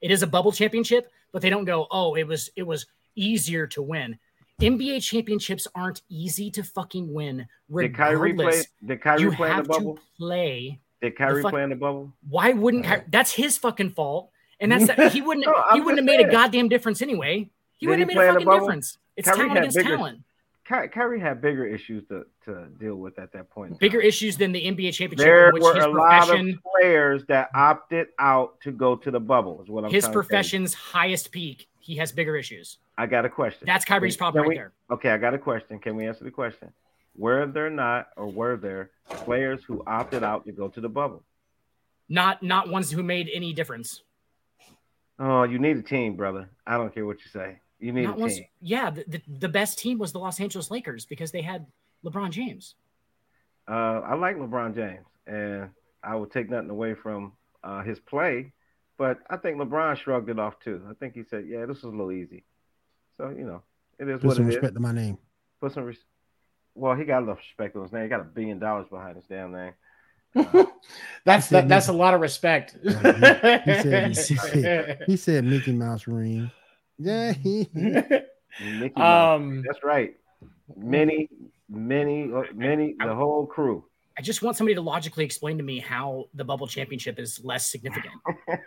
[0.00, 3.66] It is a bubble championship, but they don't go, oh, it was it was easier
[3.68, 4.18] to win.
[4.60, 7.46] NBA championships aren't easy to fucking win.
[7.74, 8.62] Did Kyrie play?
[8.84, 9.98] Did Kyrie play in the bubble?
[10.18, 10.80] play.
[11.00, 12.12] Did Kyrie fuck- play in the bubble?
[12.28, 14.30] Why wouldn't Ky- that's his fucking fault?
[14.60, 17.48] And that's that he wouldn't No, he wouldn't have made a goddamn difference anyway.
[17.76, 18.98] He Did wouldn't he have made a fucking difference.
[19.16, 20.20] It's Kyrie talent against bigger- talent.
[20.64, 23.78] Ky- Kyrie had bigger issues to, to deal with at that point.
[23.78, 26.46] Bigger issues than the NBA championship, There were his a lot of
[26.78, 29.62] players that opted out to go to the bubble.
[29.62, 32.76] Is what I'm his profession's highest peak, he has bigger issues.
[32.98, 33.64] I got a question.
[33.64, 34.72] That's Kyrie's problem right we- there.
[34.90, 35.78] Okay, I got a question.
[35.78, 36.72] Can we answer the question?
[37.16, 41.22] Were there not, or were there players who opted out to go to the bubble?
[42.08, 44.02] Not not ones who made any difference.
[45.18, 46.48] Oh, you need a team, brother.
[46.66, 47.60] I don't care what you say.
[47.80, 48.44] You need Not a team.
[48.60, 51.66] Yeah, the, the, the best team was the Los Angeles Lakers because they had
[52.04, 52.74] LeBron James.
[53.68, 55.70] Uh, I like LeBron James, and
[56.02, 57.32] I would take nothing away from
[57.62, 58.52] uh, his play,
[58.96, 60.82] but I think LeBron shrugged it off too.
[60.88, 62.44] I think he said, "Yeah, this was a little easy."
[63.18, 63.62] So you know,
[63.98, 64.54] it is Put what some it is.
[64.56, 65.18] respect to my name.
[65.60, 65.84] Put some.
[65.84, 65.98] Res-
[66.74, 68.04] well, he got a enough respect on his name.
[68.04, 69.72] He got a billion dollars behind his damn name.
[71.24, 72.76] that's that, that's a lot of respect.
[72.82, 76.50] he said- he said- He said Mickey Mouse ring.
[76.98, 79.36] Yeah, he, Mickey Mouse.
[79.40, 80.14] um, That's right.
[80.76, 81.28] Many,
[81.68, 82.94] many, uh, many.
[83.04, 83.84] The whole crew.
[84.16, 87.70] I just want somebody to logically explain to me how the bubble championship is less
[87.70, 88.14] significant.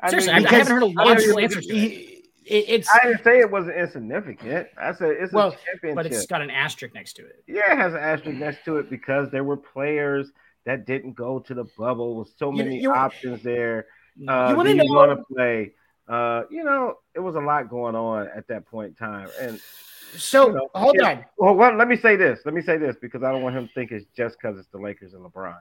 [0.00, 2.19] I Seriously, didn't- I, I haven't heard a logical didn't- answer to it, he-
[2.50, 4.68] it- it's I didn't say it wasn't insignificant.
[4.76, 5.94] I said it's Well, a championship.
[5.96, 7.42] but it's got an asterisk next to it.
[7.46, 10.30] yeah, it has an asterisk next to it because there were players
[10.64, 13.86] that didn't go to the bubble with so many you- options there.
[14.28, 15.72] Uh, You you wanna know- play?
[16.08, 19.28] Uh, you know, it was a lot going on at that point in time.
[19.40, 21.24] And so you know, hold on.
[21.38, 22.40] well, well, let me say this.
[22.44, 24.68] Let me say this because I don't want him to think it's just because it's
[24.68, 25.56] the Lakers and LeBron.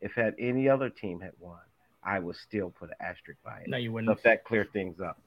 [0.00, 1.58] If had any other team had won,
[2.02, 3.68] I would still put an asterisk by it.
[3.68, 4.10] No, you wouldn't.
[4.10, 5.20] if that clear things up.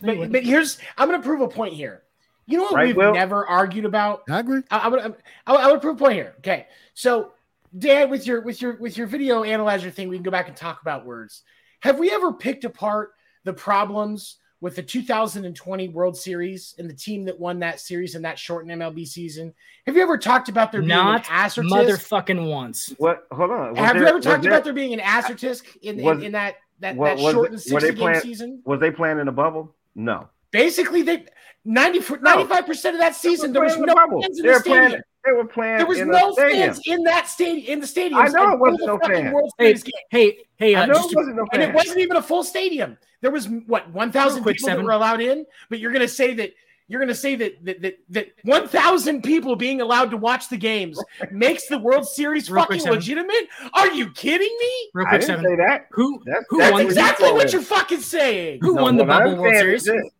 [0.00, 2.02] No, you But, but here's I'm going to prove a point here.
[2.46, 3.14] You know what Right, we've Will?
[3.14, 4.22] never argued about?
[4.28, 4.60] I agree.
[4.70, 5.00] I, I would
[5.46, 6.34] I, I would prove a point here.
[6.38, 7.32] Okay, so
[7.78, 10.56] Dan, with your with your with your video analyzer thing, we can go back and
[10.56, 11.42] talk about words.
[11.80, 13.12] Have we ever picked apart
[13.44, 18.22] the problems with the 2020 World Series and the team that won that series in
[18.22, 19.52] that shortened MLB season?
[19.86, 21.70] Have you ever talked about there being Not an asterisk?
[21.74, 22.92] motherfucking once.
[22.98, 23.26] What?
[23.32, 23.70] Hold on.
[23.70, 26.32] Was Have you ever talked there- about there being an asterisk in, Was- in, in
[26.32, 28.62] that that, what- that was it- shortened 60 game playing- season?
[28.64, 29.73] Was they playing in a bubble?
[29.94, 30.28] No.
[30.50, 31.26] Basically, they
[31.64, 34.22] 95 percent of that season there was no the bubble.
[34.22, 35.02] fans in They the were playing- stadium.
[35.24, 35.76] They were playing.
[35.78, 36.60] There was in no a stadium.
[36.74, 38.20] fans in that stadium in the stadium.
[38.20, 39.34] I know it wasn't no fans.
[39.58, 39.74] Hey,
[40.10, 40.74] hey, hey!
[40.74, 42.98] I Uh, know it wasn't no and it wasn't even a full stadium.
[43.22, 46.06] There was what one thousand Real quick, people that were allowed in, but you're gonna
[46.08, 46.52] say that
[46.88, 50.56] you're gonna say that that that, that one thousand people being allowed to watch the
[50.56, 53.48] games makes the World Series Real fucking legitimate?
[53.72, 54.90] Are you kidding me?
[54.94, 55.44] real I didn't seven.
[55.44, 55.86] say that.
[55.92, 56.82] Who That's- who that's won?
[56.84, 58.58] what Exactly what you're fucking saying.
[58.62, 59.84] Who No, won the Bubble World Series?
[59.84, 60.10] this.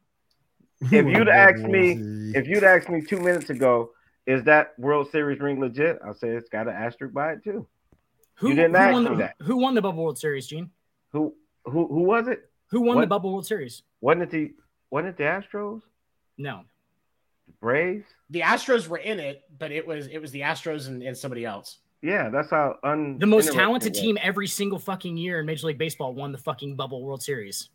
[0.92, 1.92] If you'd asked me,
[2.34, 3.90] if you'd asked me two minutes ago,
[4.26, 5.98] is that World Series ring legit?
[6.04, 7.66] I'll say it's got an asterisk by it too.
[8.36, 9.34] Who, You didn't who ask won me the, that.
[9.42, 10.70] Who won the Bubble World Series, Gene?
[11.12, 11.34] Who
[11.64, 12.50] who who was it?
[12.70, 13.82] Who won the Bubble World Series?
[14.00, 14.52] Wasn't it the
[14.90, 15.82] wasn't it the Astros?
[16.38, 16.62] No.
[17.46, 18.06] The Braves?
[18.30, 21.44] The Astros were in it, but it was it was the Astros and, and somebody
[21.44, 21.78] else.
[22.02, 25.78] Yeah, that's how un The most talented team every single fucking year in Major League
[25.78, 27.70] Baseball won the fucking Bubble World Series.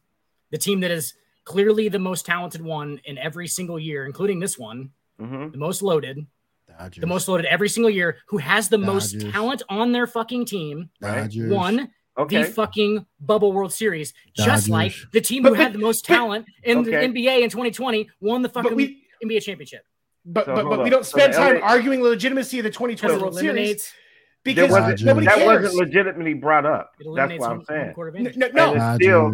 [0.52, 1.14] The team that is
[1.46, 5.52] clearly the most talented one in every single year, including this one, Mhm.
[5.52, 6.26] the most loaded,
[6.68, 10.46] Dodgers, the most loaded every single year, who has the most talent on their fucking
[10.46, 11.52] team, Dodgers.
[11.52, 12.44] won Okay.
[12.44, 14.14] the fucking Bubble World Series.
[14.36, 14.70] Just Dodgers.
[14.70, 18.10] like the team But- who had the most but- talent in the NBA in 2020
[18.20, 19.84] won the fucking we NBA championship.
[20.26, 22.70] but So, but, but we don't spend the time LA arguing the legitimacy of the
[22.72, 23.94] 2020 World Series
[24.44, 25.64] because wasn't- nobody that cares.
[25.64, 26.92] wasn't legitimately brought up.
[27.16, 27.94] That's what I'm saying.
[27.96, 29.34] home No, no, And it's still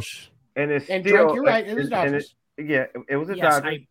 [0.56, 1.68] and it's and still drunk, you're right.
[1.68, 2.36] It was and- and Dodgers.
[2.58, 3.72] yeah, it was a Yes, Dodgers.
[3.82, 3.88] I,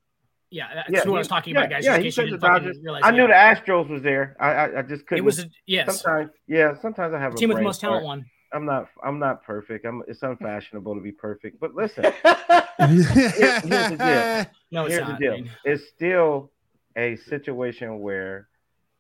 [0.51, 1.85] yeah, that's yeah, who I was talking yeah, about, guys.
[1.85, 2.83] Yeah, just he said you the didn't fucking Dodgers.
[2.83, 3.03] realize.
[3.05, 4.37] I knew the Astros was there.
[4.41, 5.19] I I, I just couldn't.
[5.23, 6.75] It was a, yes, sometimes yeah.
[6.81, 8.21] Sometimes I have the a team with the most talent fart.
[8.55, 8.63] Won.
[8.63, 8.89] I'm not.
[9.03, 9.85] I'm not perfect.
[9.85, 10.03] I'm.
[10.09, 11.61] It's unfashionable to be perfect.
[11.61, 12.05] But listen,
[12.79, 14.53] here's the deal.
[14.71, 15.21] No, it's here's the not.
[15.21, 15.33] deal.
[15.33, 16.51] I mean, It's still
[16.97, 18.49] a situation where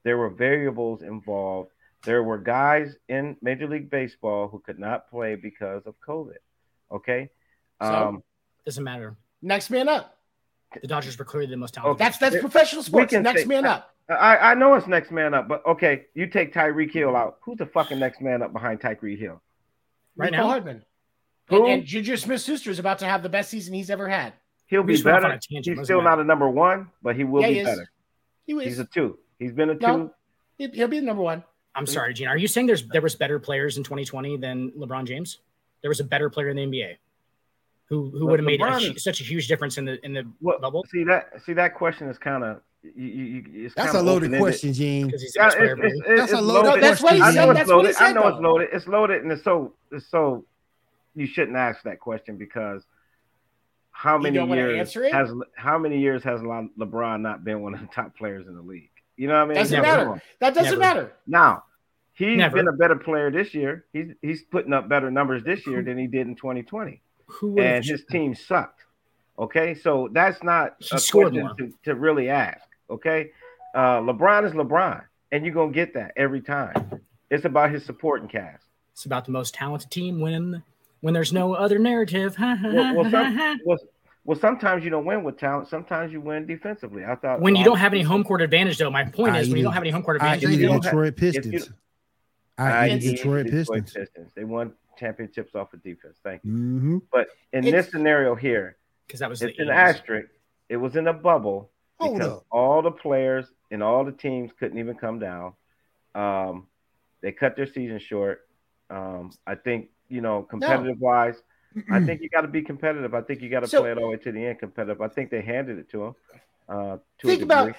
[0.05, 1.71] there were variables involved.
[2.05, 6.37] There were guys in Major League Baseball who could not play because of COVID.
[6.93, 7.31] Okay.
[7.81, 7.89] So?
[7.95, 8.23] Um,
[8.67, 9.17] doesn't matter.
[9.41, 10.19] Next man up.
[10.81, 11.99] The Dodgers were clearly the most talented.
[11.99, 13.13] That's that's We professional sports.
[13.13, 13.94] Next say- man up.
[14.09, 17.39] I, I know it's next man up, but okay, you take Tyreek Hill out.
[17.43, 19.41] Who's the fucking next man up behind Tyreek Hill?
[20.17, 20.49] Right Nico now?
[20.51, 20.85] Hardman.
[21.49, 21.65] Who?
[21.65, 24.35] And, and Juju Smith-Schuster is about to have the best season he's ever had.
[24.67, 25.33] He'll be just went off better.
[25.41, 27.91] tangent, He's doesn't still not a number one, but he will Yeah, be he better.
[28.47, 28.65] He was.
[28.67, 29.19] He's a two.
[29.39, 29.81] He's been a two.
[29.87, 30.15] No.
[30.59, 31.43] He- He'll be the number one.
[31.75, 32.29] I'm sorry, Gene.
[32.29, 35.39] Are you saying there's there was better players in 2020 than LeBron James?
[35.83, 36.97] There was a better player in the NBA
[37.89, 40.03] who who would have made a, LeBron hu- is- such a huge difference in the
[40.05, 41.31] in the What bubble See that?
[41.45, 42.61] See that question is kind of.
[42.85, 44.41] You, you, you- it's That's kinda a loaded open-ended.
[44.41, 45.07] question, Gene.
[45.07, 45.87] because he's the Yeah, best it's, player.
[45.87, 46.81] it's, it's, That's a loaded loaded.
[46.83, 47.97] No, that's what he question, I know it's That's what he loaded.
[47.97, 48.69] I said, know it's loaded.
[48.73, 50.45] It's loaded, and it's so it's so.
[51.17, 52.83] You shouldn't ask that question because
[53.93, 58.17] how many years has how many years has LeBron not been one of the top
[58.17, 58.91] players in the league?
[59.17, 59.57] You know what I mean?
[59.57, 60.07] Doesn't Never.
[60.11, 60.23] matter.
[60.41, 60.81] That doesn't Never.
[60.81, 61.13] matter.
[61.29, 61.65] Now,
[62.15, 62.57] he's Never.
[62.57, 63.85] been a better player this year.
[63.93, 67.85] He's he's putting up better numbers this year than he did in 2020, Who and
[67.85, 68.81] his team sucked.
[69.39, 72.61] Okay, so that's not He a question to, to really ask.
[72.95, 73.31] Okay,
[73.75, 77.01] uh, LeBron is LeBron, and you're gonna get that every time.
[77.31, 78.65] It's about his supporting cast.
[78.93, 80.63] It's about the most talented team when
[81.01, 82.37] when there's no other narrative.
[82.63, 83.79] Well, well, some, well,
[84.25, 85.69] well, sometimes you don't win with talent.
[85.69, 87.05] Sometimes you win defensively.
[87.05, 89.49] I thought when you don't have any home court advantage, though, my point I is
[89.49, 91.15] when you don't have any home court advantage, eat you you the don't don't- have-
[91.15, 91.71] Detroit Pistons.
[92.57, 93.93] I I eat the eat Detroit Detroit Pistons.
[93.95, 94.33] Pistons.
[94.37, 96.17] They won championships off of defense.
[96.23, 96.51] Thank you.
[96.53, 98.77] hmm But in It's- this scenario here,
[99.07, 100.29] because that was the it's an asterisk.
[100.69, 101.71] It was in a bubble
[102.01, 102.47] Hold because up.
[102.51, 105.53] all the players and all the teams couldn't even come down.
[106.15, 106.67] Um,
[107.21, 108.47] they cut their season short.
[108.91, 111.37] Um, I think you know, competitive wise,
[111.91, 113.15] I think you got to be competitive.
[113.15, 115.01] I think you got to So- play it all the way to the end competitive.
[115.01, 116.15] I think they handed it to them.
[116.69, 117.75] Uh, to Think about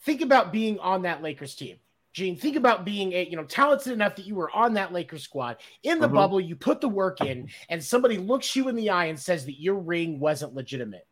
[0.00, 1.76] think about being on that Lakers team.
[2.12, 5.22] Gene, think about being a you know talented enough that you were on that Lakers
[5.22, 6.14] squad in the Mhm.
[6.14, 6.40] bubble.
[6.40, 9.60] You put the work in, and somebody looks you in the eye and says that
[9.60, 11.06] your ring wasn't legitimate.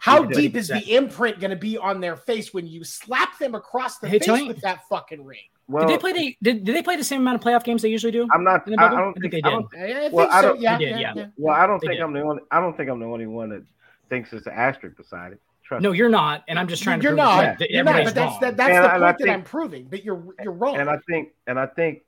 [0.00, 3.38] How Yeah, deep is the imprint going to be on their face when you slap
[3.38, 4.48] them across the Hey, face Tony.
[4.48, 5.38] with that fucking ring?
[5.68, 7.82] well, did they play the did, did they play the same amount of playoff games
[7.82, 8.26] they usually do?
[8.32, 8.62] I'm not.
[8.66, 10.78] I, I don't I think think they I don't- I, I Well, I don't- Yeah,
[10.78, 11.12] did, yeah, yeah.
[11.14, 11.26] yeah.
[11.36, 12.04] Well, I don't They think did.
[12.04, 12.42] I'm the only.
[12.50, 13.62] I don't think I'm the only one that
[14.08, 15.40] thinks it's an asterisk beside it.
[15.62, 15.98] Trust No, me.
[15.98, 17.04] you're not, and I'm just trying to.
[17.04, 17.40] You're prove not.
[17.42, 18.04] that- that You're not.
[18.04, 19.84] But that's that, that's And the I- point and I that I'm proving.
[19.88, 20.76] But you're you're wrong.
[20.76, 22.02] and I think and I think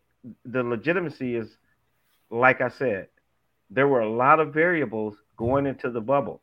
[0.45, 1.57] the legitimacy is,
[2.31, 3.09] like I said,
[3.71, 6.42] there were a lot of variables going into the bubble.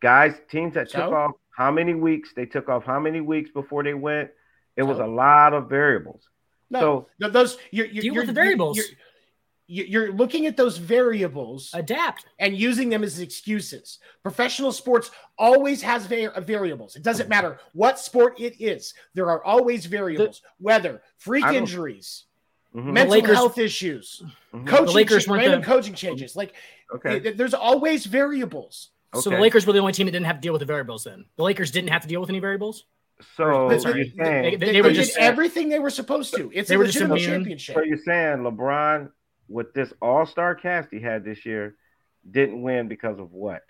[0.00, 1.14] Guys, teams that took So?
[1.14, 4.30] off how many weeks they took off how many weeks before they went.
[4.76, 6.28] It was a lot of variables.
[6.70, 8.76] no, so- th- those you're, you're, Deal you're, with the variables.
[8.76, 8.86] You're,
[9.66, 12.26] you're, you're looking at those variables adapt.
[12.38, 13.98] and using them as excuses.
[14.22, 16.94] Professional sports always has va- variables.
[16.96, 18.94] It doesn't matter what sport it is.
[19.14, 20.42] There are always variables.
[20.60, 22.24] Weather, freak I don't- injuries,
[22.74, 22.92] Mhm.
[22.92, 24.22] mental Lakers- health issues,
[24.54, 24.66] Mhm.
[24.66, 26.36] coaching, Lakers cha- weren't random the- coaching changes.
[26.36, 26.54] Like
[26.94, 27.18] Okay.
[27.20, 28.90] th- there's always variables.
[29.14, 31.04] So the Lakers were the only team that didn't have to deal with the variables.
[31.04, 32.84] Then the Lakers didn't have to deal with any variables.
[33.36, 36.34] So That's you're saying They- They, they they were did just- everything they were supposed
[36.36, 36.50] to.
[36.54, 37.18] It's They a were just immune.
[37.18, 37.74] championship.
[37.74, 39.10] so you're saying LeBron
[39.48, 41.74] with this All Star cast he had this year
[42.30, 43.62] didn't win because of what?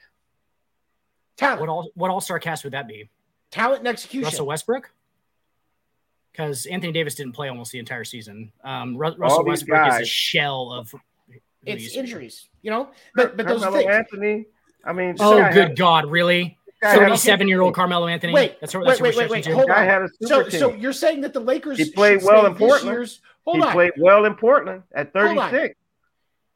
[1.36, 3.08] Talent, What all what all star cast would that be?
[3.52, 4.24] talent, and execution.
[4.24, 4.90] Russell Westbrook?
[6.32, 8.52] Because Anthony Davis didn't play almost the entire season.
[8.64, 10.92] Um, Ru- Russell these Westbrook is a shell of.
[11.64, 12.90] it's used to injuries, you know.
[13.14, 13.86] But but those things.
[13.88, 14.46] Anthony.
[14.88, 16.10] I mean, Oh, guy good God!
[16.10, 16.56] Really?
[16.66, 18.32] this guy had a Thirty-seven year old Carmelo Anthony.
[18.32, 18.80] Wait, that's what.
[18.84, 19.44] wait, That's wait, what wait, wait.
[19.44, 19.54] team.
[19.54, 19.86] Hold Guy on.
[19.88, 20.80] had a So super so team.
[20.80, 22.86] you're saying that the Lakers He played well in Portland.
[22.96, 23.72] year's- Hold he on.
[23.72, 25.74] played well in Portland at 36.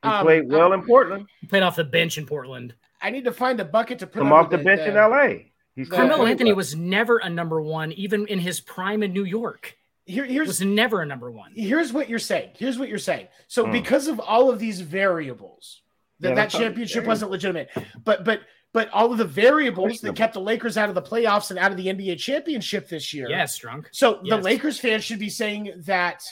[0.02, 1.26] He Um, played well um, in Portland.
[1.40, 2.74] He played off the bench in Portland.
[3.00, 5.48] I need to find a bucket to put Come under off the bench in LA.
[5.74, 6.56] He's Carmelo Anthony well.
[6.56, 9.76] was never a number one, even in his prime in New York.
[10.04, 11.52] Here, He here's was never a number one.
[11.54, 12.50] here's what you're saying.
[12.58, 13.28] Here's what you're saying.
[13.48, 13.72] So Hmm.
[13.72, 15.80] because of all of these variables,
[16.22, 17.70] that Yeah, that championship wasn't legitimate.
[18.04, 18.40] But but
[18.72, 21.70] but all of the variables that kept the Lakers out of the playoffs and out
[21.70, 23.28] of the NBA championship this year.
[23.28, 23.88] Yes, drunk.
[23.92, 26.24] So the Lakers fans should be saying that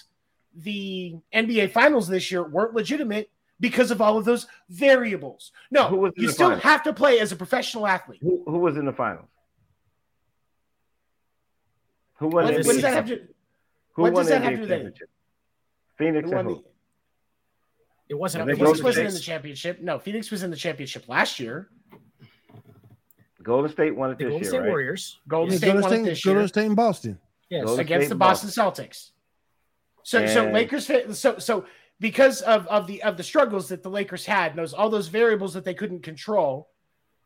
[0.55, 3.31] the NBA finals this year weren't legitimate
[3.61, 5.53] because of all of those variables.
[5.71, 6.63] No, Who was you still finals?
[6.63, 8.21] have to play as a professional athlete.
[8.23, 9.29] Who, who was in the finals?
[12.15, 13.21] Who won What, the what does NBA that have to?
[13.95, 14.95] Who what does that have to do with?
[15.99, 16.65] Phoenix who and won who?
[18.11, 18.43] The- It wasn't.
[18.43, 19.81] I It think wasn't Phoenix wasn't in the championship.
[19.81, 21.69] No, Phoenix was in the championship last year.
[23.43, 24.69] Golden State won it the this Golden year, State right?
[24.69, 25.19] Warriors.
[25.29, 27.19] Golden Yeah, State Golden won it State, this Golden year State and Boston.
[27.49, 27.65] Yes.
[27.65, 29.11] Golden against State the and Boston Celtics.
[30.03, 31.65] So so Lakers so so
[32.01, 35.09] because of of the of the struggles that the Lakers had, and those all those
[35.09, 36.69] variables that they couldn't control,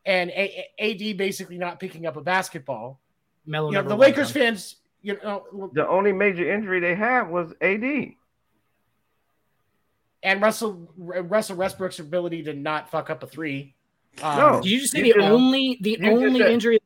[0.05, 3.01] and A- A- AD basically not picking up a basketball.
[3.45, 4.45] Melo You know, the Lakers drunk.
[4.47, 8.15] fans, you know, The only major injury they had was AD.
[10.25, 13.75] And Russell Russell Westbrook's ability to not fuck up a three.
[14.21, 14.61] Um, No.
[14.61, 16.79] Did you just say You the just- only the only said- injury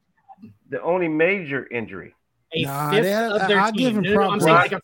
[0.69, 2.13] The only major injury.
[2.53, 3.77] a Nah, fifth they had- of their I'll team?
[3.77, 4.43] give him No, no, no, I'm props.
[4.69, 4.81] saying like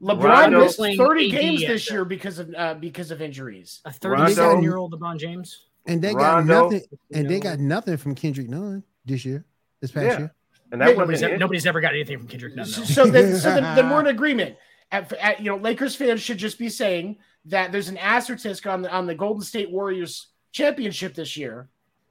[0.00, 3.80] LeBron Rondo missed 30 AD games this year because of uh, because of injuries.
[3.84, 5.66] a Rondo- 37 year old LeBron James.
[5.86, 6.82] And they got Rondo- nothing.
[7.12, 9.44] And they got nothing from Kendrick Nunn this year.
[9.80, 10.18] This past Yeah.
[10.18, 10.34] year.
[10.70, 12.66] And that Nobody's, ever, nobody's ever got anything from Kendrick Nunn.
[12.66, 14.56] So, so then, so then, then we're in agreement.
[14.92, 17.16] At, at, you know, Lakers fans should just be saying
[17.48, 21.68] that there's an asterisk on the on the Golden State Warriors championship this year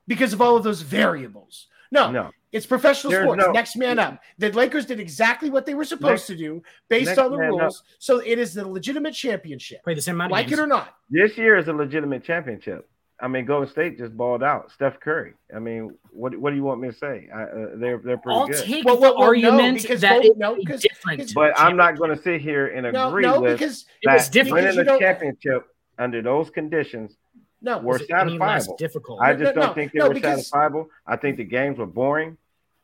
[0.07, 1.67] because of all of those variables.
[1.91, 2.31] No, No.
[2.51, 3.43] it's professional There's sports.
[3.45, 4.19] no- Next man up.
[4.37, 7.59] The Lakers did exactly what they were supposed to do based on the man up.
[7.59, 7.83] rules.
[7.99, 10.59] So it is the legitimate championship, Play the same amount of like games.
[10.59, 10.95] it or not.
[11.09, 12.89] This year is a legitimate championship.
[13.19, 14.71] I mean, Golden State just balled out.
[14.71, 15.33] Steph Curry.
[15.55, 17.27] I mean, what what do you want me to say?
[17.33, 18.63] I, uh, they're they're pretty I'll good.
[18.63, 21.33] take Well, the well, well, no, argument because that Golden- no, a because- different.
[21.33, 24.31] but I'm not going to sit here and agree no, with because It was that
[24.33, 24.65] different.
[24.67, 27.17] winning the championship under those conditions
[27.59, 28.77] no, were Is it satisfiable.
[28.77, 29.19] difficult.
[29.19, 30.87] I just no, don't no, think they no, were because- satisfiable.
[31.07, 32.37] I think the games were boring.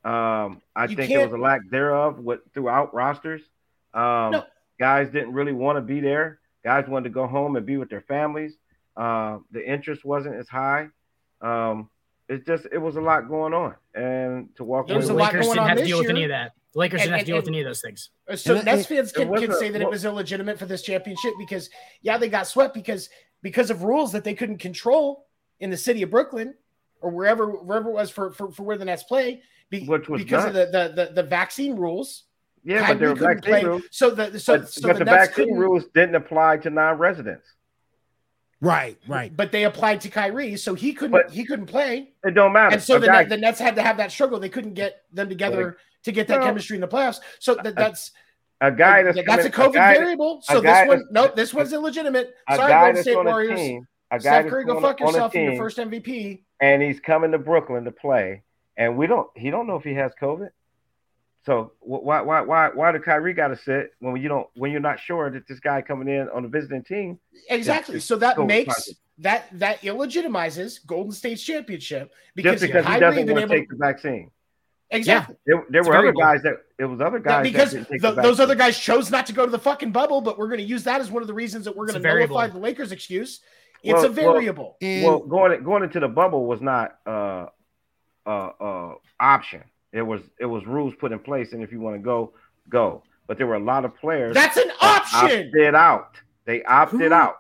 [0.04, 3.42] Um, I think there was a lack thereof with throughout rosters.
[3.94, 4.46] Um, No.
[4.80, 6.40] Guys didn't really want to be there.
[6.64, 8.58] Guys wanted to go home and be with their families.
[8.96, 10.88] Uh, the interest wasn't as high.
[11.42, 11.90] Um,
[12.30, 15.24] it's just it was a lot going on, and to walk There the was away
[15.24, 16.52] a with- lot Lakers going didn't on have to this deal with any of that.
[16.74, 18.10] The Lakers And- didn't have to and- deal with any of those things.
[18.36, 20.82] So And Nets fans it can, can a- say that it was illegitimate for this
[20.82, 21.70] championship because
[22.02, 23.10] yeah, they got swept because
[23.42, 25.26] because of rules that they couldn't control
[25.60, 26.54] in the city of Brooklyn
[27.02, 30.22] or wherever wherever it was for for, for where the Nets play be, Which was
[30.24, 32.24] because of the, the the the vaccine rules.
[32.64, 33.64] yeah, but Kyrie there were vaccine play.
[33.66, 33.84] rules.
[33.92, 37.48] So the so, But, so but the, the Nets vaccine rules didn't apply to non-residents.
[38.64, 39.36] Right, right.
[39.36, 42.74] but they applied to Kyrie, so he couldn't But- he couldn't play, It don't matter.
[42.76, 44.40] and so the, Net- the Nets had to have that struggle.
[44.40, 47.20] They couldn't get them together to get that Well, chemistry in the playoffs.
[47.40, 48.12] So that, that's
[48.62, 50.42] a guy that's that's a coming- COVID guy- variable.
[50.44, 52.34] So this one, that's- nope, this one's illegitimate.
[52.48, 53.60] a Sorry, Golden State on a Warriors.
[53.60, 56.44] team, a guy Steph Curry, go fuck on yourself in your first MVP.
[56.62, 58.44] and he's coming to Brooklyn to play,
[58.78, 59.28] and we don't.
[59.36, 60.50] He don't know if he has COVID.
[61.46, 64.80] So why why why why do Kyrie got to sit when you don't when you're
[64.80, 67.20] not sure that this guy coming in on the visiting team?
[67.50, 68.00] Exactly.
[68.00, 68.98] So that so makes positive.
[69.20, 73.56] that that illegitimizes Golden State's championship because, Just because he Kyrie doesn't want to able
[73.56, 74.32] take the vaccine.
[74.90, 76.22] exactly There, there were other variable.
[76.22, 79.12] guys that it was other That- guys because that the- the those other guys chose
[79.12, 81.22] not to go to the fucking bubble, but we're going to use that as one
[81.22, 83.42] of the reasons that we're going to nullify the Lakers excuse.
[83.84, 84.78] It's Well- a variable.
[84.82, 87.48] And well, going going into the bubble was not uh
[88.26, 89.64] uh uh option.
[89.94, 92.34] It was it was rules put in place, and if you want to go,
[92.70, 93.04] go.
[93.28, 95.48] But there were a lot of players That's an that option.
[95.48, 96.16] opted out.
[96.46, 97.36] They opted Who- out.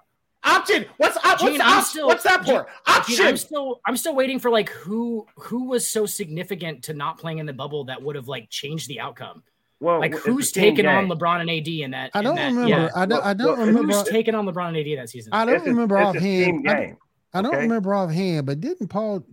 [0.45, 0.85] Option.
[0.97, 2.63] What's op- what's, Gene, the I'm op- still- what's that Gene- for?
[2.65, 3.25] Gene, Option.
[3.27, 7.39] I'm still I'm still waiting for like who who was so significant to not playing
[7.39, 9.41] in the bubble that would have like changed the outcome.
[9.79, 11.07] Well, Like who's a team taken on.
[11.07, 12.11] LeBron and AD in that?
[12.13, 12.69] I don't that- remember.
[12.69, 12.89] yeah.
[12.95, 13.25] I don't.
[13.25, 13.93] I don't Well, remember.
[13.93, 15.33] Who's taken on LeBron and AD that season?
[15.33, 16.69] I don't It's a- remember it's a team offhand.
[16.69, 16.97] I, game.
[17.33, 17.63] I don't okay?
[17.63, 19.25] remember offhand, but didn't Paul?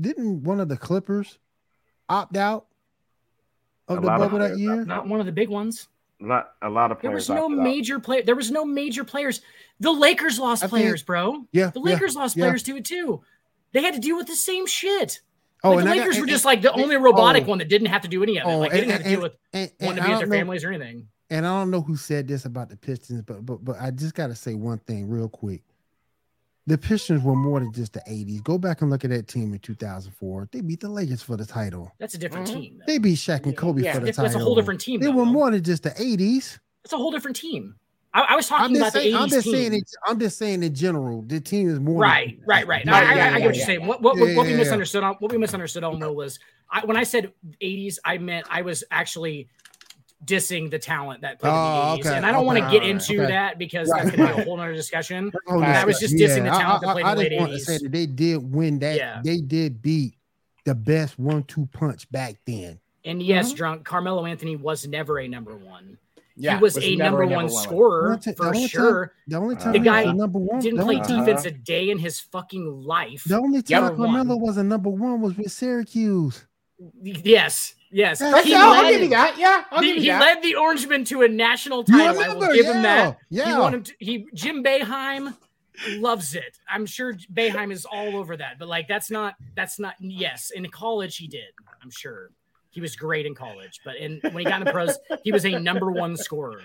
[0.00, 1.38] Didn't one of the Clippers
[2.08, 2.66] opt out?
[3.88, 4.84] Of A the lot of that year.
[4.84, 5.88] Not one of the big ones.
[6.20, 8.22] Not a lot of There was no major play.
[8.22, 9.40] There was no major players.
[9.80, 11.44] The Lakers lost think- players, bro.
[11.52, 12.44] Yeah, The yeah, Lakers lost yeah.
[12.46, 13.22] players to it too.
[13.72, 15.20] They had to deal with the same shit.
[15.62, 17.44] Oh, like and the I got- Lakers were and- just like the and- only robotic
[17.44, 18.50] oh, one that didn't have to do any of it.
[18.50, 20.10] Oh, like they didn't and- have to deal with and, and wanting to I be
[20.12, 21.08] with don't their know- families or anything.
[21.30, 24.14] and I don't know who said this about the Pistons, but but but I just
[24.14, 25.62] gotta say one thing real quick.
[26.68, 28.42] The Pistons were more than just the 80s.
[28.44, 30.50] Go back and look at that team in 2004.
[30.52, 31.90] They beat the Lakers for the title.
[31.98, 32.52] That's a different Mhm.
[32.52, 32.76] team.
[32.78, 32.84] though.
[32.86, 34.32] They beat Shaq and Kobe Yeah, for the That's, title.
[34.32, 35.00] that's a whole different team.
[35.00, 35.12] They though.
[35.12, 36.58] were more than just the 80s.
[36.84, 37.76] That's a whole different team.
[38.12, 39.54] I, I was I'm talking just about the 80s I'm just team.
[39.54, 39.72] saying.
[39.72, 42.02] It, I'm just saying in general, the team is more.
[42.02, 42.84] Right, right, right.
[42.84, 43.86] Yeah, I, I, yeah, I, I yeah, get what you're saying.
[43.86, 44.56] What, what, Yeah, what we yeah, yeah.
[44.56, 46.38] misunderstood on what we misunderstood on though was
[46.70, 49.48] I, when I said 80s, I meant I was actually
[50.24, 51.54] dissing the talent that played Oh,
[51.94, 53.26] in the 80s, okay, and I don't want to get alright, into okay.
[53.32, 55.32] that because Right, that's going to be a whole other discussion.
[55.48, 57.58] I was just dissing the I- talent that played I, in the late want to
[57.60, 57.82] say 80s.
[57.82, 58.96] that they did win that.
[58.96, 59.20] Yeah.
[59.24, 60.14] They did beat
[60.64, 62.78] the best one-two punch back then.
[63.04, 63.56] And yes, Mhm.
[63.56, 65.96] drunk Carmelo Anthony was never a number one.
[66.40, 67.62] Yeah, he was, a never number one one.
[67.64, 69.12] scorer One ti- the for time- sure.
[69.28, 70.60] The only Uh, time The he guy a number one.
[70.60, 73.24] Didn't play only time- defense a day in his fucking life.
[73.24, 74.08] The only time but one.
[74.10, 76.46] Carmelo was a number one was with Syracuse.
[77.02, 78.18] Yes, yes.
[78.20, 79.38] That's- He I'll led- give you that.
[79.38, 80.20] Yeah, I'll The- give you he that.
[80.20, 82.22] led the Orangemen to a national You title.
[82.22, 83.18] I will give yeah, him that.
[83.30, 83.46] Yeah.
[83.54, 85.36] He wanted to, he Jim Boeheim
[85.98, 86.58] loves it.
[86.68, 88.58] I'm sure Boeheim is all over that.
[88.58, 90.50] But like that's not that's not yes.
[90.50, 91.48] In college he did.
[91.82, 92.30] I'm sure.
[92.70, 95.44] He was great in college, but in when he got in the pros, he was
[95.44, 96.60] a number one scorer.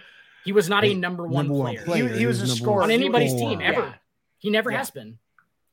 [0.45, 1.85] He was not a Hey, number one number one player.
[1.85, 2.07] player.
[2.09, 3.49] He, he was a scorer On anybody's scorer.
[3.51, 3.81] team ever.
[3.81, 3.93] Yeah.
[4.39, 4.77] He never Yeah.
[4.79, 5.17] has been.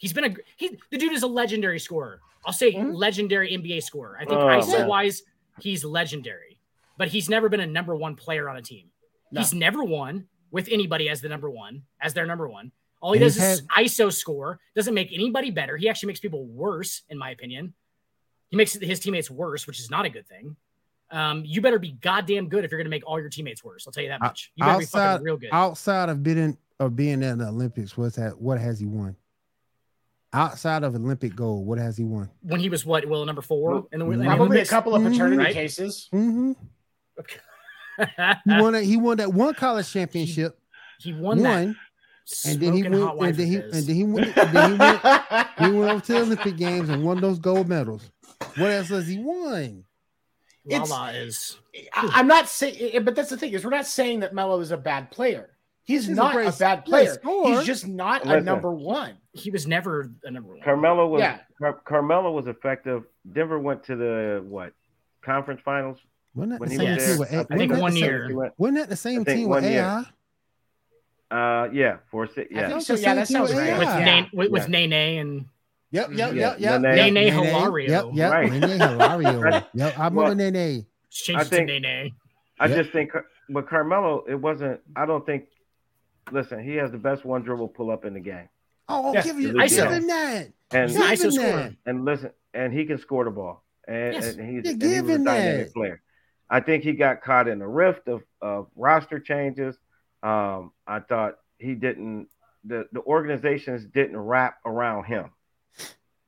[0.01, 0.76] He's been a he.
[0.90, 2.20] The dude is a legendary scorer.
[2.44, 2.94] I'll say Mhm.
[2.96, 4.16] legendary NBA scorer.
[4.18, 4.88] I think Oh, ISO man.
[4.88, 5.22] wise,
[5.61, 6.59] he's legendary,
[6.96, 8.90] but he's never been a number one player on a team.
[9.30, 9.40] No.
[9.42, 12.72] He's never won with anybody as the number one, as their number one.
[13.03, 14.59] All he And does he's is ISO score.
[14.74, 15.76] Doesn't make anybody better.
[15.76, 17.74] He actually makes people worse, in my opinion.
[18.48, 20.57] He makes his teammates worse, which is not a good thing.
[21.11, 23.86] Um, you better be goddamn good if you're going to make all your teammates worse.
[23.86, 24.51] I'll tell you that much.
[24.55, 25.51] You better be outside- fucking real good.
[25.53, 28.40] Outside of being of being in the Olympics, what's that?
[28.40, 29.14] What has he won?
[30.33, 32.31] Outside of Olympic gold, what has he won?
[32.43, 35.03] when he was what, Will number four in the, in the Probably a couple of
[35.03, 35.53] paternity Right?
[35.53, 36.09] cases.
[36.12, 36.53] hmm
[37.18, 37.26] He
[38.47, 38.72] won.
[38.74, 40.59] That, he won that one college championship.
[41.01, 41.51] he won that.
[41.66, 41.76] One,
[42.47, 42.93] and then he went.
[43.20, 44.37] And then he of and then he went.
[44.39, 45.01] And then he went.
[45.59, 48.09] He went over to the Olympic Games and won those gold medals.
[48.57, 49.85] What else has he won?
[50.66, 51.59] It's- Lala is
[51.93, 54.70] I- I'm not saying, but that's the thing is, we're not saying that Melo is
[54.70, 55.51] a bad player.
[55.91, 57.14] He's, He's a not great- a, bad player.
[57.14, 57.57] scorer.
[57.57, 59.14] He's just not a number one.
[59.32, 60.61] he was never a number one.
[60.62, 61.38] Carmelo was Yeah.
[61.59, 63.05] Car- Carmelo was effective.
[63.32, 64.72] Denver went to the what
[65.22, 65.99] conference finals
[66.34, 67.18] Wasn't that when the he same was there.
[67.18, 67.32] with?
[67.32, 68.36] A- I think that one the same- year.
[68.36, 69.82] Went- Wasn't that the same team with one year.
[69.82, 70.05] AI?
[71.30, 72.51] Uh, yeah, for six.
[72.55, 72.95] I Yeah, think so.
[72.95, 73.70] Yeah, that sounds thing right.
[73.70, 74.05] with with Yeah.
[74.05, 74.86] Nane with, with Yeah.
[74.86, 75.45] Nene and
[75.93, 76.80] Yep, yep, yep, yep.
[76.82, 76.95] Nene.
[76.97, 77.32] Nene Nene.
[77.32, 77.88] Hilario.
[77.91, 78.32] Yep, yep.
[78.32, 78.51] Right.
[78.53, 79.62] Nene Hilario.
[79.74, 80.86] Yep, I remember Well, Nene.
[81.11, 82.12] changed I think- to Nene.
[82.61, 82.76] I Yep.
[82.78, 84.80] just think, Car- but Carmelo, it wasn't.
[84.97, 85.45] I don't think.
[86.33, 88.49] Listen, he has the best one dribble pull up in the game,
[88.89, 89.22] Oh, Yeah.
[89.22, 90.47] give, you, I give said- him that.
[90.72, 91.72] and He's an Give ISO him that.
[91.87, 94.37] and listen, and he can score the ball, and, Yes.
[94.37, 95.74] and he's Yeah, and he was a dynamic that.
[95.74, 96.03] player.
[96.49, 99.78] I think he got caught in a rift of, of roster changes.
[100.22, 102.28] Um, I thought he didn't.
[102.64, 105.31] The the organizations didn't wrap around him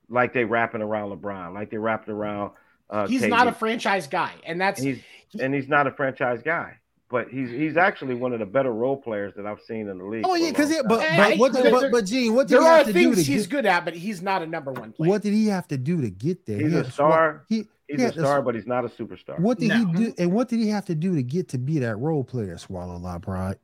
[0.09, 2.53] like they wrapping around LeBron, like they wrapped around.
[2.88, 3.28] Uh, He's KD.
[3.30, 5.03] not a franchise guy, and that's and he's
[5.40, 6.76] and he's not a franchise guy,
[7.12, 10.04] but he's he's actually one of the better role players that I've seen in the
[10.04, 10.24] league.
[10.26, 11.08] Oh yeah, because long but time.
[11.12, 13.26] Hey, but what there- but, but Gene, what did there he have to do things
[13.26, 13.50] he's get?
[13.56, 15.10] good at, but he's not a number one player.
[15.10, 16.58] What did he have to do to get there?
[16.58, 17.44] He's He a star.
[17.46, 17.56] swat- He,
[17.86, 19.38] he's he a star, sw- but he's not a superstar.
[19.38, 19.76] what did No.
[19.76, 20.14] he do?
[20.18, 22.56] And what did he have to do to get to be that role player?
[22.58, 23.58] Swallow a lot of pride.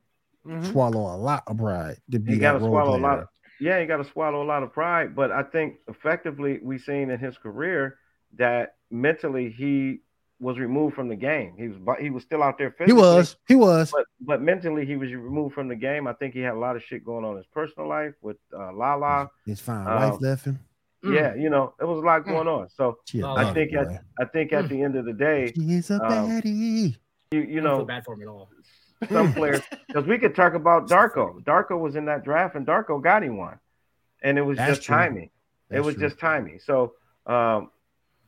[0.47, 0.71] Mhm.
[0.71, 3.01] Swallow a lot of pride to be He that got to role swallow a player.
[3.01, 3.19] lot.
[3.19, 3.27] Of,
[3.59, 5.15] yeah, you got to swallow a lot of pride.
[5.15, 7.97] But I think effectively we've seen in his career
[8.37, 10.01] that mentally he
[10.39, 11.53] was removed from the game.
[11.57, 13.35] He was bu- he was still out there he was.
[13.47, 13.91] He was.
[13.91, 16.07] But but mentally he was removed from the game.
[16.07, 18.37] I think he had a lot of shit going on in his personal life with
[18.57, 19.29] uh, Lala.
[19.45, 20.59] His fine Um, wife left him.
[21.03, 21.15] Mm.
[21.15, 22.69] Yeah, you know, it was a lot going on.
[22.69, 23.79] So She a Well, I bad think boy.
[23.79, 26.29] at, I think at the end of the day, she is a um,
[27.31, 28.49] you you I don't feel know, bad for him at all.
[29.09, 31.41] some players because we could talk about Darko.
[31.43, 33.59] Darko was in that draft and Darko got him one.
[34.21, 34.95] And it was That's just true.
[34.95, 35.29] timing.
[35.69, 36.07] it was true.
[36.09, 36.59] just timing.
[36.59, 36.93] So
[37.25, 37.71] um,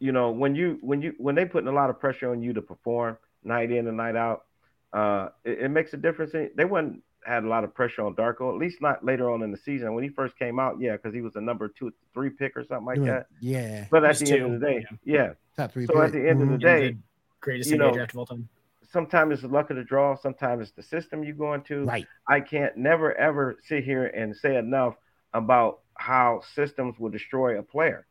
[0.02, 2.54] you know, when you when you when they putting a lot of pressure on you
[2.54, 4.46] to perform night in and night out,
[4.94, 6.34] uh, it, it makes a difference.
[6.34, 9.44] In, they wouldn't had a lot of pressure on Darko, at least not later on
[9.44, 9.94] in the season.
[9.94, 12.66] When he first came out, yeah, because he was a number two, three pick or
[12.66, 13.26] something like Yeah, that.
[13.40, 13.86] Yeah.
[13.92, 15.18] But at He's the end of the day, yeah.
[15.24, 15.34] yeah.
[15.56, 15.86] Top three.
[15.86, 16.62] So at the end of the Mhm.
[16.62, 16.98] day, the
[17.40, 18.50] greatest you NBA know, draft of all time.
[18.92, 20.16] sometimes it's the luck of the draw.
[20.16, 21.86] Sometimes it's the system you go into.
[21.86, 22.08] right.
[22.28, 24.96] I can't never ever sit here and say enough
[25.32, 28.08] about how systems will destroy a player.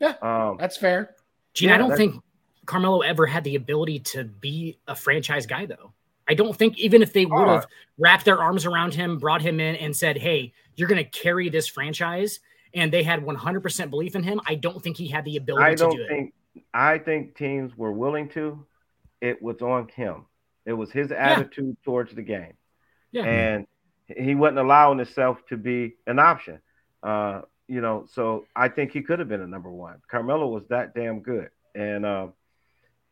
[0.00, 0.14] Yeah.
[0.22, 1.14] Um, That's fair.
[1.54, 2.22] Gene, Yeah, I don't that- think
[2.66, 5.92] Carmelo ever had the ability to be a franchise guy, though.
[6.26, 7.66] I don't think even if they would have
[7.98, 11.50] wrapped their arms around him, brought him in, and said, "Hey, you're going to carry
[11.50, 12.40] this franchise,"
[12.72, 15.74] and they had 100% belief in him, I don't think he had the ability I
[15.74, 16.32] don't do think.
[16.72, 18.64] I think teams were willing to.
[19.20, 20.24] It was on him.
[20.64, 22.54] It was his attitude towards the game,
[23.12, 23.24] Yeah.
[23.24, 23.66] and
[24.06, 26.60] he wasn't allowing himself to be an option.
[27.02, 30.00] Uh, you know, so I think he could have been a number one.
[30.10, 32.26] Carmelo was that damn good, and uh,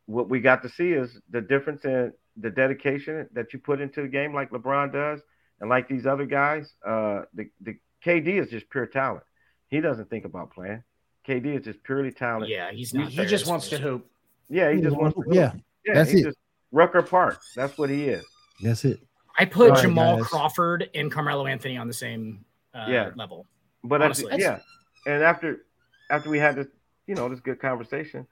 [0.05, 4.01] what we got to see is the difference in the dedication that you put into
[4.01, 5.21] the game, like LeBron does,
[5.59, 6.73] and like these other guys.
[6.85, 9.23] Uh, the the KD is just pure talent.
[9.69, 10.83] He doesn't think about playing.
[11.27, 12.17] KD is just purely it.
[12.17, 12.49] talent.
[12.49, 13.09] Yeah, he's not.
[13.09, 14.05] he there just wants to hoop.
[14.49, 15.23] Yeah, he just wants to.
[15.31, 15.53] yeah,
[15.85, 16.25] yeah, that's he it.
[16.25, 16.37] Just,
[16.71, 17.39] Rucker Park.
[17.55, 18.25] That's what he is.
[18.61, 18.99] that's it.
[19.37, 20.27] I put All right, Jamal guys.
[20.27, 23.11] Crawford and Carmelo Anthony on the same uh, Yeah.
[23.15, 23.47] level.
[23.83, 24.59] But at the- yeah,
[25.05, 25.65] and after
[26.09, 26.67] after we had this,
[27.07, 28.27] you know, this good conversation,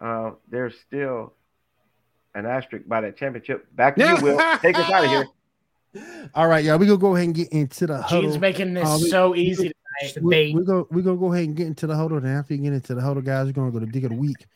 [0.00, 1.34] uh, there's still
[2.34, 3.66] an asterisk by that championship.
[3.74, 4.38] Back to you, Will.
[4.62, 5.26] Take us out of here.
[6.34, 6.78] All right, y'all.
[6.78, 8.22] We gonna go ahead and get into the huddle.
[8.30, 9.72] Gene's making this Uh, we- so easy.
[10.00, 10.54] Just a we, bait.
[10.54, 12.16] we're gonna we're gonna go ahead and get into the huddle.
[12.16, 14.16] And after you get into the huddle, guys, we're gonna go to dig of the
[14.16, 14.46] week.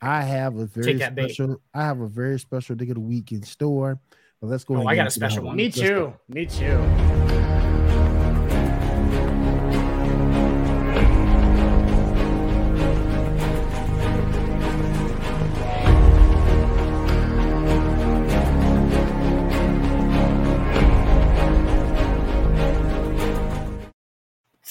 [0.00, 1.28] I have a very Take that bait.
[1.34, 1.60] special.
[1.74, 4.00] I have a very special dig of the week in store.
[4.40, 4.74] But let's go.
[4.74, 5.56] Oh, ahead I got a special one.
[5.56, 6.14] Me Let's too.
[6.28, 7.45] Me too.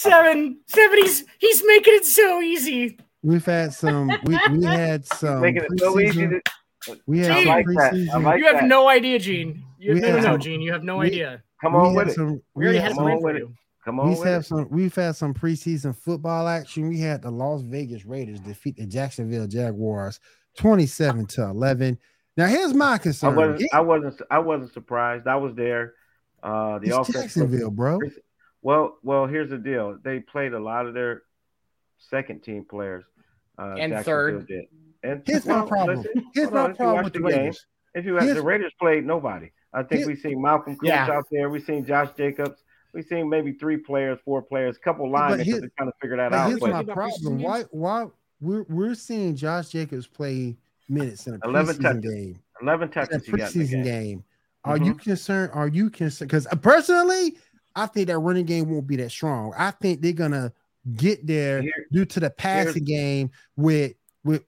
[0.10, 0.97] Seven, seven.
[0.99, 2.97] He's he's making it so easy.
[3.24, 4.08] We've had some.
[4.26, 5.41] We, we had some.
[5.41, 6.28] Making it so easy.
[6.28, 6.41] To,
[7.08, 8.24] We had I some like preseason.
[8.24, 8.66] like you have that.
[8.68, 9.64] no idea, Gene.
[9.80, 10.62] You We no, no, had no, Gene.
[10.62, 11.41] You have no we- idea.
[11.62, 12.41] come on had with it.
[12.53, 13.39] We already had had a come some- plan on for with it.
[13.39, 13.53] you.
[13.84, 14.45] Come on We've had it.
[14.45, 14.68] some.
[14.70, 16.88] We've had some preseason football action.
[16.89, 20.20] We had the Las Vegas Raiders defeat the Jacksonville Jaguars,
[20.58, 21.97] twenty-seven to eleven.
[22.38, 23.36] Now here's my I concern.
[23.36, 23.74] wasn't.
[23.74, 24.22] I wasn't.
[24.32, 25.28] I wasn't surprised.
[25.28, 25.93] I was there.
[26.43, 27.16] Uh, the it's offense.
[27.18, 27.99] Jacksonville, bro.
[28.66, 29.99] Well, well, here's the deal.
[30.03, 31.22] They played a lot of their
[31.99, 33.05] second team players.
[33.59, 34.47] Uh, And Jacksonville third.
[34.47, 34.66] Did.
[35.03, 35.97] And Here's well, my problem.
[35.99, 37.66] listen, Here's my on, if you problem watch with the the game, Raiders.
[37.93, 39.51] If you have the Raiders played nobody.
[39.72, 41.11] I think Here- we've seen Malcolm Koonce Yeah.
[41.11, 41.47] out there.
[41.49, 42.63] We've seen Josh Jacobs.
[42.91, 45.91] We've seen maybe three players, four players, a couple but linemen because here- they're trying
[45.91, 46.47] to figure that But out.
[46.47, 47.39] here's But my problem.
[47.43, 47.61] Why?
[47.70, 48.07] Why
[48.41, 50.57] we're we're seeing Josh Jacobs play
[50.89, 52.13] minutes in a 11 preseason touches.
[52.16, 52.39] game.
[52.63, 53.84] 11 In a touches in the preseason game.
[53.84, 54.24] game.
[54.63, 55.03] Are you Mhm.
[55.03, 55.51] concerned?
[55.53, 56.30] Are you concerned?
[56.32, 57.38] Because personally,
[57.76, 59.53] I think that running game won't be that strong.
[59.57, 60.53] I think they're gonna
[60.95, 64.43] get there Here- due to the passing game with with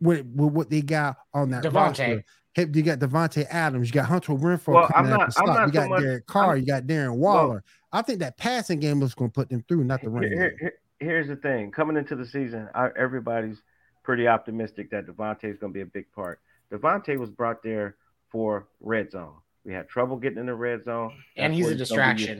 [0.00, 1.74] with, with what they got on that Davante.
[1.74, 2.24] roster.
[2.54, 5.66] Hey, You got Davante Adams, you got Hunter Renfrow Well, coming I'm not- I'm not
[5.66, 7.64] You so got much- Derek Carr, I'm- you got Darren Waller.
[7.92, 10.56] I think that passing game is going to put them through, not the running Here-
[10.60, 11.70] here- here's the thing.
[11.72, 13.60] Coming into the season, I, everybody's
[14.04, 16.40] pretty optimistic that Davante is going to be a big part.
[16.72, 17.96] Davante was brought there
[18.30, 19.34] for red zone.
[19.64, 22.38] We had trouble getting in the red zone, And he's a gonna be used distraction.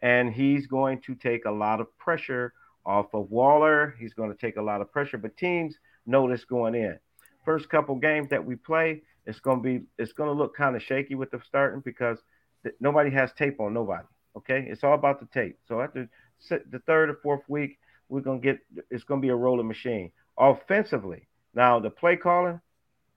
[0.00, 2.52] And he's going to take a lot of pressure
[2.86, 3.94] off of Waller.
[3.98, 6.98] He's going to take a lot of pressure, but teams know this going in.
[7.44, 10.76] First couple games that we play, it's going to be it's going to look kind
[10.76, 12.18] of shaky with the starting because
[12.62, 14.04] th- nobody has tape on nobody.
[14.36, 15.58] Okay, it's all about the tape.
[15.66, 16.08] So after
[16.48, 18.58] the third or fourth week, we're gonna get
[18.90, 20.12] it's gonna be a rolling machine.
[20.38, 22.60] Offensively, now the play calling,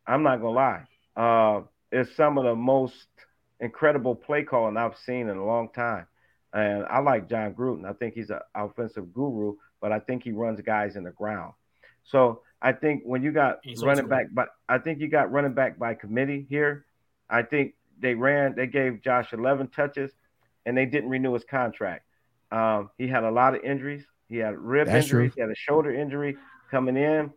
[0.08, 0.84] I'm not gonna lie,
[1.16, 1.62] uh,
[1.92, 3.08] it's some of the most
[3.62, 6.08] incredible play calling I've seen in a long time.
[6.54, 7.90] And I like Jon Gruden.
[7.90, 11.54] I think he's an offensive guru, but I think he runs guys in the ground.
[12.04, 15.54] So I think when you got He's running back, but I think you got running
[15.54, 16.86] back by committee here.
[17.30, 20.12] I think they ran, they gave Josh 11 touches,
[20.66, 22.04] and they didn't renew his contract.
[22.52, 24.04] Um, he had a lot of injuries.
[24.28, 25.32] He had rib That's injuries.
[25.34, 25.36] true.
[25.36, 26.36] He had a shoulder injury
[26.70, 27.32] coming in.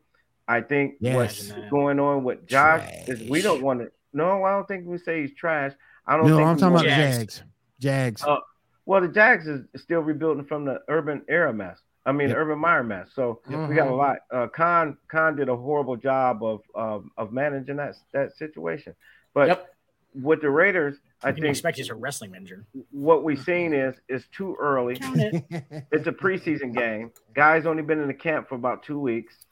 [0.49, 1.15] I think Yes.
[1.17, 1.71] what's Imagine that.
[1.71, 3.93] going on with Josh is we don't want to.
[4.13, 5.73] No, I don't think we say he's trash.
[6.07, 7.17] I don't No, think I'm talking about Jags.
[7.17, 7.43] Jags.
[7.81, 8.25] Jags.
[8.27, 8.39] Oh,
[8.87, 11.79] Well, the Jags is still rebuilding from the Urban era mess.
[12.07, 12.37] I mean, Yep.
[12.37, 13.09] Urban Meyer mess.
[13.15, 13.97] So we got a Mhm.
[13.97, 14.19] lot.
[14.31, 18.95] Uh, Khan Khan did a horrible job of of, of managing that that situation.
[19.33, 19.75] But Yep.
[20.23, 22.67] with the Raiders, I I think expect he's a wrestling manager.
[22.91, 24.99] what we've seen is is too early.
[25.01, 25.45] It.
[25.93, 27.11] It's a preseason game.
[27.35, 29.47] Guys only been in the camp for about two weeks.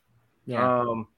[0.45, 0.81] Yeah.
[0.81, 1.09] Um,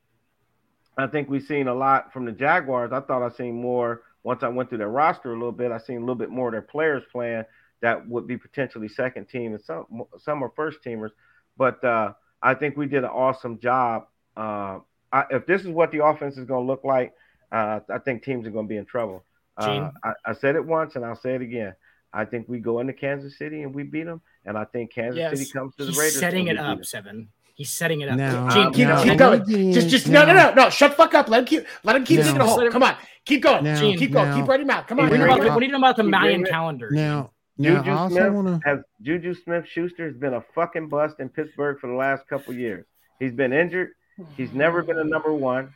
[0.96, 2.92] I think we've seen a lot from the Jaguars.
[2.92, 5.70] I thought I seen more once I went through their roster a little bit.
[5.70, 7.44] I seen a little bit more of their players playing
[7.82, 9.84] that would be potentially second team and some
[10.18, 11.10] some are first teamers.
[11.56, 14.06] But uh, I think we did an awesome job.
[14.36, 14.80] Uh,
[15.12, 17.12] I, if this is what the offense is going to look like,
[17.52, 19.22] uh, I think teams are going to be in trouble.
[19.56, 19.90] Uh?
[20.02, 21.74] I, I said it once and I'll say it again.
[22.12, 25.18] I think we go into Kansas City and we beat them, and I think Kansas
[25.18, 25.36] Yes.
[25.36, 26.18] City comes to the He's Raiders.
[26.20, 27.28] setting it up, beat seven.
[27.54, 28.16] He's setting it up.
[28.16, 29.46] Now- Gene, keep, now- keep keep going.
[29.46, 30.70] Gene, Just, just no, no, no, no.
[30.70, 31.28] Shut the fuck up.
[31.28, 31.66] Let him keep.
[31.84, 32.70] Let him keep Now- digging a hole.
[32.70, 33.62] Come on, keep going.
[33.64, 34.28] Now- Gene, keep going.
[34.30, 34.86] now- keep running mouth.
[34.88, 35.04] Come on.
[35.04, 36.90] What do you know about the- what do about the Mayan calendar?
[36.90, 38.68] Now, now Juju I also Smith want to.
[38.68, 42.52] has Juju Smith Schuster has been a fucking bust in Pittsburgh for the last couple
[42.54, 42.86] years.
[43.20, 43.90] He's been injured.
[44.36, 45.72] He's never been a number one.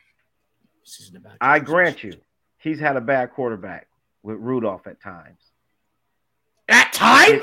[0.85, 2.15] This isn't about I grant you,
[2.59, 3.87] he's had a bad quarterback
[4.25, 5.41] with Rudolph at times.
[6.69, 7.43] At times, I give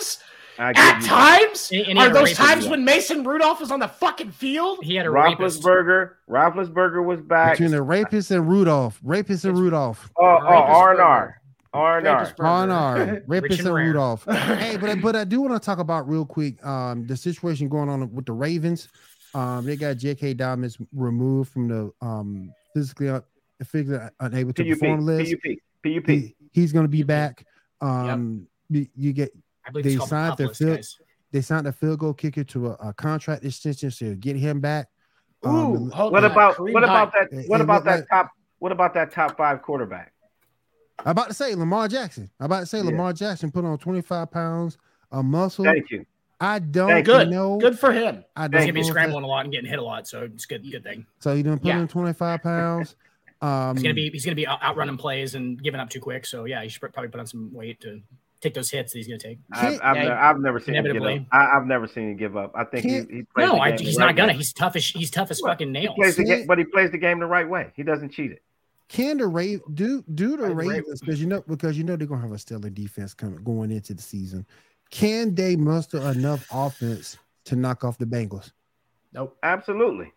[0.57, 1.01] at you that.
[1.03, 2.39] times, And- and are those rapist.
[2.41, 4.79] times when Mason Rudolph was on the fucking field?
[4.83, 5.61] He had a rapist.
[5.63, 7.53] Roethlisberger, Roethlisberger was back.
[7.53, 11.01] Between the rapist and Rudolph, rapist and Rudolph, Oh, oh, Rapist R and.
[11.01, 11.41] R,
[11.73, 12.33] R and R.
[12.39, 13.75] R&R, rapist and and.
[13.75, 14.23] Rudolph.
[14.29, 17.67] hey, but I- but I do want to talk about real quick um the situation
[17.69, 18.87] going on with the Ravens.
[19.33, 20.35] Um, they got J.K.
[20.35, 23.23] Dobbins removed from the um physically un-
[23.65, 25.33] physically unable to PUP, perform list.
[25.43, 26.07] PUP, PUP.
[26.09, 27.45] He- he's going to be back.
[27.81, 29.31] Um, you, you get
[29.65, 30.97] I believe They it's called signed the their field- guys.
[31.31, 34.87] they signed a field goal kicker to a, a contract extension to get him back.
[35.45, 36.31] Ooh, Um, hold What on.
[36.31, 37.29] about Kareem what about that?
[37.47, 38.31] What it about that like- top?
[38.59, 40.11] What about that top five quarterback?
[40.99, 42.29] I'm about to say Lamar Jackson.
[42.39, 42.85] I'm about to say Yeah.
[42.85, 44.77] Lamar Jackson put on 25 pounds
[45.11, 45.65] of muscle.
[45.65, 46.05] Thank you.
[46.39, 47.29] I don't Thank Good.
[47.29, 47.57] know.
[47.57, 48.23] Good for him.
[48.35, 49.83] I don't He's gonna be know if that- scrambling a lot and getting hit a
[49.83, 50.69] lot, so it's good.
[50.71, 51.05] Good thing.
[51.19, 51.79] So he done put Yeah.
[51.81, 52.95] in 25 pounds.
[53.41, 56.25] Um, He's gonna be he's gonna be outrunning plays and giving up too quick.
[56.25, 58.01] So yeah, he should probably put on some weight to
[58.45, 59.39] take those hits that he's gonna take.
[59.51, 61.01] I've, I've, Yeah, ne- I've never seen him give up.
[61.01, 61.27] inevitably.
[61.31, 62.51] I, I've never seen him give up.
[62.55, 64.31] I think he, he plays No, the I, game the he's right not gonna.
[64.33, 64.37] way.
[64.37, 65.95] He's tough as he's tough as fucking He nails.
[65.95, 67.71] plays the game, but he plays the game the right way.
[67.75, 68.41] He doesn't cheat it.
[68.87, 70.67] Can the Ra- do do the Right, right.
[70.67, 73.71] Ravens because you know because you know they're gonna have a stellar defense coming going
[73.71, 74.45] into the season.
[74.91, 78.51] Can they muster enough offense to knock off the Bengals?
[79.13, 79.35] Nope.
[79.41, 80.11] Absolutely,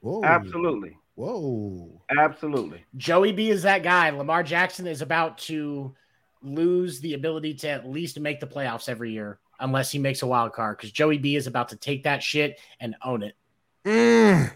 [0.00, 2.02] Whoa, absolutely, whoa.
[2.18, 2.84] absolutely.
[2.96, 4.10] Joey B is that guy.
[4.10, 5.94] Lamar Jackson is about to
[6.42, 10.26] lose the ability to at least make the playoffs every year unless he makes a
[10.26, 13.36] wild card because Joey B is about to take that shit and own it.
[13.84, 14.52] Mm.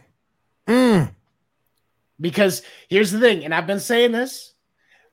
[0.66, 1.14] Mm.
[2.20, 4.54] Because here's the thing, and I've been saying this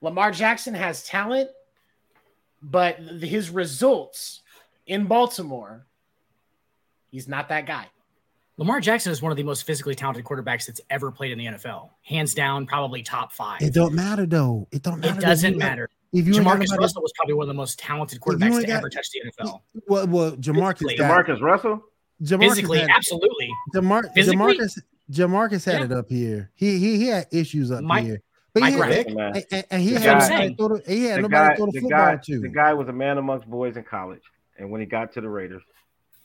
[0.02, 1.50] Lamar Jackson has talent,
[2.62, 4.42] but his results
[4.88, 5.86] in Baltimore,
[7.12, 7.88] he's not that guy.
[8.58, 11.46] Lamar Jackson is one of the most physically talented quarterbacks that's ever played in the
[11.46, 13.62] NFL, hands down, probably top five.
[13.62, 14.68] It don't matter though.
[14.72, 15.18] It don't matter.
[15.18, 15.90] It doesn't You matter.
[16.14, 18.78] If you Jamarcus nobody- Russell was probably one of the most talented quarterbacks to got-
[18.78, 19.64] ever touch the NFL.
[19.88, 21.84] Well, well, Jamarcus got Demarcus Russell.
[22.22, 23.50] Jamarcus Physically, had, absolutely.
[23.76, 24.56] Jamar, Physically?
[24.58, 24.80] Jamarcus
[25.12, 25.86] Jamarcus had Yeah.
[25.86, 26.52] it up here.
[26.56, 28.22] He he he had issues up Mike- here.
[28.54, 29.08] But Mike he had, Vick?
[29.08, 29.20] And,
[29.52, 31.66] and- and he The had guy- nobody throw the, he had the nobody guy, throw
[31.66, 32.40] the the football guy, to.
[32.40, 34.22] the guy was a man amongst boys in college,
[34.60, 35.64] and when he got to the Raiders,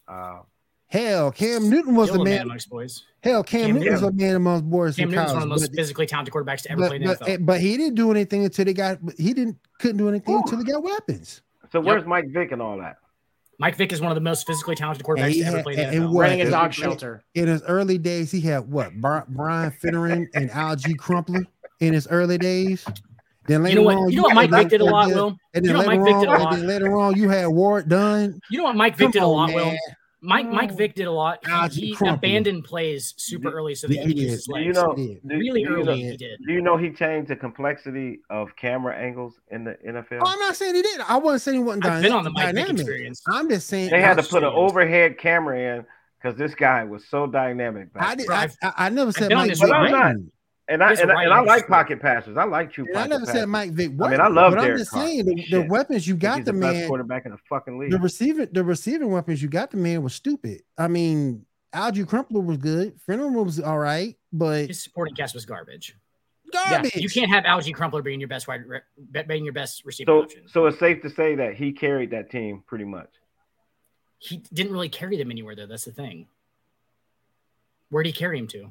[0.07, 0.41] uh,
[0.89, 2.43] Hell, Cam Newton was Still a a man man.
[2.47, 3.05] amongst boys.
[3.23, 4.17] Hell, Cam, Cam Newton was a Newton.
[4.27, 6.73] man amongst boys Cam in Newton's one of the most But, physically talented quarterbacks to
[6.73, 7.47] ever but, play in the but, NFL.
[7.47, 8.99] but he didn't do anything until they got.
[9.19, 10.39] He didn't couldn't do anything Ooh.
[10.39, 11.43] until they got weapons.
[11.73, 12.97] so where's Mike Vick and all that?
[13.61, 15.79] Mike Vick is one of the most physically talented quarterbacks he to ever play in
[15.81, 16.13] the and- and NFL.
[16.15, 17.23] what- Running a dog shelter.
[17.35, 21.45] In his early days, he had what Brian Finneran and Alge Crumpler
[21.81, 22.87] in his early days.
[23.47, 23.97] Then later You know what?
[23.97, 25.37] on, You know what had- Mike Vick did a lot, Will.
[25.55, 28.39] And You then know later on, and then later on, you had Warrick Dunn.
[28.51, 29.73] You know what Mike Vick did a lot, Will?
[30.21, 30.47] Man.
[30.47, 30.77] Mike Mike oh.
[30.77, 31.39] Vick did a lot.
[31.73, 34.37] He- He, abandoned plays super early so that Yeah, he could he use did.
[34.37, 34.67] his Do legs.
[34.67, 34.95] you know?
[34.95, 36.41] Do, really do you early know, he did.
[36.47, 40.19] do you know he changed the complexity of camera angles in the NFL?
[40.23, 41.01] Oh, I'm not saying he did.
[41.09, 42.57] I wasn't saying he wasn't I've been on the dynamic.
[42.57, 43.23] Mike Vick experience.
[43.29, 45.87] I'm just saying they had to put an overhead camera in
[46.21, 47.89] because this guy was so dynamic.
[47.97, 48.29] I did.
[48.29, 49.71] I, I've- I, I never said been on Mike this Vick.
[49.71, 50.17] ride.
[50.69, 50.75] Ran.
[50.75, 52.37] And I and, I- and I like is- pocket passes.
[52.37, 53.41] I like true And I never passes.
[53.41, 53.93] said Mike Vick.
[54.01, 55.07] I mean, I love But I'm just Carr.
[55.07, 56.89] saying the, the weapons you got he's the the best man.
[56.89, 57.91] quarterback in the fucking league.
[57.93, 60.63] The receiving the receiving weapons you got the man was stupid.
[60.77, 63.01] I mean, Alge Crumpler was good.
[63.07, 65.97] Fenner was all right, but His supporting cast was garbage.
[66.53, 66.97] garbage.
[66.97, 70.23] You can't have Alge Crumpler being your best wide, re- being your best receiving so
[70.23, 70.43] option.
[70.49, 73.11] so it's safe to say that he carried that team pretty much.
[74.19, 75.67] He didn't really carry them anywhere though.
[75.67, 76.27] That's the thing.
[77.91, 78.71] Where did he carry him to?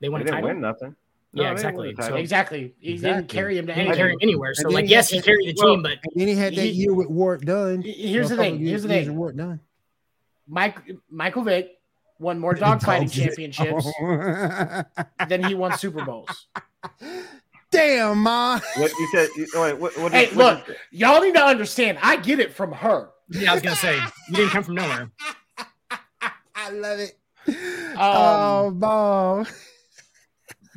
[0.00, 0.48] They won They a didn't title.
[0.50, 0.96] win nothing.
[1.32, 1.94] Yeah, exactly.
[2.00, 2.74] So- Exactly.
[2.80, 3.16] He Exactly.
[3.22, 4.54] didn't carry him to He didn't carry him anywhere.
[4.54, 6.94] So like, yes, he carried the well, team, but then he had that He- year
[6.94, 7.82] with Warrick Dunn.
[7.82, 8.58] Here's the thing.
[8.58, 9.08] Here's the years- years thing.
[9.08, 9.60] with Warrick Dunn.
[10.48, 10.76] Mike
[11.10, 11.72] Michael Vick
[12.18, 13.12] won more dogfighting Dogs.
[13.12, 13.86] championships
[15.28, 16.46] than he won Super Bowls.
[17.70, 18.60] Damn, ma.
[18.76, 19.28] What you said?
[19.36, 20.74] you- Wait, what, what, Hey, what look, you-
[21.08, 21.98] y'all need to understand.
[22.00, 23.10] I get it from her.
[23.30, 23.96] yeah, I was gonna say
[24.30, 25.10] you didn't come from nowhere.
[26.54, 27.18] I love it.
[27.48, 27.54] Um,
[27.98, 29.48] oh, Bob.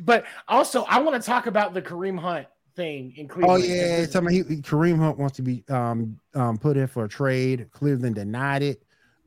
[0.04, 2.46] But also, I want to talk about the Kareem Hunt
[2.76, 3.62] thing in Cleveland.
[3.62, 6.86] Oh yeah, it's talking about he, Kareem Hunt wants to be um um put in
[6.86, 7.68] for a trade.
[7.72, 8.82] Cleveland denied it.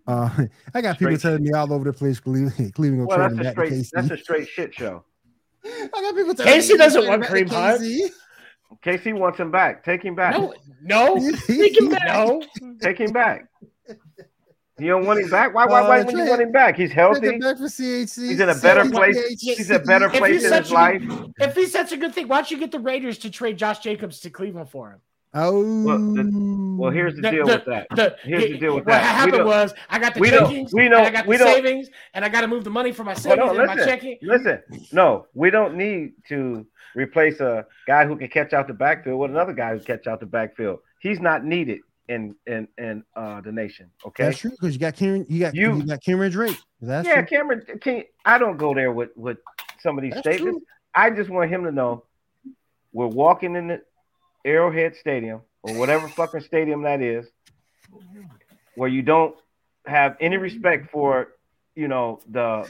[0.07, 0.29] Uh,
[0.73, 2.19] I got people Straight telling me all over the place.
[2.19, 4.09] Cleveland, Cleveland well, gonna that's trade a him back to straight KC.
[4.09, 5.03] that's a straight shit show.
[5.65, 7.81] I got people telling Casey me doesn't want Kareem Hunt.
[7.81, 8.09] KC.
[8.83, 9.83] KC wants him back.
[9.83, 10.35] Take him back.
[10.35, 12.41] No, no, Take him no.
[12.81, 13.47] Take him back.
[14.79, 15.53] You don't want him back?
[15.53, 15.65] Why?
[15.65, 15.81] Why?
[15.81, 16.75] Why Uh, would you want him back?
[16.75, 17.37] He's healthy.
[17.37, 18.29] back for CHC.
[18.29, 18.91] He's in a better CHC.
[18.91, 19.39] place.
[19.39, 21.01] He's in a better place in his a life.
[21.07, 23.57] good- If he's such a good thing, why don't you get the Raiders to trade
[23.57, 24.99] Josh Jacobs to Cleveland for him?
[25.35, 27.87] Oh, Well, here's the The- deal the- with that.
[27.95, 29.01] The, Here's the deal with what that.
[29.01, 31.37] What happened was I got the we don't- checkings, we and don't- I got we
[31.37, 33.67] the don't- savings, and I got to move the money for my savings on, and
[33.67, 34.17] my checking.
[34.21, 34.59] listen.
[34.91, 39.31] No, we don't need to replace a guy who can catch out the backfield with
[39.31, 40.79] another guy who can catch out the backfield.
[40.99, 41.79] He's not needed
[42.09, 43.89] in in in uh, the nation.
[44.05, 44.25] Okay.
[44.25, 46.57] That's true because you got Cameron, you got You- you, got Cameron Drake.
[46.81, 47.37] That's yeah, true.
[47.37, 47.65] Cameron.
[47.81, 49.37] Can, I don't go there with with
[49.79, 50.59] some of these That's statements.
[50.59, 50.65] true.
[50.95, 52.05] I just want him to know
[52.91, 53.81] we're walking in the
[54.45, 57.25] Arrowhead Stadium or whatever fucking stadium that is,
[58.75, 59.35] where you don't
[59.85, 61.29] have any respect for,
[61.75, 62.69] you know, the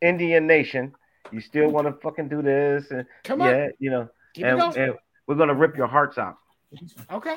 [0.00, 0.94] Indian nation.
[1.32, 4.60] You still want to fucking do this and Come on, yeah, you know, keep and,
[4.76, 4.94] and
[5.26, 6.36] we're gonna rip your hearts out.
[7.12, 7.36] Okay.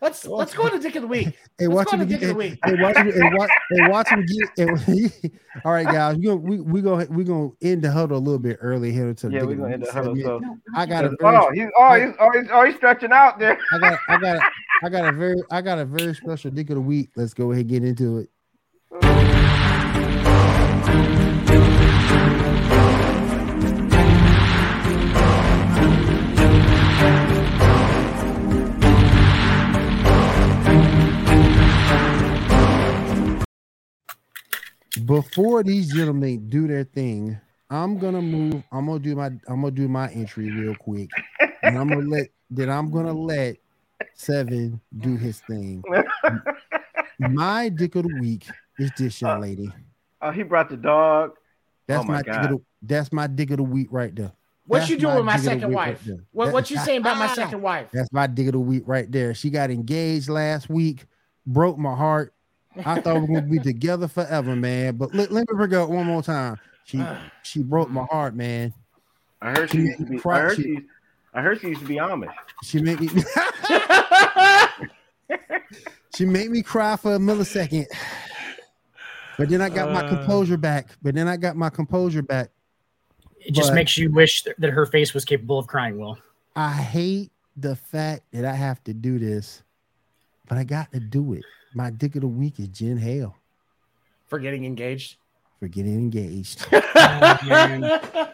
[0.00, 1.36] Let's let's go on to Dick of the Week.
[1.58, 2.20] Hey, Let's watch go him to get.
[2.20, 2.58] Dick of the Hey, Week.
[2.64, 3.12] hey, watch him.
[3.12, 4.26] Hey, watch, hey, watch him
[4.56, 4.80] get.
[4.80, 5.30] Hey,
[5.64, 6.16] all right, guys.
[6.16, 9.12] We gonna we we gonna we gonna end the huddle a little bit early here
[9.12, 10.14] to Yeah, we're gonna end the huddle.
[10.22, 10.40] So,
[10.76, 13.40] I got a oh, very, oh, he's oh he's oh he's, oh, he's stretching out
[13.40, 13.58] there.
[13.72, 14.52] I got I got
[14.84, 17.10] I got a very I got a very special Dick of the Week.
[17.16, 18.30] Let's go ahead and get into it.
[35.08, 37.40] Before these gentlemen do their thing,
[37.70, 38.62] I'm gonna move.
[38.70, 39.26] I'm gonna do my.
[39.26, 41.08] I'm gonna do my entry real quick,
[41.62, 42.28] and I'm gonna let.
[42.50, 43.56] Then I'm gonna let
[44.14, 45.82] Seven do his thing.
[47.18, 48.46] My dick of the week
[48.78, 49.72] is this young uh, lady.
[50.20, 51.32] Oh, he brought the dog.
[51.86, 54.32] That's Oh my my, dick of the, that's my dick of the week right there.
[54.66, 56.02] What That's you doing with my dick of the second wife?
[56.06, 56.18] right.
[56.32, 57.34] What That- what you saying about my ah.
[57.34, 57.88] second wife?
[57.92, 59.34] That's my dick of the week right there.
[59.34, 61.06] She got engaged last week,
[61.46, 62.34] broke my heart.
[62.84, 64.96] I thought we were gonna be together forever, man.
[64.96, 66.58] But let, let me bring up one more time.
[66.84, 67.02] She
[67.42, 68.72] she broke my heart, man.
[69.42, 70.20] I heard she used to be.
[70.24, 70.78] I heard she- she.
[71.34, 72.32] I heard she used to be Amish.
[72.64, 73.08] She made me
[76.16, 77.86] she made me cry for a millisecond.
[79.36, 80.08] But then I got my Uh.
[80.16, 80.88] composure back.
[81.02, 82.50] But then I got my composure back.
[83.40, 85.98] It just But- makes you wish that, that her face was capable of crying.
[85.98, 86.18] Will
[86.56, 89.62] I hate the fact that I have to do this,
[90.48, 91.44] but I got to do it.
[91.74, 93.36] My dick of the week is Jen Hale
[94.26, 95.16] For getting engaged.
[95.60, 96.66] for getting engaged.
[96.72, 96.80] Oh.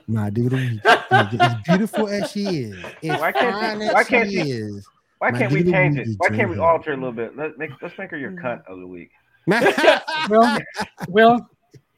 [0.06, 1.40] My dick of the week.
[1.40, 4.50] As beautiful as she is, as Why can't fine she- as why can't she she-
[4.50, 4.86] is.
[5.18, 6.00] Why can't we dick of the change it?
[6.02, 6.08] it?
[6.08, 7.36] is Why can't we alter it a little bit?
[7.36, 8.46] Let make let's make her your mm-hmm.
[8.46, 9.10] cunt of the week.
[10.30, 10.58] well,
[11.08, 11.50] well,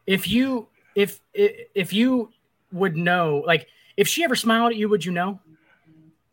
[0.07, 2.31] if you if if if you
[2.73, 5.39] would know, like, if she ever smiled at you, would you know?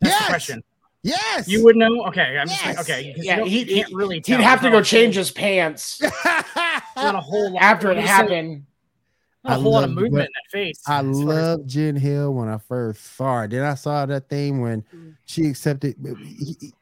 [0.00, 0.22] That's Yes!
[0.22, 0.64] the question.
[1.02, 2.04] Yes, You would know.
[2.06, 2.90] Okay, I'm just like, Yes!
[2.90, 3.14] okay.
[3.14, 4.22] 'cause Yeah, you, don't- he- you can't really.
[4.24, 6.00] He'd have to go change his pants
[6.96, 8.64] not a whole lot after it there's happened.
[9.46, 10.82] A, I whole lot of love- movement but in that face.
[10.86, 13.48] I as as- love Jen Hill when I first saw her.
[13.48, 15.16] Then I saw that thing when mm.
[15.24, 15.96] she accepted.
[16.18, 16.72] He, he-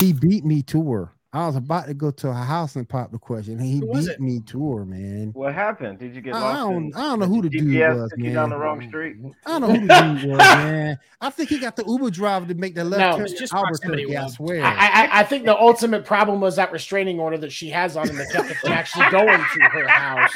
[0.00, 1.12] he beat me to her.
[1.32, 3.52] I was about to go to her house and pop the question.
[3.60, 4.20] and He beat it?
[4.20, 5.30] me to her, man.
[5.32, 6.00] What happened?
[6.00, 6.58] Did you get I lost?
[6.58, 8.86] don't, in- I don't know who the did dude was, took you down the wrong
[8.88, 9.16] street.
[9.46, 10.98] I don't know who the dude was, man.
[11.20, 13.52] I think he got the Uber driver to make the left No, turn it's just
[13.52, 14.16] to proximity, Albuquerque.
[14.16, 14.64] I swear.
[14.64, 14.72] I,
[15.06, 18.16] I, I think the ultimate problem was that restraining order that she has on him
[18.16, 20.32] that kept her from actually going to her house.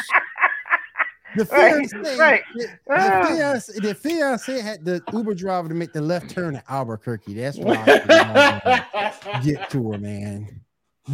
[1.36, 2.42] the Right, fiance, right.
[2.54, 3.22] the, Ah.
[3.22, 7.34] the fiance, the fiance had the Uber driver to make the left turn to Albuquerque.
[7.34, 10.60] That's why I get to her, man.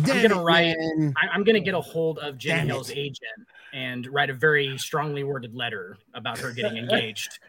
[0.03, 1.13] Damn I'm gonna write- man.
[1.21, 2.99] I, I'm going to get a hold of Jen Damn Hill's it.
[2.99, 7.39] agent and write a very strongly worded letter about her getting engaged.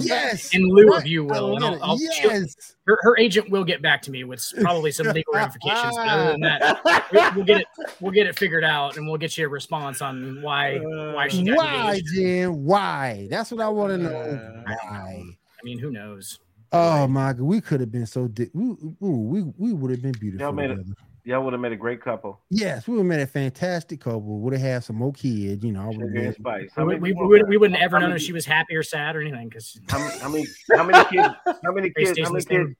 [0.00, 0.54] Yes.
[0.54, 1.56] In lieu Right, of you, Will.
[1.56, 1.82] And I'll.
[1.82, 2.74] I'll, yes.
[2.86, 5.94] her, her agent will get back to me with probably some legal ramifications.
[5.96, 6.80] But other than that,
[7.12, 7.66] we'll, we'll get it.
[8.00, 11.44] We'll get it figured out, and we'll get you a response on why why she
[11.44, 12.14] got Why, engaged.
[12.14, 12.64] Jen?
[12.64, 13.26] Why?
[13.30, 14.16] That's what I want to know.
[14.16, 15.24] Uh, Why?
[15.24, 16.38] I mean, who knows?
[16.72, 20.02] Oh my god, we could have been so di- we, ooh, we we would have
[20.02, 20.46] been beautiful.
[20.46, 20.94] Y'all made it- together.
[21.24, 22.40] Y'all would have made a great couple.
[22.50, 24.40] Yes, we would have made a fantastic couple.
[24.40, 25.92] Would have had some more kids, you know.
[25.92, 26.62] Sugar and been- spice.
[26.62, 28.74] We, How we, many we, we wouldn't ever how know many- if she was happy
[28.74, 30.46] or sad or anything because How many, how many,
[30.76, 31.34] how many kids?
[31.64, 32.18] How many kids?
[32.18, 32.70] How many kids?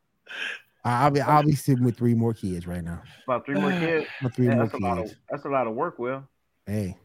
[0.84, 3.00] I'll be I'll be sitting with three more kids right now.
[3.28, 4.06] About three more kids.
[4.20, 5.04] My three Yeah, more that's a lot of.
[5.04, 5.16] kids.
[5.30, 6.24] That's a lot of work, Will.
[6.66, 6.96] Hey,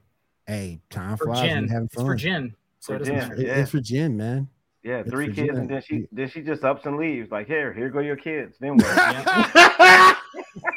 [0.47, 1.41] hey, time for flies.
[1.41, 2.05] Jen, you're having it's fun.
[2.05, 2.55] for Jen.
[2.79, 3.31] So For it Jen.
[3.33, 3.55] It- Yeah.
[3.57, 4.49] It's for Jen, man.
[4.83, 5.57] Yeah, That's three kids, Jen.
[5.57, 7.29] and then she then she just ups and leaves.
[7.29, 8.57] Like here, here go your kids.
[8.59, 10.17] Then what?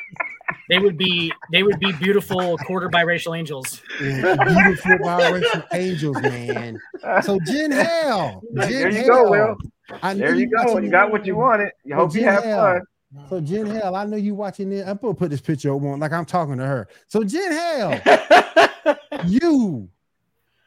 [0.70, 3.82] They would be they would be beautiful quarter biracial angels.
[4.01, 6.80] Yeah, Beautiful biracial angels, man.
[7.22, 9.06] So Jen Hale, Jen there you Hale.
[9.24, 9.56] go, Will.
[10.02, 10.78] I There you got go.
[10.78, 11.72] You got what you wanted.
[11.84, 12.82] You Well, hope you have Hale, fun.
[13.28, 14.86] So Jen Hale, I know you watching this.
[14.86, 16.86] I'm gonna put this picture on like I'm talking to her.
[17.09, 18.01] So Jen Hale,
[19.26, 19.88] you,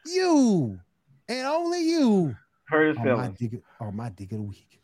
[0.06, 0.78] you,
[1.28, 2.36] and only you
[2.66, 3.38] Hurt his are my feelings.
[3.38, 3.62] dick,
[3.92, 4.80] my dick of the week.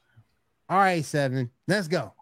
[0.69, 1.51] All right, seven.
[1.69, 2.15] Let's go.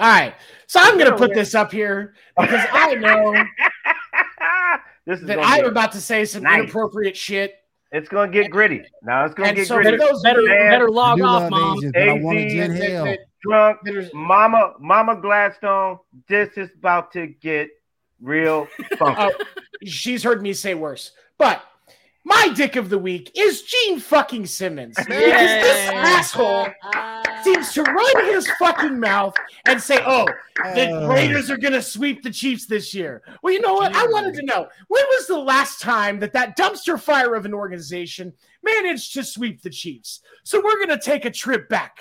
[0.00, 0.34] All right.
[0.66, 3.32] So I'm going to put this up here because I know
[5.06, 6.62] this is that I'm about to say some nice.
[6.64, 7.54] inappropriate shit.
[7.92, 8.82] it's gonna get gritty.
[9.02, 9.96] Now it's gonna And get so for gritty.
[9.98, 11.78] those Better, Man, better log do off, mom.
[11.78, 13.78] Asians, but I wanted AZ Jen that- Drunk
[14.14, 15.98] Mama Mama Gladstone.
[16.28, 17.68] This is about to get
[18.20, 18.68] real
[18.98, 19.20] funky.
[19.22, 19.32] Oh,
[19.84, 21.12] she's heard me say worse.
[21.38, 21.64] But
[22.24, 24.94] my dick of the week is Gene fucking Simmons.
[24.96, 25.94] Because this Yay.
[25.96, 26.68] asshole
[27.44, 29.34] seems to run his fucking mouth
[29.66, 30.26] and say, oh,
[30.74, 33.22] the Uh, Raiders are going to sweep the Chiefs this year.
[33.42, 33.94] Well, you know what?
[33.94, 37.54] I wanted to know when was the last time that that dumpster fire of an
[37.54, 40.20] organization managed to sweep the Chiefs?
[40.44, 41.98] So we're going to take a trip back.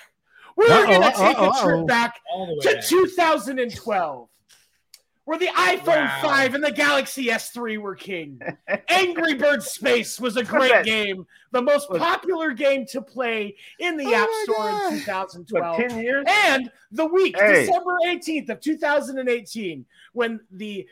[0.56, 2.86] We're going to take uh-oh, a trip back All the way to back.
[2.86, 4.30] 2012,
[5.30, 6.20] where the iPhone Wow.
[6.24, 8.40] 5 and the Galaxy S3 were king.
[8.90, 10.86] Angry Bird Space was a great that?
[10.86, 14.94] game, the most popular game to play in the Oh App Store God.
[14.94, 15.78] in What, 2012.
[15.78, 16.26] ten years?
[16.28, 17.68] And the week, Hey.
[17.68, 20.88] December 18th of 2018, when the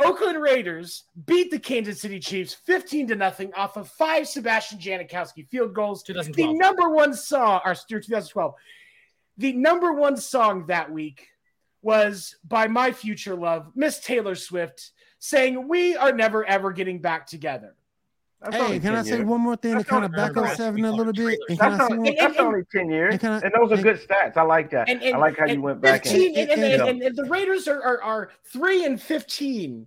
[0.00, 5.46] Oakland Raiders beat the Kansas City Chiefs 15 to nothing off of five Sebastian Janikowski
[5.48, 6.02] field goals.
[6.02, 8.52] The number one song, or 2012,
[9.38, 11.28] the number one song that week
[11.82, 17.26] was by my future love, Miss Taylor Swift, saying, We are never ever getting back
[17.26, 17.74] together.
[18.42, 19.26] That's Hey, can I say years.
[19.26, 21.26] one more thing to kind of back up seven a little bit?
[21.26, 23.14] And three can That's I say only, that's only 10 years.
[23.22, 24.36] and I- And those are and- good stats.
[24.38, 24.88] I like that.
[24.88, 27.02] And, and I like how you and went back and, 15, and, and, and- and-
[27.02, 29.86] and the Raiders are, are, are 3 and 15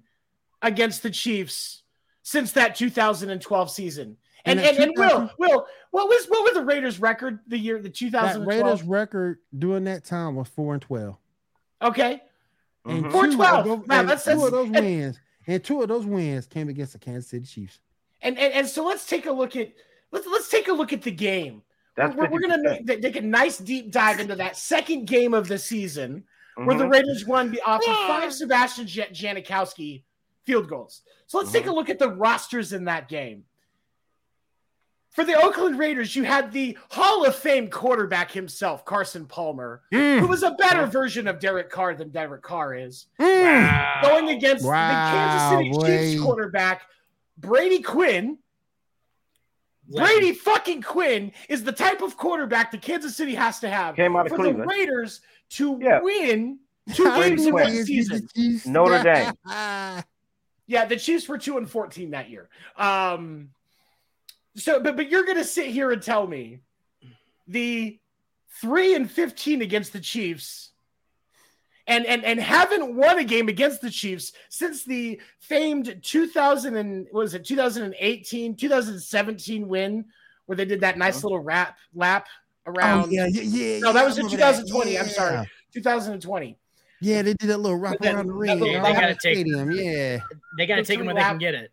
[0.62, 1.82] against the Chiefs
[2.22, 4.18] since that 2012 season.
[4.46, 7.78] And And and, and Will, Will, what was what was the Raiders record the year
[7.78, 8.46] the That 2012?
[8.48, 11.16] Raiders record during that time was four and twelve.
[11.84, 12.22] Okay.
[12.86, 13.12] And Mhm.
[13.12, 13.60] Four two twelve.
[13.60, 16.48] of those- Wow, and that's- two of those and- wins, and two of those wins
[16.48, 17.80] came against the Kansas City Chiefs.
[18.22, 19.72] And, and and so let's take a look at
[20.12, 21.62] let's let's take a look at the game.
[21.96, 25.48] That's we're, we're gonna make, take a nice deep dive into that second game of
[25.48, 26.24] the season
[26.56, 26.92] where the Mhm.
[26.92, 30.04] Raiders won be- off of five Sebastian Janikowski
[30.46, 31.02] field goals.
[31.28, 33.44] So let's take a look at the rosters in that game.
[35.14, 40.20] For the Oakland Raiders, you had the Hall of Fame quarterback himself, Carson Palmer, Mm.
[40.20, 44.00] who was a better version of Derek Carr than Derek Carr is, Wow.
[44.02, 46.82] going against Wow, the Kansas City Chiefs quarterback,
[47.38, 48.40] Brady Quinn.
[49.88, 54.16] Brady fucking Quinn is the type of quarterback that Kansas City has to have Came
[54.16, 54.62] out of for Cleveland.
[54.64, 55.22] the Raiders
[55.52, 56.00] to Yeah.
[56.02, 56.58] win
[56.96, 58.74] two How games in win one against the season.
[58.74, 59.34] Notre Dame.
[60.66, 62.48] Yeah, the Chiefs were two and fourteen that year.
[62.78, 63.50] Um,
[64.56, 66.60] so, but but you're gonna sit here and tell me
[67.48, 68.00] the
[68.62, 70.72] three and fifteen against the Chiefs,
[71.88, 77.08] and and and haven't won a game against the Chiefs since the famed 2000 and
[77.12, 80.06] what was it 2018 2017 win
[80.46, 81.28] where they did that nice uh-huh.
[81.28, 82.28] little rap lap
[82.66, 83.12] Oh around.
[83.12, 83.80] yeah, yeah, yeah.
[83.80, 84.68] No, that yeah, was in remember that.
[84.68, 85.00] 2020.
[85.00, 85.50] I'm sorry.
[85.74, 86.58] 2020.
[87.02, 88.60] Yeah, they did that little wrap around the ring.
[88.60, 89.72] they gotta take- stadium.
[89.72, 90.20] Yeah.
[90.58, 91.72] They got to take them when they can get it.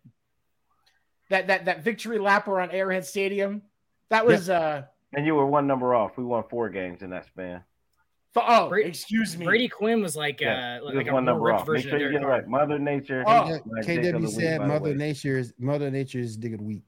[1.31, 3.61] That that that victory lap around Arrowhead Stadium.
[4.09, 4.83] That was uh
[5.13, 6.17] And you were one number off.
[6.17, 7.63] We won four games in that span.
[8.35, 9.45] f- oh Brady- excuse me.
[9.45, 11.61] Brady Quinn was like Yeah, uh, just like a one number off.
[11.61, 12.47] Make version sure of you Derek get it right.
[12.47, 13.23] Mother Nature.
[13.25, 13.31] Oh.
[13.31, 14.93] KW My dick of the KW week, said Mother way.
[14.95, 16.83] Nature's Mother Nature's dick of the week.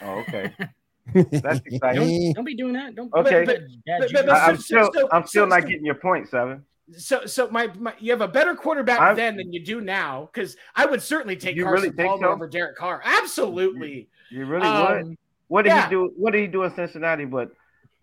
[0.00, 0.52] Oh, okay.
[1.14, 2.32] That's exciting.
[2.32, 2.94] Don't, don't be doing that.
[2.94, 3.12] Don't.
[3.12, 3.44] Okay.
[3.44, 5.84] But- Dad, but- you- but- I, I'm still, so- I'm still so- not so- getting
[5.84, 6.64] your point, Seven.
[6.96, 10.28] So so my, my you have a better quarterback I'm- then than you do now
[10.32, 12.32] because I would certainly take You Carson really Palmer so?
[12.32, 13.00] over Derek Carr.
[13.04, 14.08] Absolutely.
[14.30, 15.02] You really would?
[15.02, 15.18] Um,
[15.48, 15.84] What did yeah.
[15.84, 16.12] he do?
[16.16, 17.24] What did he do in Cincinnati?
[17.24, 17.50] But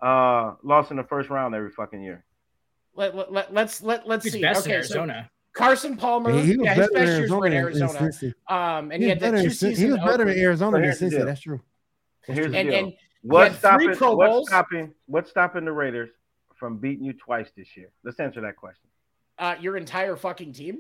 [0.02, 2.24] uh, lost in the first round every fucking year.
[2.96, 4.42] let, let, let, let's let let's He's see.
[4.42, 5.30] best in Okay, so Arizona.
[5.54, 6.32] Carson Palmer.
[6.32, 7.94] Yeah, he was yeah, his better in best years were in Arizona.
[8.00, 9.78] than- than Um, and He he had that two Cin- seasons.
[9.80, 11.26] he was better in Arizona than here's the Cincy.
[11.26, 11.60] That's true.
[12.28, 12.80] Here's the And, deal.
[12.80, 12.94] and
[13.24, 13.98] what's had three stopping?
[13.98, 14.48] Pro What's Bowls.
[14.48, 14.94] stopping?
[15.08, 16.12] What's stopping the Raiders
[16.60, 17.90] from beating you twice this year?
[18.04, 18.90] Let's answer that question.
[19.40, 20.80] uh, your entire fucking team.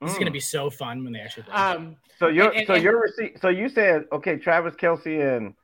[0.00, 0.18] This is Mm.
[0.18, 1.54] gonna be so fun when they actually play.
[1.54, 3.40] Um, So you're and- so and- you're receipt.
[3.40, 5.54] So you said okay, Travis Kelce and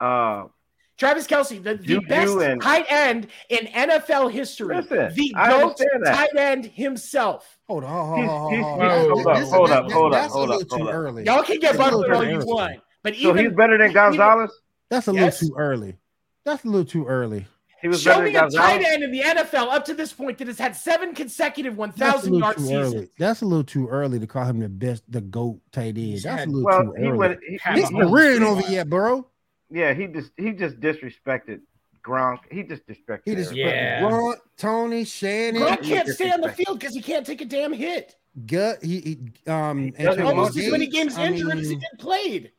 [0.00, 0.48] uh
[0.96, 4.76] Travis Kelce, the, the best and- tight end in NFL history.
[4.76, 5.76] Listen, the I GOAT
[6.06, 7.58] tight end himself.
[7.68, 9.12] Hold on, hold on, He's- hold on, he's- hold he's- on.
[9.12, 10.88] hold up, This- hold that- up, hold up, That's a hold up, little too hold
[10.88, 10.94] up.
[10.94, 11.24] early.
[11.24, 12.46] Y'all can get That's a bumped little all too you early.
[12.46, 14.60] want, but so even he's better than even- Gonzalez.
[14.88, 15.42] That's a Yes.
[15.42, 15.98] little too early.
[16.46, 17.44] That's a little too early.
[17.82, 20.46] He was show me a tight end in the NFL up to this point that
[20.46, 22.94] has had seven consecutive 1,000 yard too seasons.
[22.94, 23.08] early.
[23.18, 26.20] That's a little too early to call him the best, the goat tight end.
[26.22, 27.18] That's a little Well, too he early.
[27.18, 27.38] would.
[27.46, 28.08] He, Have His he- hole.
[28.10, 29.26] career ain't over yet, bro.
[29.70, 31.60] yeah, he just he just disrespected
[32.02, 32.38] Gronk.
[32.50, 33.20] He just disrespected.
[33.26, 33.76] He just everybody.
[33.76, 34.00] Yeah.
[34.02, 37.72] Gronk, Tony, Shannon, Gronk can't stay on the field because he can't take a damn
[37.72, 38.16] hit.
[38.46, 41.88] Gut, he, he um, doesn't Almost as many Gates, games I injured as he did
[41.98, 42.52] played.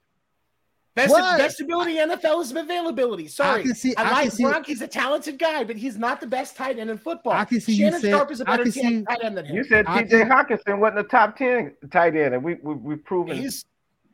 [0.98, 1.38] Best, What?
[1.38, 3.28] best ability in NFL is availability.
[3.28, 4.66] Sorry, I, can see- I can like see- Gronk.
[4.66, 7.34] He's a talented guy, but he's not the best tight end in football.
[7.34, 9.38] I can see you Shannon said- Sharpe is a I better can tight see- end
[9.38, 9.56] than him.
[9.56, 10.08] You said T.J.
[10.10, 13.64] think- Hockenson wasn't a top ten tight end, and we we we've proven he's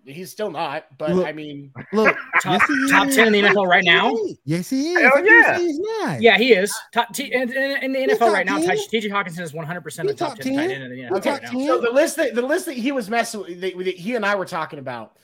[0.05, 0.85] he's still not.
[0.97, 4.14] But Look, I mean, Look, Top- yes, top 10 in the NFL right now?
[4.43, 4.99] Yes, he is.
[5.01, 5.57] Hell How can you yeah.
[5.57, 6.22] say He's not.
[6.22, 6.73] Yeah, he is.
[6.91, 8.68] Top T, in, in, in the He's NFL right top now.
[8.68, 11.26] TJ Hockenson is 100 percent the top top 10 tight end in the He's NFL
[11.26, 11.65] right now.
[11.68, 14.26] so the list that the list that he was messing with, that, that he and
[14.26, 15.15] I were talking about,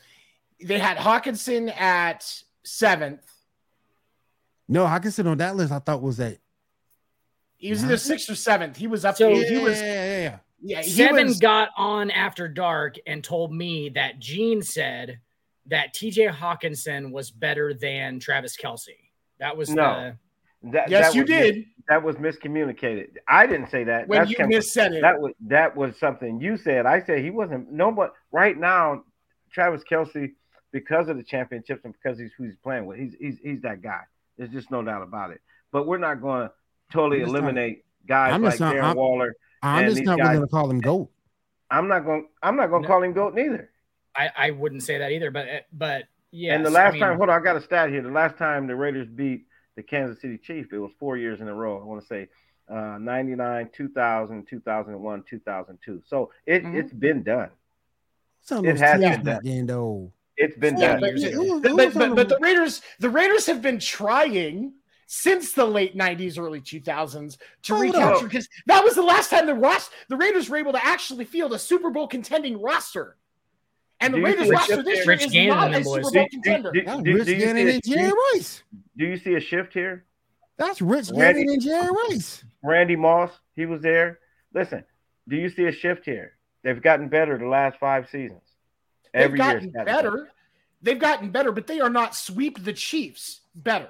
[0.63, 2.25] they had Hockenson at
[2.63, 3.21] seventh.
[4.67, 6.37] No, Hockenson on that list I thought was that.
[7.57, 7.91] He was Ninth?
[7.91, 8.77] either sixth or seventh.
[8.77, 9.17] He was up.
[9.17, 9.79] So- he, he was.
[9.81, 10.37] yeah, yeah, yeah.
[10.61, 11.39] Yeah, Seven was.
[11.39, 15.19] got on after dark and told me that Gene said
[15.67, 18.89] that TJ Hockenson was better than Travis Kelce.
[19.39, 20.11] That was No.
[20.63, 20.89] that.
[20.89, 21.65] yes, that you was did.
[21.87, 23.11] that was miscommunicated.
[23.25, 24.09] I didn't say that.
[24.09, 25.01] When That's you Ken- missaid it.
[25.01, 26.85] that was that was something you said.
[26.85, 27.71] I said he wasn't.
[27.71, 29.03] No, but right now,
[29.53, 30.33] Travis Kelce,
[30.71, 33.81] because of the championships and because he's who he's playing with, he's he's he's that
[33.81, 34.01] guy.
[34.37, 35.41] There's just no doubt about it.
[35.71, 36.53] But we're not going to
[36.91, 39.35] totally I'm not- eliminate guys I'm like just not- Darren I'm- Waller.
[39.61, 41.09] I'm And just not guys- going to call him GOAT.
[41.71, 42.27] I'm not going.
[42.41, 42.93] I'm not going to No.
[42.93, 43.69] call him goat neither.
[44.15, 46.55] I, I wouldn't say that either, but but yeah.
[46.55, 48.01] and the last time, hold on, I got a stat here.
[48.01, 51.47] The last time the Raiders beat the Kansas City Chiefs, it was four years in
[51.47, 51.79] a row.
[51.79, 52.27] I want to say
[52.69, 56.01] uh, 99, 2000, 2001, 2002.
[56.07, 56.75] So it, Mhm.
[56.75, 57.49] it's been done.
[58.41, 60.11] It's It those has teams been back then, though.
[60.41, 61.01] It's been Yeah, done.
[61.01, 64.73] but- It but, but, but the- the Raiders, the Raiders have been trying
[65.05, 68.31] since the late '90s, early 2000s to oh, Hold recapture up.
[68.31, 71.51] because that was the last time the Ross, the Raiders were able to actually field
[71.53, 73.17] a Super Bowl contending roster.
[73.99, 76.01] And the Do you Raiders roster this year is not a Super.
[76.01, 76.71] Bowl Do- do- contender.
[76.71, 78.63] do- That's do- Rich you Gannon see a- and Jerry Rice.
[78.95, 80.05] Do you see a shift here?
[80.57, 82.45] That's Rich Randy- Gannon and Jerry Rice.
[82.63, 84.19] Randy Moss, he was there.
[84.53, 84.85] Listen,
[85.27, 86.37] do you see a shift here?
[86.63, 88.43] They've gotten better the last five seasons.
[89.13, 90.29] They've Every year gotten it's gotten better.
[90.81, 93.89] They've gotten better, but they are not sweep the Chiefs better.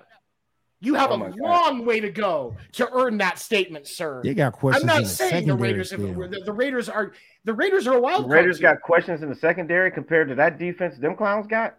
[0.82, 1.38] You have Oh a my God.
[1.40, 4.22] long way to go to earn that statement, sir.
[4.24, 4.84] They got questions.
[4.84, 5.92] I'm not in the saying the Raiders.
[5.92, 7.12] Have, the, the Raiders are
[7.44, 8.36] the Raiders are a wild The card.
[8.38, 8.62] Raiders team.
[8.64, 11.76] got questions in the secondary compared to that defense them clowns got.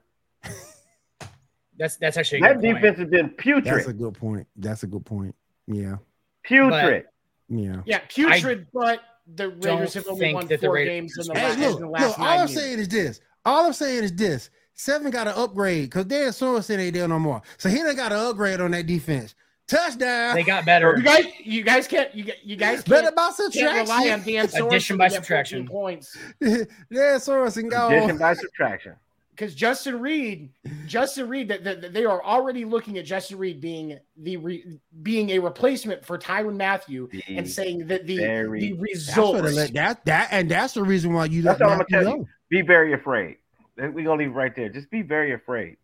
[1.79, 2.77] that's that's actually a That good point.
[2.83, 3.65] defense has been putrid.
[3.65, 4.47] That's a good point.
[4.57, 5.35] That's a good point.
[5.67, 5.97] Yeah,
[6.43, 7.05] Putrid.
[7.49, 7.77] yeah.
[7.87, 9.01] Yeah, putrid, but
[9.35, 11.87] the Raiders have only won four Raiders- games in the Hey, last, look, in the
[11.91, 12.01] look.
[12.01, 12.55] last All I'm years.
[12.55, 13.21] saying is this.
[13.45, 14.51] All I'm saying is this.
[14.75, 17.43] Seven got to upgrade because Dan Sorensen ain't there no more.
[17.59, 19.35] So he done got to upgrade on that defense.
[19.69, 20.35] Touchdown.
[20.35, 20.97] They got better.
[20.97, 24.33] You guys, you guys can't, you, you guys Better can't, by can't rely on subtraction.
[24.33, 25.69] Dan Sorensen Addition to by get 14 subtraction.
[25.69, 27.87] points Dan Sorensen go.
[27.89, 28.95] Addition by subtraction.
[29.31, 30.49] because Justin Reid,
[30.87, 34.65] Justin Reid, that, that, that they are already looking at Justin Reid being the re,
[35.03, 39.41] being a replacement for Tyrann Mathieu and saying that the Very- the That's what they
[39.43, 39.71] results.
[39.73, 42.19] that that and that's the reason why you That's let all I'm gonna tell go.
[42.21, 42.29] you.
[42.51, 43.37] Be very afraid.
[43.77, 44.69] We're gonna leave it right there.
[44.69, 45.77] Just be very afraid.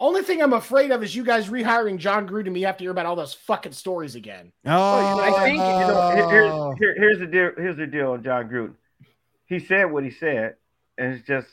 [0.00, 2.52] Only thing I'm afraid of is you guys rehiring Jon Gruden.
[2.52, 4.52] Me have to hear about all those fucking stories again.
[4.66, 6.10] Oh, Well, you know, I think you know.
[6.14, 7.50] here- Here's, here- here's the deal.
[7.56, 8.74] Here's the deal on Jon Gruden.
[9.46, 10.56] He said what he said,
[10.98, 11.48] and it's just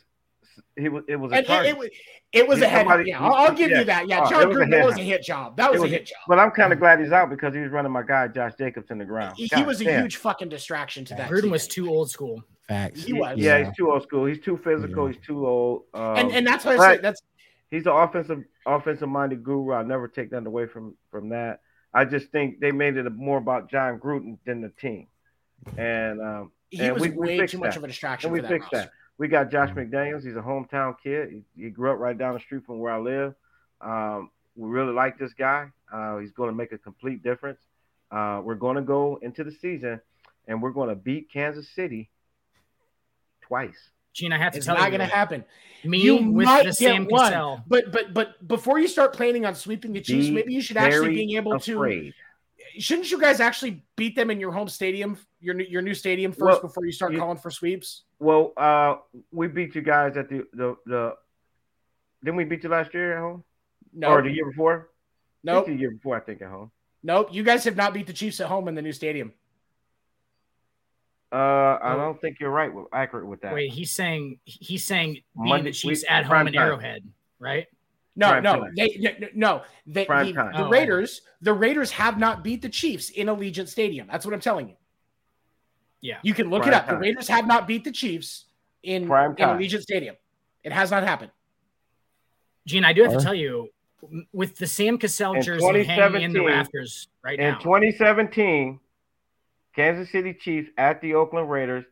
[0.78, 1.04] he was.
[1.08, 1.70] It was a And it, target.
[1.72, 1.90] it, was-
[2.34, 2.80] it was a Yeah, head.
[2.82, 3.80] somebody- Yeah, I'll, I'll give yeah.
[3.80, 4.08] you that.
[4.10, 4.74] Yeah, Oh, Jon it was a Gruden.
[4.74, 5.06] Hit was a job.
[5.08, 5.58] hit job.
[5.58, 6.18] That was, was a a- hit job.
[6.28, 8.92] but I'm kind of glad he's out because he was running my guy Josh Jacobs
[8.92, 9.38] in the ground.
[9.38, 10.02] He, he was a damn.
[10.04, 11.30] huge fucking distraction to that.
[11.32, 11.52] Gruden team.
[11.52, 12.44] was too old school.
[12.68, 13.04] Facts.
[13.04, 13.38] He was.
[13.38, 13.66] Yeah, Yeah.
[13.68, 14.26] he's too old school.
[14.26, 15.08] He's too physical.
[15.08, 15.14] Yeah.
[15.16, 15.84] He's too old.
[15.94, 16.98] Um, and and that's why I right.
[16.98, 17.22] say that's
[17.70, 19.72] he's an offensive offensive minded guru.
[19.72, 21.62] I'll never take that away from from that.
[21.94, 25.08] I just think they made it more about Jon Gruden than the team,
[25.78, 27.78] and um, he And was we- we way fixed too much that.
[27.78, 28.88] of a distraction and we for that fixed roster.
[28.88, 28.92] that.
[29.18, 30.26] We got Josh McDaniels.
[30.26, 31.30] He's a hometown kid.
[31.56, 33.34] He, he grew up right down the street from where I live.
[33.80, 35.68] Um, we really like this guy.
[35.94, 37.60] Uh, he's going to make a complete difference.
[38.12, 40.02] Uh, we're going to go into the season,
[40.50, 42.10] and we're going to beat Kansas City
[43.48, 43.90] twice.
[44.14, 45.44] Gene, I have to It's tell you, it's not going to happen.
[45.84, 47.32] me You with might the get Sam one.
[47.32, 47.62] Cassell.
[47.68, 50.78] But but but before you start planning on sweeping the Chiefs, Be maybe you should
[50.78, 52.12] actually very being able to.
[52.78, 56.32] Shouldn't you guys actually beat them in your home stadium, your new- your new stadium
[56.32, 58.04] first Well, before you start you- calling for sweeps?
[58.20, 58.96] Well, uh,
[59.32, 61.16] we beat you guys at the the the.
[62.24, 63.44] Didn't we beat you last year at home
[63.94, 64.90] No, or the year before?
[65.44, 66.72] nope, the year before I think at home.
[67.04, 67.30] nope.
[67.32, 69.34] You guys have not beat the Chiefs at home in the new stadium.
[71.32, 71.36] Uh,
[71.82, 71.98] I Oh.
[71.98, 73.54] don't think you're right with accurate with that.
[73.54, 76.62] Wait, he's saying he's saying being Monday- the Chiefs we- at home in time.
[76.68, 77.04] Arrowhead,
[77.40, 77.68] right?
[78.16, 79.62] No, Prime no, they no, no.
[79.86, 80.70] They, the, the Oh.
[80.70, 84.08] Raiders, the Raiders have not beat the Chiefs in Allegiant Stadium.
[84.10, 84.76] That's what I'm telling you.
[86.00, 86.20] Yeah.
[86.24, 86.86] You can look Prime it up.
[86.86, 86.96] time.
[86.96, 88.46] The Raiders have not beat the Chiefs
[88.84, 89.58] in, Prime in time.
[89.60, 90.16] Allegiant Stadium.
[90.64, 91.32] It has not happened.
[92.66, 93.70] Gene, I do have to tell you,
[94.32, 98.80] with the Sam Cassell In jersey hanging in the rafters right now In 2017,
[99.76, 101.86] Kansas City Chiefs at the Oakland Raiders.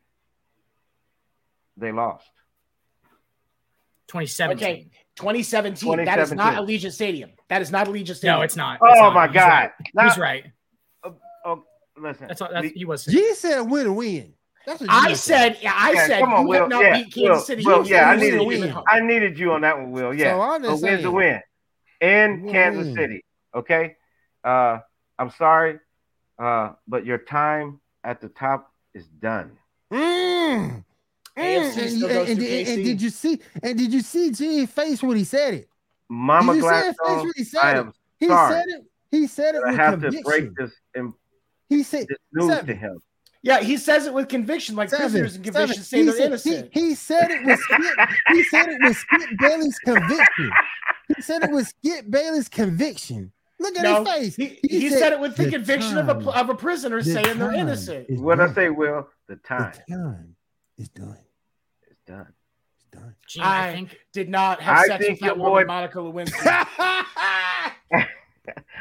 [1.77, 2.25] They lost.
[4.07, 4.57] 2017.
[4.67, 6.05] Okay, 2017.
[6.05, 7.31] That is not Allegiant Stadium.
[7.49, 8.37] That is not Allegiant Stadium.
[8.37, 8.79] No, it's not.
[8.81, 9.13] Oh not.
[9.13, 9.47] my He's God!
[9.49, 9.71] right.
[9.93, 10.45] Now- He's right.
[11.45, 11.63] Oh,
[11.97, 12.27] listen.
[12.27, 12.49] That's all.
[12.51, 13.05] That's, the- he was.
[13.05, 14.33] G said win and win.
[14.65, 16.59] That's what I G said, yeah, I Yeah, said, come on, you Will.
[16.61, 17.39] have not Yeah, beat Kansas Will.
[17.41, 17.65] City.
[17.65, 18.83] Will, yeah, I needed you.
[18.87, 20.13] I needed you on that one, Will.
[20.13, 21.41] Yeah, So I'm a just win's a win
[21.99, 22.95] in Win, Kansas.
[22.95, 23.25] City.
[23.53, 23.97] Okay,
[24.45, 24.79] uh,
[25.19, 25.79] I'm sorry,
[26.39, 29.51] uh, but your time at the top is done.
[29.91, 30.83] Mm.
[30.83, 30.83] AFC Mm.
[31.35, 33.39] And, and- and- and- and did you see?
[33.61, 35.69] And did you see G's face when he said it?
[36.09, 37.85] Mama did you see his face Gladstone, when he said I it?
[38.19, 38.53] He sorry.
[38.53, 38.83] said it.
[39.11, 40.23] He said it I with have to conviction.
[40.23, 41.13] break this, in,
[41.69, 42.65] He said this news Seven.
[42.67, 42.99] to him.
[43.41, 45.09] Yeah, he says it with conviction, like seven.
[45.09, 45.59] prisoners and seven.
[45.61, 46.69] convictions say He they're said, innocent.
[46.73, 48.09] He, he said it was Skip.
[48.29, 50.51] he said it was Skip Bayless conviction.
[51.15, 53.31] He said it was Skip Bayless conviction.
[53.63, 54.35] Look at No, his face.
[54.35, 57.39] he, he, said, it with the, "The conviction of a of a prisoner the saying
[57.39, 58.05] they're innocent.
[58.09, 58.55] is What I done.
[58.55, 60.35] say, Will, the time The time
[60.77, 61.17] is done.
[61.89, 62.27] It's done.
[62.75, 63.15] It's done.
[63.27, 65.97] Gene, I, I- think Did not have I sex think with that woman, boy- Monica
[65.99, 66.67] Lewinsky.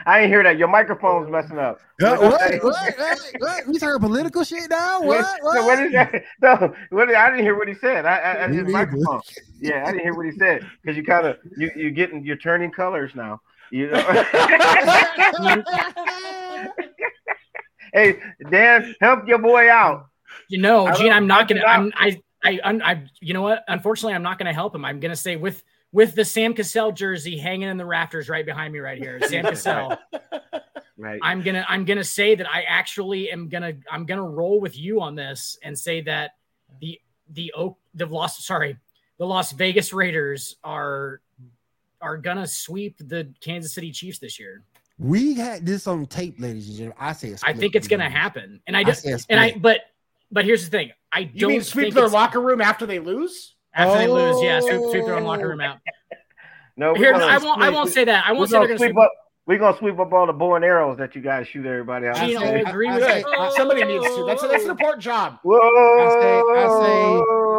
[0.05, 0.59] I didn't hear that.
[0.59, 1.79] Your microphone's messing up.
[2.03, 2.21] Uh, what?
[2.33, 2.75] What'd What?
[2.75, 2.99] What?
[2.99, 3.33] What?
[3.39, 3.67] what?
[3.69, 5.01] We talking political shit now?
[5.01, 5.55] What, What?
[5.55, 5.87] no, what What?
[5.87, 6.25] is that?
[6.43, 8.05] No, what I didn't hear what he said.
[8.05, 9.21] I, I, I his microphone.
[9.61, 12.35] Yeah, I didn't hear what he said because you kind of you you getting you're
[12.37, 13.41] turning colors now.
[13.73, 14.03] You know.
[17.95, 18.19] hey,
[18.51, 20.09] Dan, help your boy out.
[20.49, 21.11] you know, I Gene.
[21.11, 21.63] I'm not gonna.
[21.67, 21.91] I'm.
[21.97, 22.21] I.
[22.45, 22.61] I.
[22.63, 23.65] I'm, You know what?
[23.69, 24.85] Unfortunately, I'm not gonna help him.
[24.85, 28.75] I'm gonna say with with the Sam Cassell jersey hanging in the rafters right behind
[28.75, 29.97] me right here, Sam Cassell.
[30.99, 31.21] Right.
[31.23, 35.01] I'm gonna I'm gonna say that I actually am gonna I'm gonna roll with you
[35.01, 36.33] on this and say that
[36.79, 37.01] the
[37.31, 38.77] the Oak the Las sorry
[39.17, 41.23] the Las Vegas Raiders are
[42.03, 44.63] are gonna sweep the Kansas City Chiefs this year.
[44.99, 46.97] We had this on tape, ladies and gentlemen.
[47.01, 48.21] I say a I split think it's gonna decision.
[48.21, 49.63] happen, and I I just say a and I split.
[49.63, 49.81] but
[50.31, 52.85] but here's the thing I you don't mean sweep think their it's- locker room after
[52.87, 53.55] they lose?
[53.75, 54.43] after they lose.
[54.43, 55.29] Yeah, sweep, sweep their own Oh.
[55.29, 55.79] locker room out.
[56.77, 58.79] no, Here I won't I won't say that I We're won't say they're gonna gonna
[58.79, 59.05] sweep sweep.
[59.05, 59.13] up.
[59.47, 62.17] We're gonna sweep up all the bow and arrows that you guys shoot everybody out.
[62.17, 63.27] Gene, I I say- agree I with say- you.
[63.39, 64.25] I- Somebody needs to.
[64.27, 65.39] That's that's an important job.
[65.43, 65.59] Whoa!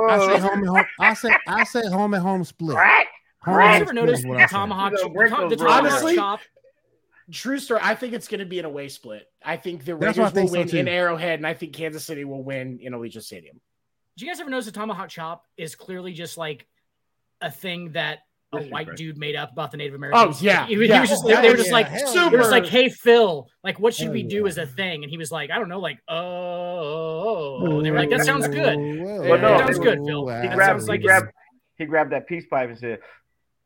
[0.09, 0.85] I say home and home.
[0.99, 2.75] I say I say home and home split.
[2.77, 3.07] Crack.
[3.45, 4.91] Home Have and you home ever split noticed what the tomahawk?
[4.91, 6.39] You're The, the tomahawk Honestly, chop.
[7.31, 7.79] True story.
[7.83, 9.27] I think it's going to be an away split.
[9.43, 10.77] I think the That's what Raiders will think so, win too.
[10.77, 13.59] in Arrowhead, and I think Kansas City will win in Allegiant Stadium.
[14.17, 16.67] Do you guys ever notice the tomahawk chop is clearly just like
[17.41, 18.19] a thing that
[18.53, 18.97] a white great.
[18.97, 20.41] dude made up about the Native oh, Americans?
[20.41, 21.01] yeah, he, was- he yeah.
[21.01, 22.35] was just, Oh, they were just yeah, like hell super.
[22.35, 22.41] yeah.
[22.41, 24.47] Just like, hey Phil, like what should Hell we do yeah.
[24.47, 25.03] as a thing?
[25.03, 26.15] And he was like, I don't know, like oh.
[26.17, 27.81] oh.
[27.81, 28.77] They were like, that oh, sounds good.
[28.77, 30.27] Well, Well, no, sounds good, Phil.
[30.27, 31.31] He That grabbed, sounds he like grabbed,
[31.77, 32.99] he grabbed that peace pipe and said,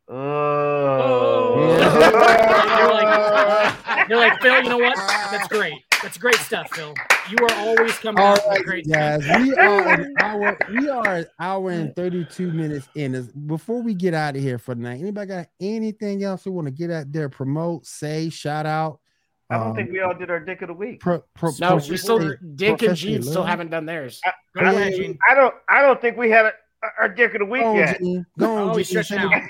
[0.10, 1.74] "Oh."
[2.88, 4.06] Yeah.
[4.08, 4.96] They're like Phil, you know what?
[5.32, 5.84] That's great.
[6.02, 6.94] That's great stuff, Phil.
[7.30, 9.22] You are always coming All out with right, great guys.
[9.42, 10.58] We are an hour.
[10.70, 13.16] We are an hour and thirty-two minutes in.
[13.16, 16.52] Is- Before we get out of here for the night, anybody got anything else we
[16.52, 19.00] want to get out there, promote, say, shout out?
[19.50, 21.00] I don't Um, think we all did our dick of the week.
[21.02, 24.22] Pro, pro, No, pro- we still Dick and professionally Gene still haven't done theirs.
[24.56, 25.18] Go ahead, Gene.
[25.30, 25.56] I don't.
[25.68, 26.52] I don't think we had a,
[27.00, 28.00] our dick of the week Go on, yet.
[28.00, 28.26] Gene.
[28.40, 29.04] Go on, Oh, he's Gene.
[29.04, 29.34] Send out.
[29.34, 29.44] it-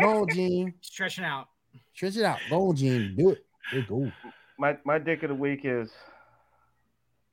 [0.00, 0.74] Go on, Gene.
[0.82, 1.48] it out.
[1.94, 2.38] Stretch it out.
[2.50, 3.14] Go on, Gene.
[3.16, 3.44] Do it.
[3.72, 4.10] There go.
[4.58, 5.90] My my dick of the week is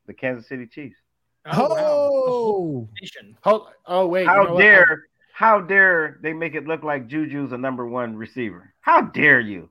[0.08, 0.96] the Kansas City Chiefs.
[1.46, 1.76] Oh, wow.
[1.80, 3.38] Oh, Nation.
[3.46, 4.62] Oh wait, How you know what?
[4.62, 5.04] dare
[5.34, 8.74] how dare they make it look like Juju's a number one receiver?
[8.82, 9.70] How dare you?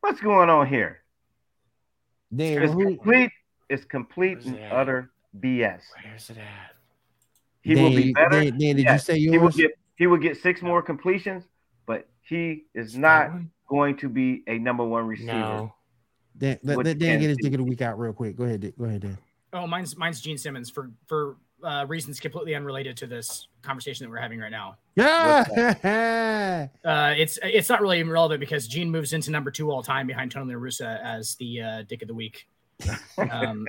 [0.00, 1.02] What's going on here?
[2.34, 2.62] damn.
[2.62, 3.30] It's Who, complete.
[3.68, 5.82] It's complete and it utter BS.
[6.04, 6.74] Where's it at?
[7.60, 8.30] He will be better.
[8.44, 11.44] Dan, Dan, did Yeah, you say He will get he would get six more completions,
[11.84, 13.32] but he is not
[13.68, 15.32] going to be a number one receiver.
[15.32, 15.74] No.
[16.38, 18.36] Dan, let, let Dan get his dick of the week out real quick.
[18.36, 18.78] Go ahead, Dick.
[18.78, 19.18] Go ahead, Dan.
[19.52, 24.10] Oh, mine's mine's Gene Simmons for for uh, reasons completely unrelated to this conversation that
[24.10, 24.76] we're having right now.
[24.94, 26.68] Yeah.
[26.84, 30.30] Uh, it's it's not really relevant because Gene moves into number two all time behind
[30.30, 32.48] Tony La Russa as the uh, dick of the week.
[33.30, 33.66] Um,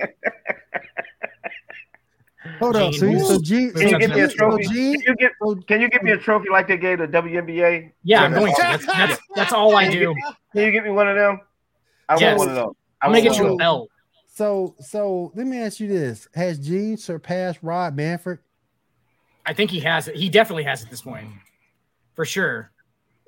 [2.58, 2.92] Hold on.
[2.92, 3.18] So, Gene.
[3.20, 4.64] so Gene, Can you so give me a Gene- so trophy?
[4.64, 7.06] Gene, Can you get so- can you give me a trophy like they gave the
[7.08, 7.92] WNBA?
[8.02, 8.62] yeah, I'm going to.
[8.62, 10.14] That's that's, that's all I do.
[10.52, 11.40] Can you give me one of them?
[12.08, 12.38] I Yes.
[12.38, 12.74] want one of those.
[13.02, 13.90] I I'm gonna want get you one a belt.
[14.26, 18.38] so, so let me ask you this: Has Gene surpassed Rob Manfred?
[19.46, 20.16] I think he has it.
[20.16, 21.26] He definitely has at this point,
[22.14, 22.70] for sure.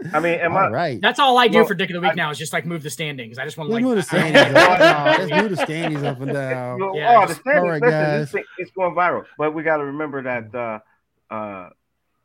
[0.05, 0.15] Those.
[0.15, 0.69] I mean, am All I?
[0.69, 1.01] right.
[1.01, 2.83] That's all I do Well, for dick of the week now is just like move
[2.83, 3.39] the standings.
[3.39, 4.79] I just want to like move the standings up.
[4.79, 6.81] No, let's move the standings up and down.
[6.81, 8.21] Well, Yeah, oh, the standings, all right, listen, guys.
[8.21, 9.25] this thing, it's going viral.
[9.39, 11.71] But we got to remember that uh, uh,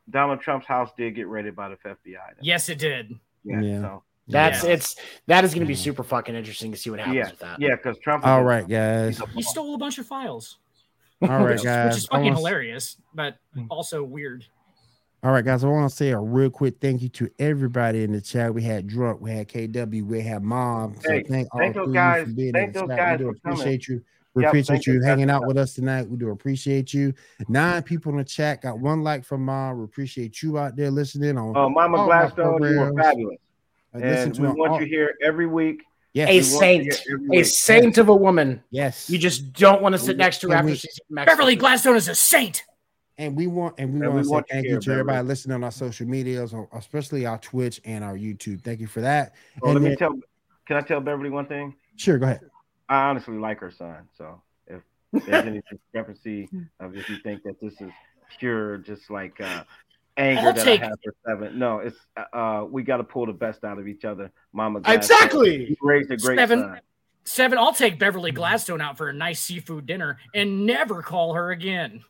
[0.09, 2.15] Donald Trump's house did get raided by the FBI.
[2.41, 3.13] yes, it did.
[3.43, 3.61] Yeah.
[3.61, 3.81] Yeah.
[3.81, 4.69] So That's Yeah.
[4.71, 4.95] it's
[5.27, 7.61] that is going to be super fucking interesting to see what happens Yeah, with that.
[7.61, 8.23] yeah, because Trump.
[8.23, 9.17] is All a- right, guys.
[9.19, 10.57] he's He stole a bunch of files,
[11.21, 11.89] All right, which, guys.
[11.93, 13.67] which is fucking wanna- hilarious, but Mm.
[13.69, 14.45] also weird.
[15.23, 15.63] All right, guys.
[15.63, 18.53] I want to say a real quick thank you to everybody in the chat.
[18.53, 20.95] We had Drunk, we had KW, we had Mom.
[21.01, 22.89] So Hey, thank all thank those of you guys- for being thank in the those
[22.89, 22.97] chat.
[22.97, 23.57] guys we do for coming.
[23.57, 24.01] appreciate you.
[24.35, 26.07] We Yep, appreciate you you hanging out with us tonight.
[26.07, 27.13] We do appreciate you.
[27.49, 29.79] Nine people in the chat got one like from Mom.
[29.79, 31.57] We appreciate you out there listening on.
[31.57, 33.07] Oh, Mama all Gladstone, you were programs.
[33.07, 33.37] fabulous,
[33.95, 35.81] uh, listen and to we want all- you here every week.
[36.13, 37.45] Yes, A We want you saint, a week.
[37.45, 38.61] saint of a woman.
[38.69, 39.09] yes.
[39.09, 41.59] You just don't want to sit next to her after we- she's Beverly food.
[41.61, 42.63] Gladstone is a saint.
[43.19, 44.91] And we want and we And want we to say want you thank you to
[44.91, 45.27] everybody Beverly.
[45.27, 48.61] listening on our social medias, especially our Twitch and our YouTube.
[48.63, 49.33] Thank you for that.
[49.63, 50.13] Oh, And let me tell.
[50.67, 51.75] Can I tell Beverly one thing?
[51.95, 52.41] sure, go ahead.
[52.89, 54.07] I honestly like her son.
[54.17, 54.81] So if
[55.11, 56.47] there's any discrepancy
[56.79, 57.91] of if you think that this is
[58.37, 59.63] pure, just like uh,
[60.17, 61.97] anger I'll that take- I have for seven, no, it's
[62.33, 64.31] uh, we got to pull the best out of each other.
[64.53, 65.17] Mama, Gladstone.
[65.17, 65.69] Exactly.
[65.69, 66.59] You raised a great Seven.
[66.59, 66.79] son.
[67.23, 71.51] Seven, I'll take Beverly Gladstone out for a nice seafood dinner and never call her
[71.51, 72.03] again.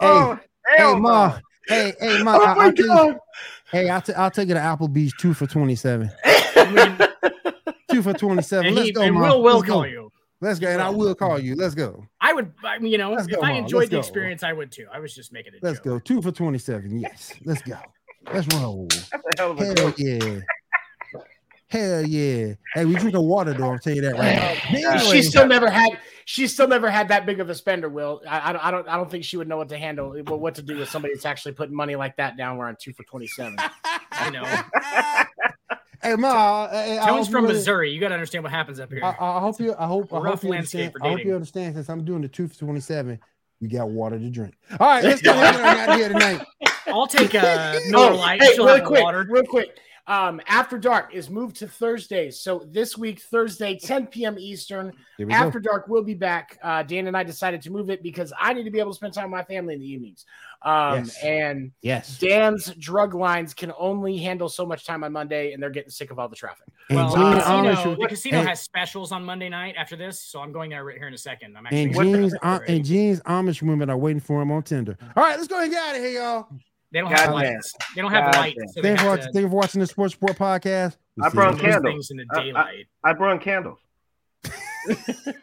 [0.00, 0.38] Oh,
[0.68, 1.38] Hey, hell Ma.
[1.68, 2.36] Hey, hey, Ma.
[2.36, 3.16] Oh I, my will take,
[3.72, 6.10] hey, I'll, ta- I'll take it to Applebee's two for 27.
[7.90, 8.66] Two for 27.
[8.66, 9.20] and Let's he, go, and Ma.
[9.20, 9.84] Will will Let's go.
[9.84, 10.10] you.
[10.40, 10.68] Let's go.
[10.68, 11.54] And I will call you.
[11.56, 12.06] Let's go.
[12.22, 14.00] I would, I mean, you know, Let's if go, I enjoyed Let's the go.
[14.00, 14.86] experience, I would too.
[14.90, 15.60] I was just making it.
[15.62, 15.98] Let's go.
[15.98, 16.98] Two for 27.
[17.00, 17.34] Yes.
[17.44, 17.76] Let's go.
[18.32, 18.86] Let's roll.
[18.88, 19.94] That's a hell of a Hell joke.
[19.98, 20.40] yeah.
[21.72, 22.52] Hell yeah.
[22.74, 23.70] Hey, we drinking water though.
[23.72, 24.52] I'll tell you that right now.
[24.92, 25.98] Anyway, She still never had.
[26.26, 27.88] She still never had that big of a spender.
[27.88, 28.64] Will I, I don't.
[28.66, 28.88] I don't.
[28.88, 30.10] I don't think she would know what to handle.
[30.10, 32.58] What, what to do with somebody that's actually putting money like that down.
[32.58, 33.56] We're on two for twenty seven.
[34.12, 34.44] I know.
[36.02, 36.68] Hey, Ma.
[36.68, 37.92] Hey, I Tone's hope you from Missouri.
[37.92, 39.04] You got to understand what happens up here.
[39.04, 39.72] I, I hope you.
[39.78, 40.12] I hope.
[40.12, 40.94] I hope you understand.
[41.00, 41.76] I hope you understand.
[41.76, 43.20] Since I'm doing the two for twenty-seven,
[43.60, 44.54] we got water to drink.
[44.80, 46.44] All right, let's go out here tonight.
[46.88, 48.42] I'll take uh, a oh, Miller Oh, Lite.
[48.42, 49.26] hey, She'll really have quick, water.
[49.30, 49.78] real quick.
[50.08, 52.40] Um, After Dark is moved to Thursdays.
[52.40, 54.36] So this week, Thursday, 10 p.m.
[54.38, 54.92] Eastern.
[55.30, 55.70] After go.
[55.70, 56.58] Dark will be back.
[56.62, 58.96] Uh, Dan and I decided to move it because I need to be able to
[58.96, 60.24] spend time with my family in the evenings.
[60.62, 61.18] Um, Yes.
[61.22, 62.18] And Yes.
[62.18, 66.10] Dan's drug lines can only handle so much time on Monday, and they're getting sick
[66.10, 66.66] of all the traffic.
[66.88, 69.94] And Well, Gene the casino, Amish, the casino and- has specials on Monday night after
[69.94, 71.56] this, so I'm going there right here in a second.
[71.56, 74.96] I'm and actually Gene's uh, and Gene's Amish women are waiting for him on Tinder.
[75.16, 76.48] All right, let's go ahead and get out of here, y'all.
[76.92, 77.74] Oh, they don't have lights.
[77.94, 78.40] They don't have Goddamn.
[78.42, 78.74] lights.
[78.74, 80.38] So they Thank you, for have watching, to thank you for watching the Sports Report
[80.38, 80.96] podcast.
[81.22, 81.72] I see brought next do week.
[81.72, 81.92] candles.
[81.92, 82.86] things in the I- I- daylight.
[83.04, 83.78] I brought candles.